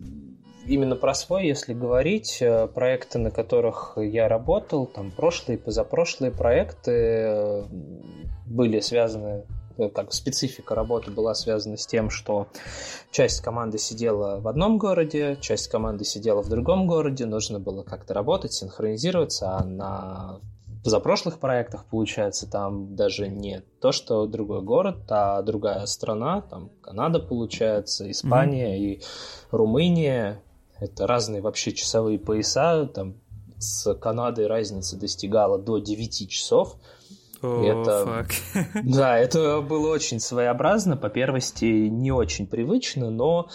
[0.66, 6.92] именно про свой, если говорить, э, проекты, на которых я работал, там прошлые, позапрошлые проекты
[6.92, 7.64] э,
[8.46, 9.44] были связаны
[9.94, 12.48] как э, специфика работы была связана с тем, что
[13.10, 18.14] часть команды сидела в одном городе, часть команды сидела в другом городе, нужно было как-то
[18.14, 20.40] работать, синхронизироваться, а на
[20.84, 27.20] позапрошлых проектах, получается, там даже не то, что другой город, а другая страна, там Канада,
[27.20, 28.94] получается, Испания mm-hmm.
[28.94, 29.02] и
[29.52, 30.42] Румыния,
[30.82, 32.86] это разные вообще часовые пояса.
[32.86, 33.14] Там
[33.58, 36.76] с Канадой разница достигала до 9 часов.
[37.40, 38.82] Oh, это, fuck.
[38.84, 43.48] да, это было очень своеобразно, по первости не очень привычно, но,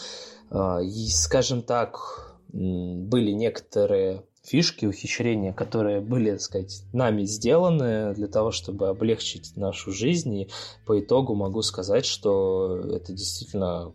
[0.52, 0.80] э,
[1.10, 8.88] скажем так, были некоторые фишки, ухищрения, которые были, так сказать, нами сделаны для того, чтобы
[8.88, 10.34] облегчить нашу жизнь.
[10.36, 10.50] И
[10.86, 13.94] по итогу могу сказать, что это действительно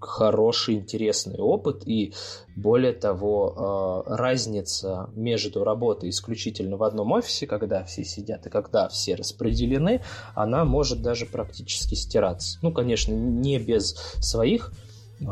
[0.00, 2.14] хороший, интересный опыт, и
[2.56, 8.88] более того, э, разница между работой исключительно в одном офисе, когда все сидят и когда
[8.88, 10.02] все распределены,
[10.34, 12.58] она может даже практически стираться.
[12.62, 14.72] Ну, конечно, не без своих
[15.20, 15.24] э,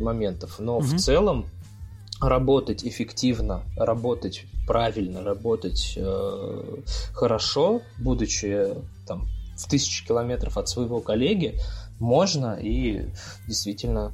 [0.00, 0.82] моментов, но mm-hmm.
[0.82, 1.46] в целом
[2.20, 6.82] работать эффективно, работать правильно, работать э,
[7.12, 8.74] хорошо, будучи
[9.06, 11.58] там в тысячи километров от своего коллеги,
[11.98, 13.06] можно, и
[13.46, 14.12] действительно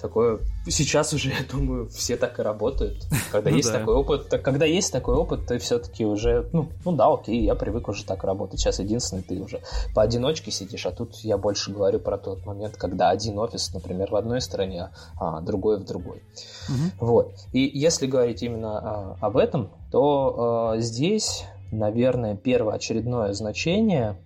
[0.00, 0.38] такое
[0.68, 3.06] сейчас уже, я думаю, все так и работают.
[3.30, 3.78] Когда ну есть да.
[3.78, 7.88] такой опыт, когда есть такой опыт, ты все-таки уже, ну, ну да, окей, я привык
[7.88, 8.60] уже так работать.
[8.60, 9.60] Сейчас единственное, ты уже
[9.94, 14.16] поодиночке сидишь, а тут я больше говорю про тот момент, когда один офис, например, в
[14.16, 16.22] одной стороне, а другой в другой.
[16.68, 17.06] Угу.
[17.06, 17.34] Вот.
[17.52, 24.16] И если говорить именно а, об этом, то а, здесь, наверное, первоочередное значение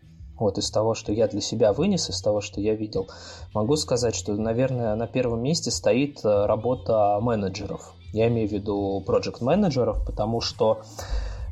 [0.41, 3.09] вот из того, что я для себя вынес, из того, что я видел,
[3.55, 7.93] могу сказать, что, наверное, на первом месте стоит э, работа менеджеров.
[8.13, 10.81] Я имею в виду проект менеджеров, потому что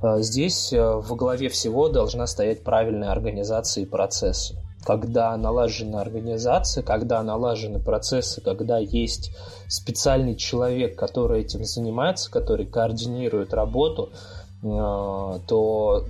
[0.02, 4.56] э, здесь э, во главе всего должна стоять правильная организация и процессы.
[4.84, 9.36] Когда налажена организация, когда налажены процессы, когда есть
[9.68, 14.12] специальный человек, который этим занимается, который координирует работу,
[14.62, 16.04] то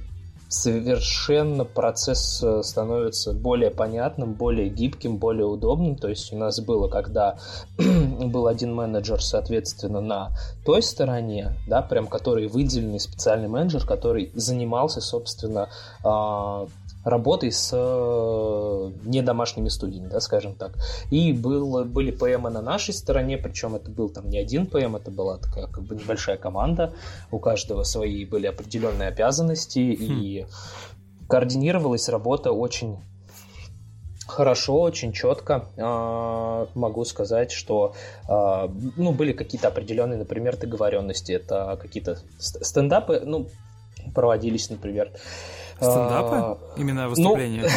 [0.48, 5.96] совершенно процесс э, становится более понятным, более гибким, более удобным.
[5.96, 7.38] То есть у нас было, когда
[7.78, 10.30] был один менеджер, соответственно, на
[10.64, 15.68] той стороне, да, прям который выделенный специальный менеджер, который занимался, собственно,
[16.02, 16.66] а,
[17.04, 20.72] работой с э, недомашними студиями, да, скажем так.
[21.10, 25.10] И был, были ПМ на нашей стороне, причем это был там не один ПМ, это
[25.10, 26.92] была такая как бы небольшая команда,
[27.30, 30.02] у каждого свои были определенные обязанности, хм.
[30.02, 30.46] и
[31.28, 32.98] координировалась работа очень
[34.28, 35.66] хорошо, очень четко.
[35.76, 37.94] Э, могу сказать, что
[38.28, 41.32] э, ну, были какие-то определенные, например, договоренности.
[41.32, 43.48] Это какие-то стендапы, ну,
[44.14, 45.12] проводились, например,
[45.80, 46.36] Стендапы?
[46.36, 47.68] А, Именно выступления?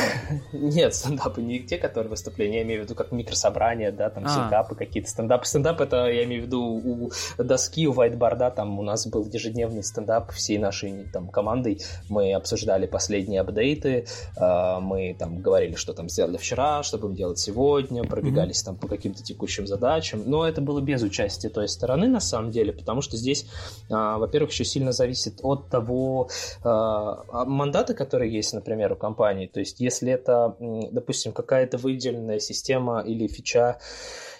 [0.52, 4.24] Ну, нет, стендапы не те, которые выступления, я имею в виду как микрособрания, да, там
[4.26, 4.64] а.
[4.76, 5.46] какие-то стендапы.
[5.46, 9.84] Стендап это, я имею в виду, у доски, у вайтборда, там у нас был ежедневный
[9.84, 11.82] стендап всей нашей там командой.
[12.10, 17.38] Мы обсуждали последние апдейты, а, мы там говорили, что там сделали вчера, что будем делать
[17.38, 18.66] сегодня, пробегались mm-hmm.
[18.66, 20.24] там по каким-то текущим задачам.
[20.26, 23.46] Но это было без участия той стороны, на самом деле, потому что здесь,
[23.90, 26.30] во-первых, еще сильно зависит от того
[26.64, 29.48] мандата, зарплаты, которые есть, например, у компании.
[29.48, 30.56] То есть, если это,
[30.92, 33.78] допустим, какая-то выделенная система или фича,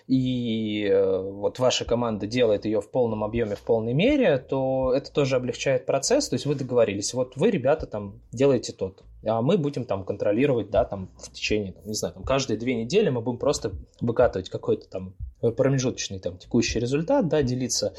[0.08, 5.12] и э, вот ваша команда делает ее в полном объеме, в полной мере, то это
[5.12, 6.30] тоже облегчает процесс.
[6.30, 10.70] То есть вы договорились, вот вы, ребята, там делаете тот, а мы будем там контролировать,
[10.70, 13.72] да, там в течение, там, не знаю, там каждые две недели мы будем просто
[14.02, 17.94] выкатывать какой-то там промежуточный там текущий результат, да, делиться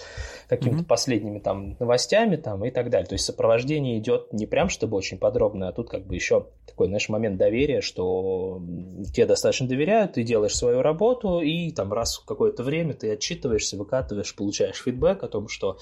[0.49, 0.87] какими-то mm-hmm.
[0.87, 3.07] последними там новостями там и так далее.
[3.07, 6.87] То есть сопровождение идет не прям чтобы очень подробно, а тут как бы еще такой,
[6.87, 8.61] знаешь, момент доверия, что
[9.13, 13.77] тебе достаточно доверяют, ты делаешь свою работу и там раз в какое-то время ты отчитываешься,
[13.77, 15.79] выкатываешь, получаешь фидбэк о том, что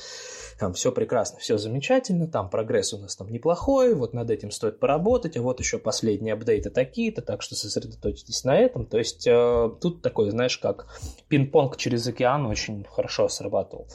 [0.58, 4.78] там все прекрасно, все замечательно, там прогресс у нас там неплохой, вот над этим стоит
[4.78, 8.86] поработать, а вот еще последние апдейты такие-то, так что сосредоточьтесь на этом.
[8.86, 10.86] То есть э, тут такой, знаешь, как
[11.28, 13.86] пин пинг-понг через океан очень хорошо срабатывал.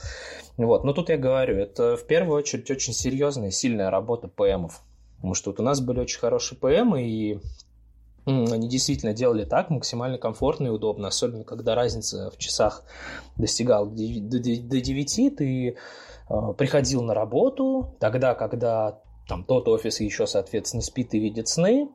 [0.58, 0.84] Вот.
[0.84, 4.82] Но тут я говорю, это в первую очередь очень серьезная и сильная работа ПМов.
[5.18, 7.40] Потому что вот у нас были очень хорошие ПМы, и
[8.26, 12.84] они действительно делали так максимально комфортно и удобно, особенно когда разница в часах
[13.38, 20.82] достигала до 9, ты э, приходил на работу, тогда, когда там тот офис еще, соответственно,
[20.82, 21.90] спит и видит сны,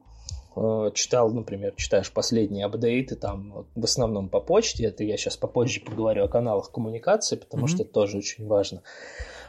[0.94, 6.24] читал, например, читаешь последние апдейты, там в основном по почте, это я сейчас попозже поговорю
[6.24, 7.68] о каналах коммуникации, потому mm-hmm.
[7.68, 8.82] что это тоже очень важно.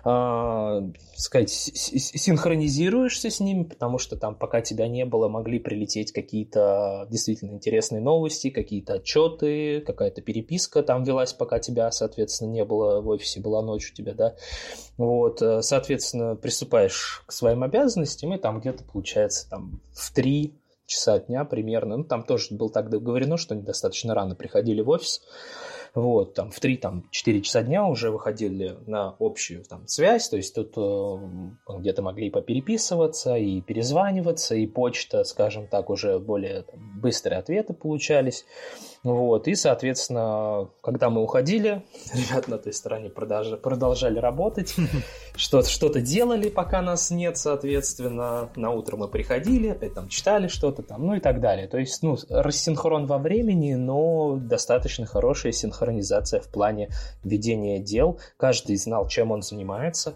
[0.03, 0.82] А,
[1.15, 7.52] сказать, синхронизируешься с ними, потому что там, пока тебя не было, могли прилететь какие-то действительно
[7.52, 13.41] интересные новости, какие-то отчеты, какая-то переписка там велась, пока тебя, соответственно, не было в офисе,
[13.41, 14.36] была ночь у тебя, да.
[14.98, 20.61] Вот, э, соответственно, приступаешь к своим обязанностям, и там где-то получается там в три
[20.92, 21.98] часа дня примерно.
[21.98, 25.22] Ну, там тоже было так договорено, что они достаточно рано приходили в офис.
[25.94, 27.04] Вот, там в 3-4 там,
[27.42, 32.30] часа дня уже выходили на общую там, связь, то есть тут э, где-то могли и
[32.30, 38.46] попереписываться, и перезваниваться, и почта, скажем так, уже более там, быстрые ответы получались.
[39.03, 41.84] Вот, и, соответственно, когда мы уходили,
[42.14, 44.76] ребята на той стороне продолжали, продолжали работать,
[45.36, 48.49] что-то, что-то делали, пока нас нет, соответственно.
[48.56, 51.68] На утро мы приходили, опять там читали что-то там, ну и так далее.
[51.68, 56.90] То есть, ну, рассинхрон во времени, но достаточно хорошая синхронизация в плане
[57.23, 58.19] ведения дел.
[58.38, 60.14] Каждый знал, чем он занимается,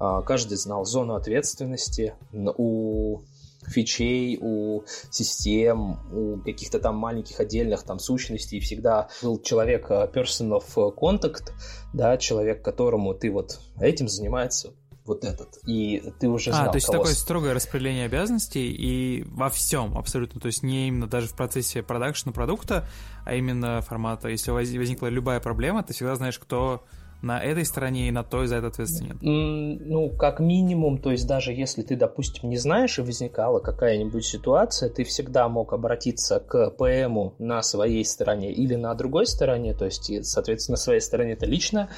[0.00, 2.14] а, каждый знал зону ответственности.
[2.32, 3.20] У
[3.66, 10.58] фичей, у систем, у каких-то там маленьких отдельных там сущностей всегда был человек э, person
[10.58, 11.52] of contact,
[11.92, 14.72] да, человек, которому ты вот этим занимается
[15.04, 15.58] вот этот.
[15.66, 16.98] И ты уже знал, А, то есть кого...
[16.98, 20.40] такое строгое распределение обязанностей и во всем абсолютно.
[20.40, 22.88] То есть не именно даже в процессе продакшена продукта,
[23.24, 24.28] а именно формата.
[24.28, 26.84] Если возникла любая проблема, ты всегда знаешь, кто
[27.24, 29.18] на этой стороне и на той за это ответственен?
[29.22, 34.90] Ну, как минимум, то есть даже если ты, допустим, не знаешь и возникала какая-нибудь ситуация,
[34.90, 40.10] ты всегда мог обратиться к ПМу на своей стороне или на другой стороне, то есть,
[40.26, 41.88] соответственно, на своей стороне это лично,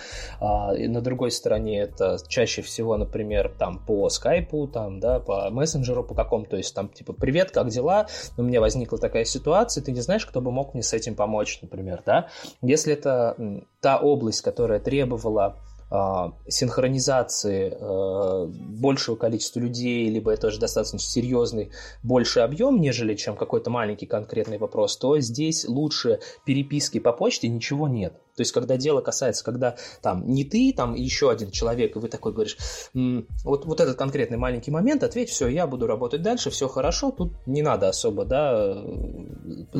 [0.41, 6.05] а на другой стороне это чаще всего, например, там по скайпу, там, да, по мессенджеру
[6.05, 8.07] по какому, то есть там типа «Привет, как дела?
[8.37, 11.59] У меня возникла такая ситуация, ты не знаешь, кто бы мог мне с этим помочь,
[11.63, 12.29] например, да?
[12.63, 13.37] Если это
[13.81, 14.81] та область, которая
[15.17, 15.57] требовала
[15.89, 21.71] а, синхронизации э, большего количества людей, либо это уже достаточно серьезный,
[22.03, 27.87] больший объем, нежели чем какой-то маленький конкретный вопрос, то здесь лучше переписки по почте ничего
[27.87, 28.21] нет.
[28.37, 32.09] То есть, когда дело касается, когда там не ты, там еще один человек, и вы
[32.09, 32.57] такой говоришь,
[32.93, 37.33] вот, вот этот конкретный маленький момент, ответь, все, я буду работать дальше, все хорошо, тут
[37.47, 39.77] не надо особо, да, mm-hmm.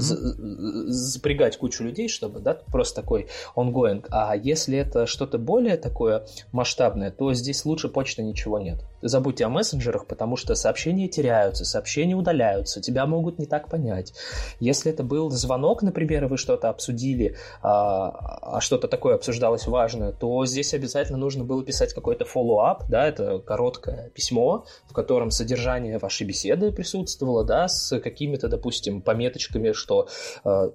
[0.89, 4.05] запрягать кучу людей, чтобы, да, просто такой ongoing.
[4.11, 8.85] А если это что-то более такое масштабное, то здесь лучше почты ничего нет.
[9.03, 14.13] Забудьте о мессенджерах, потому что сообщения теряются, сообщения удаляются, тебя могут не так понять.
[14.61, 20.13] Если это был звонок, например, и вы что-то обсудили, а, а что-то такое обсуждалось важное,
[20.13, 25.99] то здесь обязательно нужно было писать какой-то follow-up, да, это короткое письмо, в котором содержание
[25.99, 30.09] вашей беседы присутствовало, да, с какими-то, допустим, пометочками, что
[30.45, 30.71] э,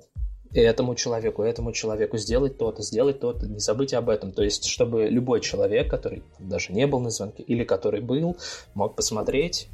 [0.54, 4.32] этому человеку, этому человеку сделать то-то, сделать то-то, не забыть об этом.
[4.32, 8.38] То есть, чтобы любой человек, который даже не был на звонке или который был,
[8.74, 9.70] мог посмотреть,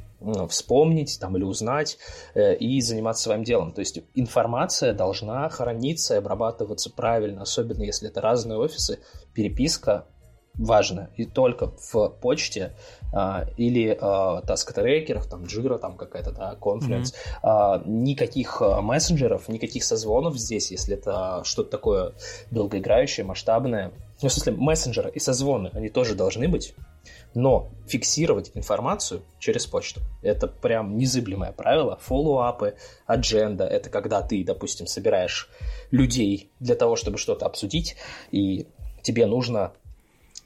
[0.48, 1.98] вспомнить там, или узнать
[2.34, 3.72] э, и заниматься своим делом.
[3.72, 8.98] То есть информация должна храниться и обрабатываться правильно, особенно если это разные офисы.
[9.32, 10.06] Переписка
[10.54, 11.10] важно.
[11.16, 12.74] И только в почте
[13.56, 17.38] или а, task-трекерах, там, Jira, там какая-то, да, Confluence, mm-hmm.
[17.42, 22.12] а, никаких а, мессенджеров, никаких созвонов здесь, если это что-то такое
[22.50, 23.92] долгоиграющее, масштабное.
[24.20, 26.74] Ну, в смысле, мессенджеры и созвоны, они тоже должны быть,
[27.34, 30.00] но фиксировать информацию через почту.
[30.22, 31.98] Это прям незыблемое правило.
[32.02, 32.74] Фоллоуапы,
[33.06, 35.48] адженда, это когда ты, допустим, собираешь
[35.90, 37.96] людей для того, чтобы что-то обсудить,
[38.32, 38.66] и
[39.02, 39.72] тебе нужно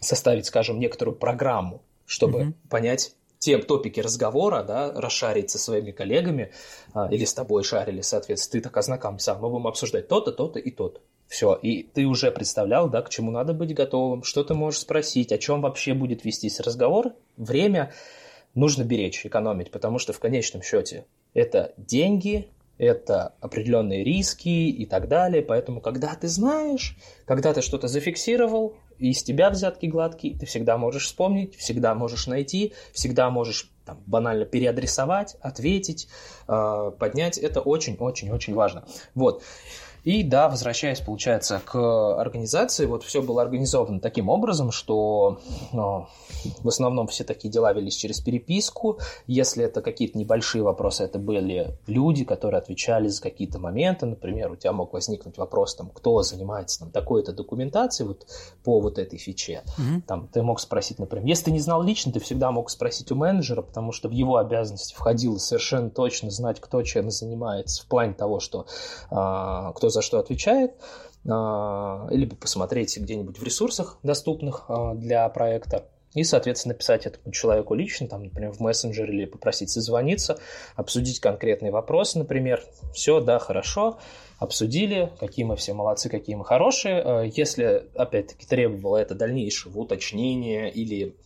[0.00, 1.80] составить, скажем, некоторую программу,
[2.12, 2.68] чтобы mm-hmm.
[2.68, 6.52] понять те топики разговора, да, расшарить со своими коллегами
[6.92, 10.70] а, или с тобой шарили, соответственно, ты так ознакомься, мы будем обсуждать то-то, то-то и
[10.70, 11.00] то-то.
[11.26, 15.32] Все, и ты уже представлял, да, к чему надо быть готовым, что ты можешь спросить,
[15.32, 17.14] о чем вообще будет вестись разговор.
[17.38, 17.92] Время
[18.54, 25.08] нужно беречь, экономить, потому что в конечном счете это деньги, это определенные риски и так
[25.08, 25.42] далее.
[25.42, 31.06] Поэтому, когда ты знаешь, когда ты что-то зафиксировал, из тебя взятки гладкие, ты всегда можешь
[31.06, 36.08] вспомнить, всегда можешь найти, всегда можешь там, банально переадресовать, ответить,
[36.48, 37.38] э, поднять.
[37.38, 38.84] Это очень-очень-очень важно.
[39.14, 39.42] Вот.
[40.04, 45.38] И да, возвращаясь, получается, к организации, вот все было организовано таким образом, что
[45.72, 46.08] ну,
[46.62, 48.98] в основном все такие дела велись через переписку.
[49.26, 54.06] Если это какие-то небольшие вопросы, это были люди, которые отвечали за какие-то моменты.
[54.06, 58.26] Например, у тебя мог возникнуть вопрос, там, кто занимается там, такой-то документацией вот,
[58.64, 59.62] по вот этой фиче.
[59.78, 60.02] Mm-hmm.
[60.06, 63.14] Там, ты мог спросить, например, если ты не знал лично, ты всегда мог спросить у
[63.14, 68.14] менеджера, потому что в его обязанности входило совершенно точно знать, кто чем занимается, в плане
[68.14, 68.66] того, что
[69.10, 70.72] а, кто за что отвечает,
[71.28, 77.74] а, либо посмотреть где-нибудь в ресурсах, доступных а, для проекта, и, соответственно, написать этому человеку
[77.74, 80.38] лично, там, например, в мессенджер или попросить созвониться,
[80.76, 82.62] обсудить конкретный вопрос, например.
[82.92, 83.98] Все, да, хорошо,
[84.38, 87.02] обсудили, какие мы все молодцы, какие мы хорошие.
[87.02, 91.16] А, если, опять-таки, требовало это дальнейшего уточнения или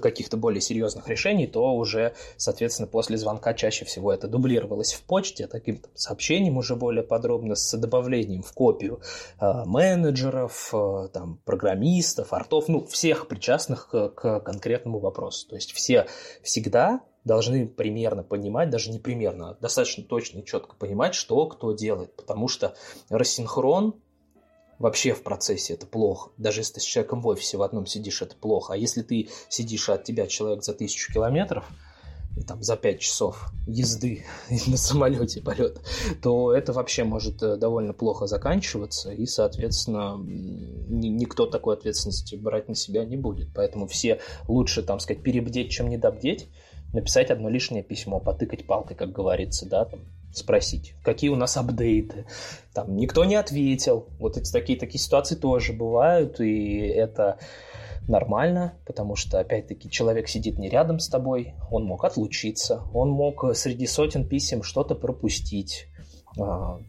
[0.00, 5.46] каких-то более серьезных решений, то уже, соответственно, после звонка чаще всего это дублировалось в почте
[5.46, 9.00] таким сообщением уже более подробно с добавлением в копию
[9.40, 15.48] э, менеджеров, э, там, программистов, артов, ну, всех причастных к, к конкретному вопросу.
[15.48, 16.06] То есть все
[16.42, 21.72] всегда должны примерно понимать, даже не примерно, а достаточно точно и четко понимать, что кто
[21.72, 22.74] делает, потому что
[23.10, 23.94] рассинхрон
[24.78, 26.30] вообще в процессе это плохо.
[26.36, 28.74] Даже если ты с человеком в офисе в одном сидишь, это плохо.
[28.74, 31.64] А если ты сидишь, а от тебя человек за тысячу километров,
[32.46, 34.24] там, за пять часов езды
[34.66, 35.80] на самолете полет,
[36.22, 42.74] то это вообще может э, довольно плохо заканчиваться, и, соответственно, никто такой ответственности брать на
[42.74, 43.48] себя не будет.
[43.54, 46.48] Поэтому все лучше, там сказать, перебдеть, чем недобдеть,
[46.92, 50.00] написать одно лишнее письмо, потыкать палкой, как говорится, да, там,
[50.32, 52.26] спросить, какие у нас апдейты.
[52.72, 54.08] Там никто не ответил.
[54.18, 57.38] Вот эти такие, такие ситуации тоже бывают, и это
[58.08, 63.44] нормально, потому что, опять-таки, человек сидит не рядом с тобой, он мог отлучиться, он мог
[63.54, 65.86] среди сотен писем что-то пропустить,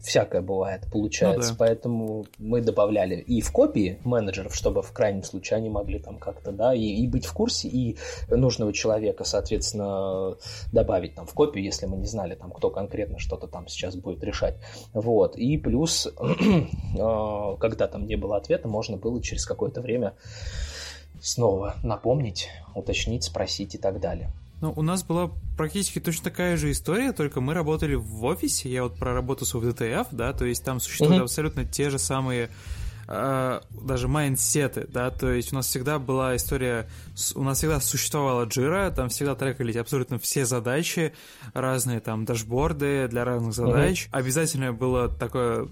[0.00, 1.50] всякое бывает, получается.
[1.52, 1.64] Ну, да.
[1.66, 6.52] Поэтому мы добавляли и в копии менеджеров, чтобы в крайнем случае они могли там как-то,
[6.52, 7.96] да, и, и быть в курсе, и
[8.28, 10.36] нужного человека, соответственно,
[10.72, 14.22] добавить там в копию, если мы не знали там, кто конкретно что-то там сейчас будет
[14.24, 14.56] решать.
[14.92, 15.36] Вот.
[15.36, 16.08] И плюс,
[16.98, 20.14] а, когда там не было ответа, можно было через какое-то время
[21.20, 24.30] снова напомнить, уточнить, спросить и так далее.
[24.64, 28.84] Ну, у нас была практически точно такая же история, только мы работали в офисе, я
[28.84, 31.24] вот проработал в DTF, да, то есть там существуют mm-hmm.
[31.24, 32.48] абсолютно те же самые
[33.06, 36.88] э, даже майндсеты, да, то есть у нас всегда была история,
[37.34, 41.12] у нас всегда существовала Jira, там всегда трекались абсолютно все задачи,
[41.52, 44.06] разные там дашборды для разных задач.
[44.06, 44.18] Mm-hmm.
[44.18, 45.68] Обязательно было такое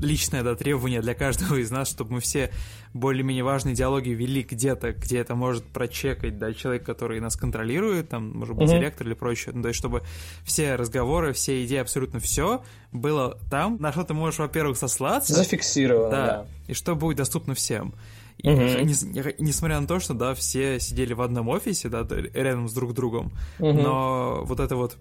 [0.00, 2.50] личное да, требование для каждого из нас, чтобы мы все
[2.92, 8.32] более-менее важные диалоги вели где-то, где это может прочекать, да, человек, который нас контролирует, там,
[8.36, 8.78] может быть, mm-hmm.
[8.78, 10.02] директор или прочее, ну, то есть, чтобы
[10.44, 12.62] все разговоры, все идеи, абсолютно все
[12.92, 15.34] было там, на что ты можешь, во-первых, сослаться.
[15.34, 16.26] Зафиксировано, да.
[16.26, 16.46] да.
[16.68, 17.94] И что будет доступно всем.
[18.38, 18.62] И, угу.
[19.38, 23.32] несмотря на то, что, да, все сидели в одном офисе, да, рядом с друг другом,
[23.58, 23.72] угу.
[23.72, 24.96] но вот это вот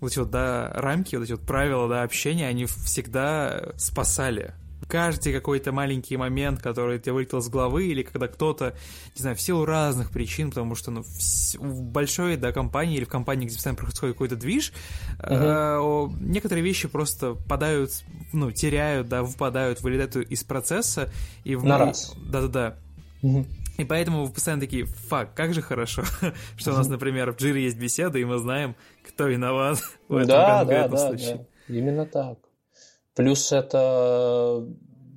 [0.00, 4.54] вот эти вот, да, рамки, вот эти вот правила, да, общения, они всегда спасали.
[4.88, 8.74] Каждый какой-то маленький момент, который тебе вылетел с головы, или когда кто-то,
[9.14, 13.08] не знаю, в силу разных причин, потому что, ну, в большой, да, компании или в
[13.08, 14.72] компании, где постоянно происходит какой-то движ,
[15.18, 16.10] uh-huh.
[16.10, 18.02] э, некоторые вещи просто падают,
[18.32, 21.12] ну, теряют, да, выпадают, вылетают из процесса.
[21.44, 22.14] И в На раз.
[22.26, 22.76] Да-да-да.
[23.22, 23.46] Uh-huh.
[23.80, 26.02] И поэтому вы постоянно такие, фак, как же хорошо,
[26.56, 29.78] что у нас, например, в Джире есть беседа, и мы знаем, кто виноват
[30.08, 31.46] в этом Да, да, конкретном да, случае.
[31.68, 31.74] да.
[31.74, 32.38] Именно так.
[33.14, 34.66] Плюс это,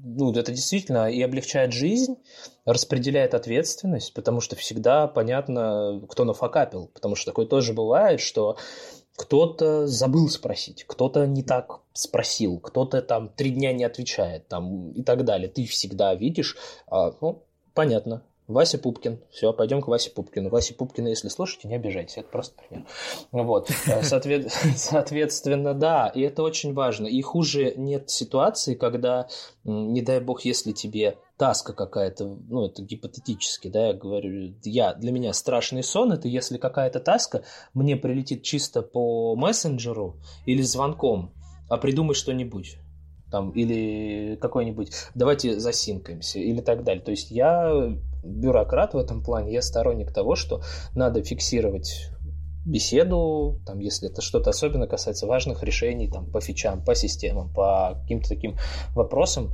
[0.05, 2.15] ну, это действительно и облегчает жизнь,
[2.63, 6.87] распределяет ответственность, потому что всегда понятно, кто нафакапил.
[6.93, 8.57] Потому что такое тоже бывает, что
[9.17, 15.03] кто-то забыл спросить, кто-то не так спросил, кто-то там три дня не отвечает там, и
[15.03, 15.49] так далее.
[15.49, 16.55] Ты всегда видишь,
[16.87, 19.19] а, ну, понятно, Вася Пупкин.
[19.31, 20.49] Все, пойдем к Васе Пупкину.
[20.49, 22.85] Вася Пупкина, если слушаете, не обижайтесь, это просто пример.
[23.31, 23.69] Вот.
[24.01, 24.51] Соответ...
[24.75, 27.07] Соответственно, да, и это очень важно.
[27.07, 29.27] И хуже нет ситуации, когда,
[29.63, 35.11] не дай бог, если тебе таска какая-то, ну, это гипотетически, да, я говорю, я, для
[35.11, 37.43] меня страшный сон, это если какая-то таска
[37.73, 41.33] мне прилетит чисто по мессенджеру или звонком,
[41.69, 42.77] а придумай что-нибудь
[43.31, 47.03] там, или какой-нибудь, давайте засинкаемся, или так далее.
[47.03, 50.61] То есть я бюрократ в этом плане, я сторонник того, что
[50.95, 52.09] надо фиксировать
[52.65, 57.97] беседу, там, если это что-то особенно касается важных решений там, по фичам, по системам, по
[58.01, 58.55] каким-то таким
[58.95, 59.51] вопросам,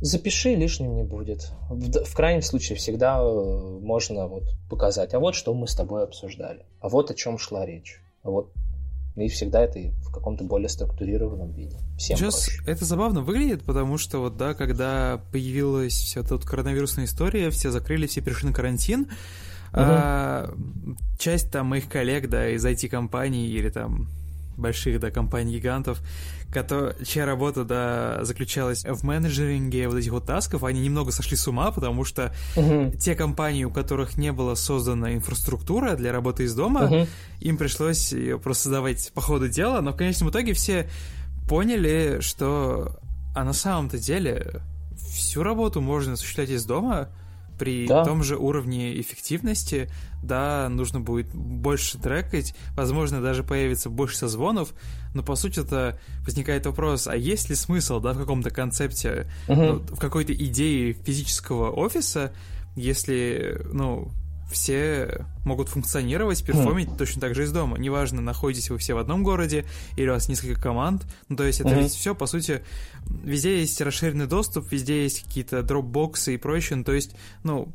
[0.00, 1.50] запиши, лишним не будет.
[1.68, 6.04] В, в крайнем случае всегда э, можно вот показать, а вот что мы с тобой
[6.04, 8.52] обсуждали, а вот о чем шла речь, а вот
[9.16, 11.78] и всегда это в каком-то более структурированном виде.
[11.98, 12.62] Всем Сейчас проще.
[12.66, 17.70] это забавно выглядит, потому что вот, да, когда появилась вся эта вот коронавирусная история, все
[17.70, 19.08] закрыли, все перешли на карантин, угу.
[19.72, 20.54] а,
[21.18, 24.08] часть там моих коллег, да, из IT-компаний или там
[24.56, 26.02] больших, да, компаний-гигантов,
[27.04, 31.70] чья работа, да, заключалась в менеджеринге вот этих вот тасков, они немного сошли с ума,
[31.70, 32.96] потому что uh-huh.
[32.96, 37.08] те компании, у которых не была создана инфраструктура для работы из дома, uh-huh.
[37.40, 40.88] им пришлось ее просто создавать по ходу дела, но в конечном итоге все
[41.48, 42.98] поняли, что
[43.34, 44.62] а на самом-то деле
[44.96, 47.10] всю работу можно осуществлять из дома,
[47.58, 48.04] при да.
[48.04, 49.90] том же уровне эффективности,
[50.22, 54.74] да, нужно будет больше трекать, возможно, даже появится больше созвонов,
[55.14, 59.60] но по сути это возникает вопрос, а есть ли смысл, да, в каком-то концепте, угу.
[59.60, 62.32] ну, в какой-то идее физического офиса,
[62.76, 64.10] если, ну,
[64.50, 66.96] все могут функционировать, перформить mm.
[66.96, 67.78] точно так же из дома.
[67.78, 69.64] Неважно, находитесь вы все в одном городе
[69.96, 71.06] или у вас несколько команд.
[71.28, 71.82] Ну, то есть это mm-hmm.
[71.82, 72.62] ведь все, по сути,
[73.06, 76.76] везде есть расширенный доступ, везде есть какие-то дропбоксы и прочее.
[76.78, 77.72] Ну, то есть, ну,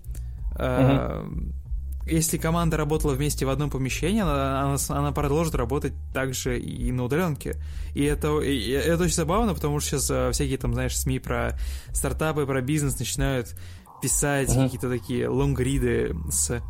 [0.56, 1.52] mm-hmm.
[2.08, 6.92] э, если команда работала вместе в одном помещении, она, она, она продолжит работать также и
[6.92, 7.58] на удаленке.
[7.94, 11.58] И это, и это очень забавно, потому что сейчас всякие там, знаешь, СМИ про
[11.94, 13.56] стартапы, про бизнес начинают
[14.02, 14.66] писать uh-huh.
[14.66, 16.62] какие-то такие лонгриды с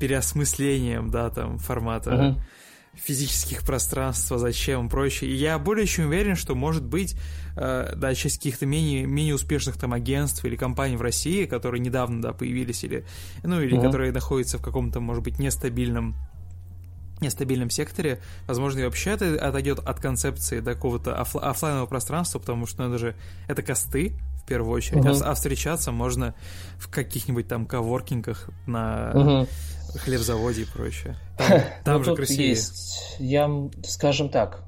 [0.00, 2.40] переосмыслением, да, там, формата uh-huh.
[2.94, 5.30] физических пространств, зачем и прочее.
[5.30, 7.16] И я более чем уверен, что, может быть,
[7.56, 12.22] э, да, часть каких-то менее, менее успешных там агентств или компаний в России, которые недавно,
[12.22, 13.04] да, появились, или,
[13.42, 13.82] ну, или uh-huh.
[13.82, 16.14] которые находятся в каком-то, может быть, нестабильном
[17.20, 22.66] нестабильном секторе, возможно, и вообще это отойдет от концепции до какого-то оф- офлайнового пространства, потому
[22.66, 23.16] что ну, это же
[23.48, 24.14] это косты,
[24.48, 25.22] первую очередь, uh-huh.
[25.22, 26.34] а, а встречаться можно
[26.78, 29.48] в каких-нибудь там коворкингах на uh-huh.
[29.98, 31.16] хлебзаводе и прочее.
[31.36, 32.48] Там, там ну, же красивее.
[32.50, 33.50] Есть, я,
[33.84, 34.64] скажем так,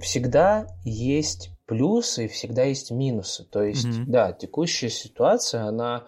[0.00, 3.44] всегда есть плюсы и всегда есть минусы.
[3.44, 4.04] То есть, uh-huh.
[4.06, 6.04] да, текущая ситуация, она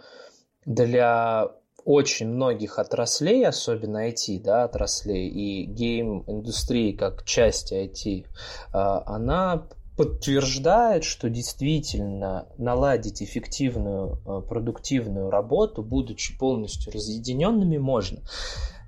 [0.64, 1.50] для
[1.84, 8.26] очень многих отраслей, особенно IT, да, отраслей и гейм-индустрии как части IT,
[8.72, 9.66] а, она
[9.96, 18.20] подтверждает, что действительно наладить эффективную, а, продуктивную работу, будучи полностью разъединенными, можно.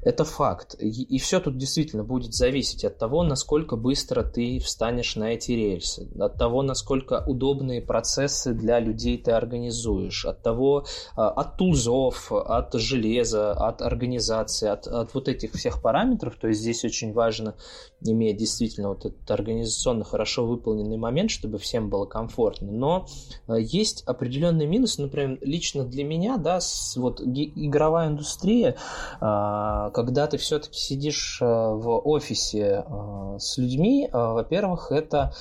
[0.04, 0.76] Это факт.
[0.78, 5.52] И, и все тут действительно будет зависеть от того, насколько быстро ты встанешь на эти
[5.52, 10.84] рельсы, от того, насколько удобные процессы для людей ты организуешь, от того,
[11.16, 16.36] а, от тулзов, от железа, от организации, от, от вот этих всех параметров.
[16.38, 17.54] То есть здесь очень важно
[18.02, 22.70] иметь действительно вот этот организационно хорошо выполненный момент, чтобы всем было комфортно.
[22.70, 23.06] Но
[23.46, 26.58] а, есть определенный минус, например, лично для меня, да,
[26.96, 28.76] вот игровая индустрия,
[29.20, 35.32] а, когда ты все-таки сидишь э, в офисе э, с людьми, э, во-первых, это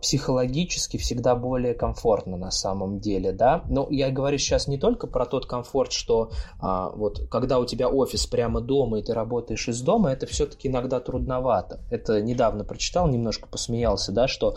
[0.00, 3.64] психологически всегда более комфортно на самом деле, да.
[3.68, 6.30] Но я говорю сейчас не только про тот комфорт, что
[6.60, 11.00] вот когда у тебя офис прямо дома и ты работаешь из дома, это все-таки иногда
[11.00, 11.80] трудновато.
[11.90, 14.56] Это недавно прочитал, немножко посмеялся, да, что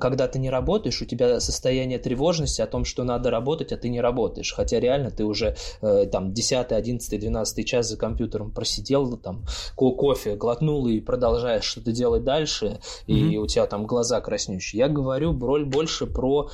[0.00, 3.88] когда ты не работаешь, у тебя состояние тревожности о том, что надо работать, а ты
[3.88, 4.52] не работаешь.
[4.52, 9.44] Хотя реально ты уже там 10, 11, 12 час за компьютером просидел, сидел там,
[9.76, 14.80] кофе глотнул и продолжаешь что-то делать дальше, и у тебя там глаза краснющие.
[14.80, 16.50] Я говорю больше про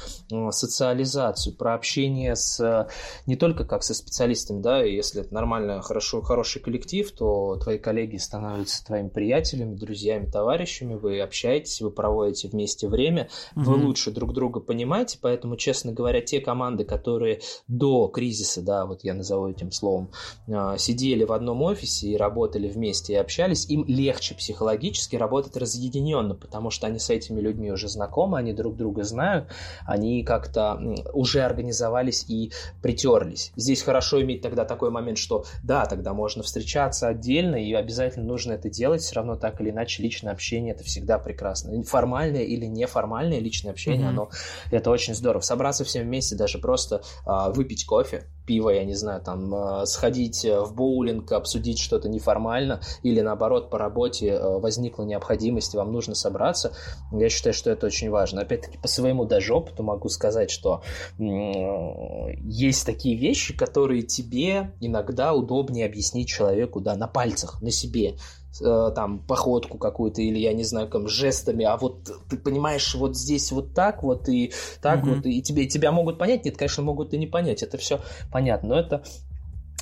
[0.51, 2.88] социализацию, про общение с
[3.26, 8.16] не только как со специалистами, да, если это нормально, хорошо, хороший коллектив, то твои коллеги
[8.16, 13.64] становятся твоими приятелями, друзьями, товарищами, вы общаетесь, вы проводите вместе время, угу.
[13.64, 19.05] вы лучше друг друга понимаете, поэтому, честно говоря, те команды, которые до кризиса, да, вот
[19.05, 20.10] я назову этим словом,
[20.48, 26.35] а, сидели в одном офисе и работали вместе и общались, им легче психологически работать разъединенно,
[26.35, 29.49] потому что они с этими людьми уже знакомы, они друг друга знают,
[29.87, 30.81] они как-то
[31.12, 33.53] уже организовались и притерлись.
[33.57, 38.53] Здесь хорошо иметь тогда такой момент, что да, тогда можно встречаться отдельно, и обязательно нужно
[38.53, 41.82] это делать, все равно так или иначе личное общение это всегда прекрасно.
[41.82, 44.11] Формальное или неформальное личное общение, mm-hmm.
[44.11, 44.31] оно
[44.70, 45.43] это очень здорово.
[45.43, 50.44] Собраться всем вместе, даже просто а, выпить кофе, пиво, я не знаю, там, а, сходить
[50.44, 56.72] в боулинг, обсудить что-то неформально, или наоборот, по работе а, возникла необходимость, вам нужно собраться,
[57.12, 58.40] я считаю, что это очень важно.
[58.40, 60.82] Опять-таки, по своему даже опыту могу сказать, что
[61.16, 68.16] есть такие вещи, которые тебе иногда удобнее объяснить человеку, да, на пальцах, на себе.
[68.62, 73.16] Э, там походку какую-то или я не знаю там жестами, а вот ты понимаешь вот
[73.16, 75.15] здесь вот так вот и так mm-hmm.
[75.15, 78.01] вот и тебе тебя могут понять, нет, конечно могут и не понять, это все
[78.31, 79.03] понятно, но это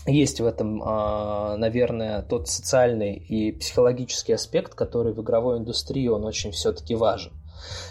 [0.07, 6.25] есть в этом, а, наверное, тот социальный и психологический аспект, который в игровой индустрии он
[6.25, 7.33] очень все-таки важен.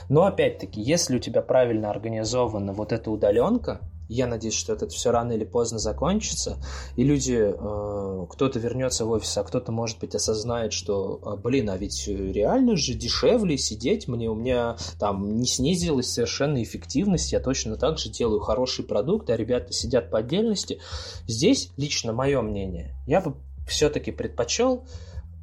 [0.10, 5.12] Но опять-таки, если у тебя правильно организована вот эта удаленка, я надеюсь, что это все
[5.12, 6.58] рано или поздно закончится,
[6.96, 11.70] и люди, э, кто-то вернется в офис, а кто-то, может быть, осознает, что, а, блин,
[11.70, 17.40] а ведь реально же дешевле сидеть, мне у меня там не снизилась совершенно эффективность, я
[17.40, 20.80] точно так же делаю хороший продукт, а ребята сидят по отдельности.
[21.28, 23.36] Здесь, лично мое мнение, я бы
[23.68, 24.86] все-таки предпочел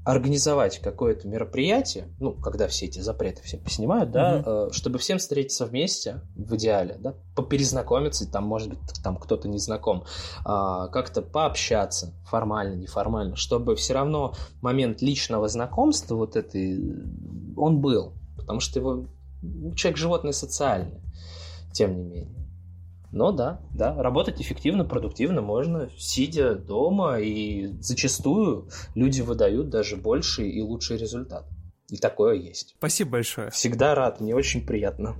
[0.04, 4.72] организовать какое-то мероприятие, ну, когда все эти запреты все поснимают, да, угу.
[4.72, 10.04] чтобы всем встретиться вместе, в идеале, да, поперезнакомиться, там, может быть, там кто-то не знаком,
[10.44, 16.78] а, как-то пообщаться, формально, неформально, чтобы все равно момент личного знакомства вот этой,
[17.56, 19.06] он был, потому что его
[19.74, 21.00] человек животное социальное,
[21.72, 22.43] тем не менее.
[23.14, 30.50] Но да, да, работать эффективно, продуктивно можно, сидя дома, и зачастую люди выдают даже больший
[30.50, 31.46] и лучший результат.
[31.88, 32.74] И такое есть.
[32.78, 33.50] Спасибо большое.
[33.50, 35.14] Всегда рад, мне очень приятно.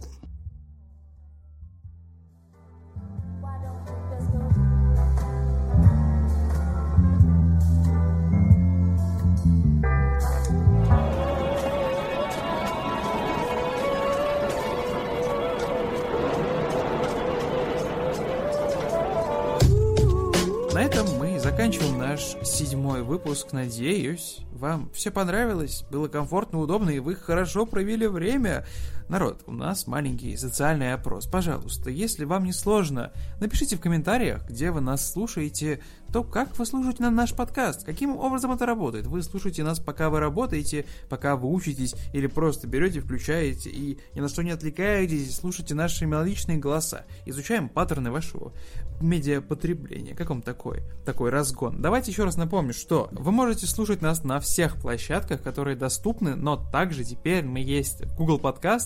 [21.65, 23.53] Заканчиваем наш седьмой выпуск.
[23.53, 28.67] Надеюсь, вам все понравилось, было комфортно, удобно, и вы хорошо провели время.
[29.09, 31.27] Народ, у нас маленький социальный опрос.
[31.27, 36.65] Пожалуйста, если вам не сложно, напишите в комментариях, где вы нас слушаете, то как вы
[36.65, 39.07] слушаете на наш подкаст, каким образом это работает.
[39.07, 44.21] Вы слушаете нас, пока вы работаете, пока вы учитесь, или просто берете, включаете и ни
[44.21, 47.05] на что не отвлекаетесь, слушайте наши мелодичные голоса.
[47.27, 48.53] Изучаем паттерны вашего
[49.01, 50.15] медиапотребления.
[50.15, 51.83] Как вам такой, такой разгон?
[51.83, 56.57] Давайте еще раз напомню, что вы можете слушать нас на всех площадках, которые доступны, но
[56.57, 58.39] также теперь мы есть Google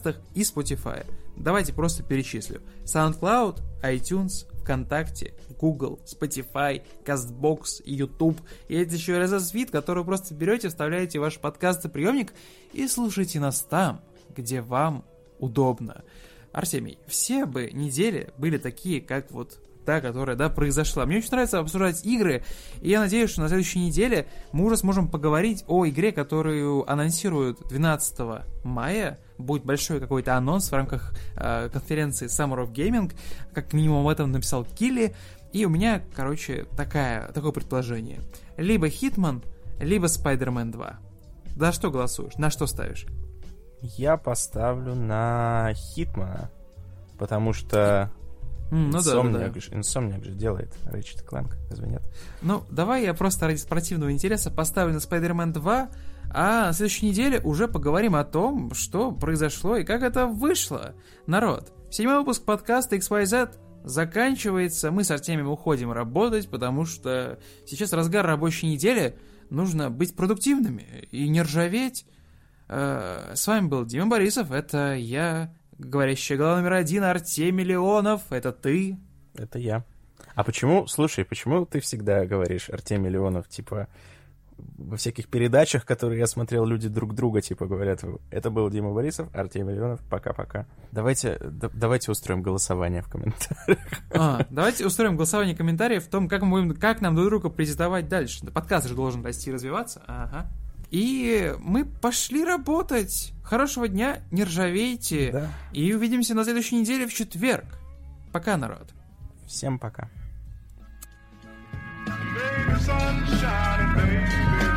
[0.09, 1.07] подкастах и Spotify.
[1.37, 2.63] Давайте просто перечислю.
[2.85, 8.41] SoundCloud, iTunes, ВКонтакте, Google, Spotify, CastBox, YouTube.
[8.69, 12.33] И это еще RSS feed, который просто берете, вставляете в ваш подкастоприемник
[12.73, 14.01] и слушайте нас там,
[14.35, 15.05] где вам
[15.39, 16.05] удобно.
[16.53, 21.07] Артемий, все бы недели были такие, как вот та, которая, да, произошла.
[21.07, 22.45] Мне очень нравится обсуждать игры,
[22.83, 27.67] и я надеюсь, что на следующей неделе мы уже сможем поговорить о игре, которую анонсируют
[27.71, 29.19] 12 мая.
[29.39, 33.11] Будет большой какой-то анонс в рамках э, конференции Summer of Gaming.
[33.55, 35.17] Как минимум об этом написал Килли.
[35.55, 38.21] И у меня, короче, такая, такое предположение.
[38.59, 39.43] Либо Hitman,
[39.81, 40.99] либо Spider-Man 2.
[41.57, 42.37] За что голосуешь?
[42.37, 43.07] На что ставишь?
[43.81, 46.51] Я поставлю на Хитмана,
[47.19, 48.13] потому что
[48.71, 49.79] Mm, ну Insomniac, да, да, да.
[49.79, 52.03] Insomniac же делает Ratchet Clank, разве нет?
[52.43, 55.91] Ну, давай я просто ради спортивного интереса поставлю на Spider-Man 2,
[56.31, 60.95] а на следующей неделе уже поговорим о том, что произошло и как это вышло.
[61.27, 64.91] Народ, седьмой выпуск подкаста XYZ заканчивается.
[64.91, 69.17] Мы с Артемием уходим работать, потому что сейчас разгар рабочей недели,
[69.51, 72.05] нужно быть продуктивными и не ржаветь.
[72.69, 78.53] Э, с вами был Дима Борисов, это я, Говорящая голова номер один, Артемий Леонов, это
[78.53, 78.99] ты?
[79.35, 79.85] Это я.
[80.35, 83.89] А почему, слушай, почему ты всегда говоришь Артемий Леонов, типа,
[84.77, 89.29] во всяких передачах, которые я смотрел, люди друг друга, типа, говорят, это был Дима Борисов,
[89.35, 90.67] Артемий Миллионов, пока-пока.
[90.93, 93.79] Давайте, да, давайте устроим голосование в комментариях.
[94.13, 98.09] А, давайте устроим голосование комментариев в том, как, мы будем, как нам друг друга презентовать
[98.09, 98.45] дальше.
[98.47, 100.03] Подкаст же должен расти и развиваться.
[100.07, 100.49] Ага.
[100.91, 103.33] И мы пошли работать.
[103.45, 105.31] Хорошего дня, не ржавейте.
[105.33, 105.53] Да.
[105.73, 107.67] И увидимся на следующей неделе в четверг.
[108.33, 108.91] Пока, народ.
[109.47, 110.09] Всем пока.
[112.07, 114.68] Baby, sunshine, baby.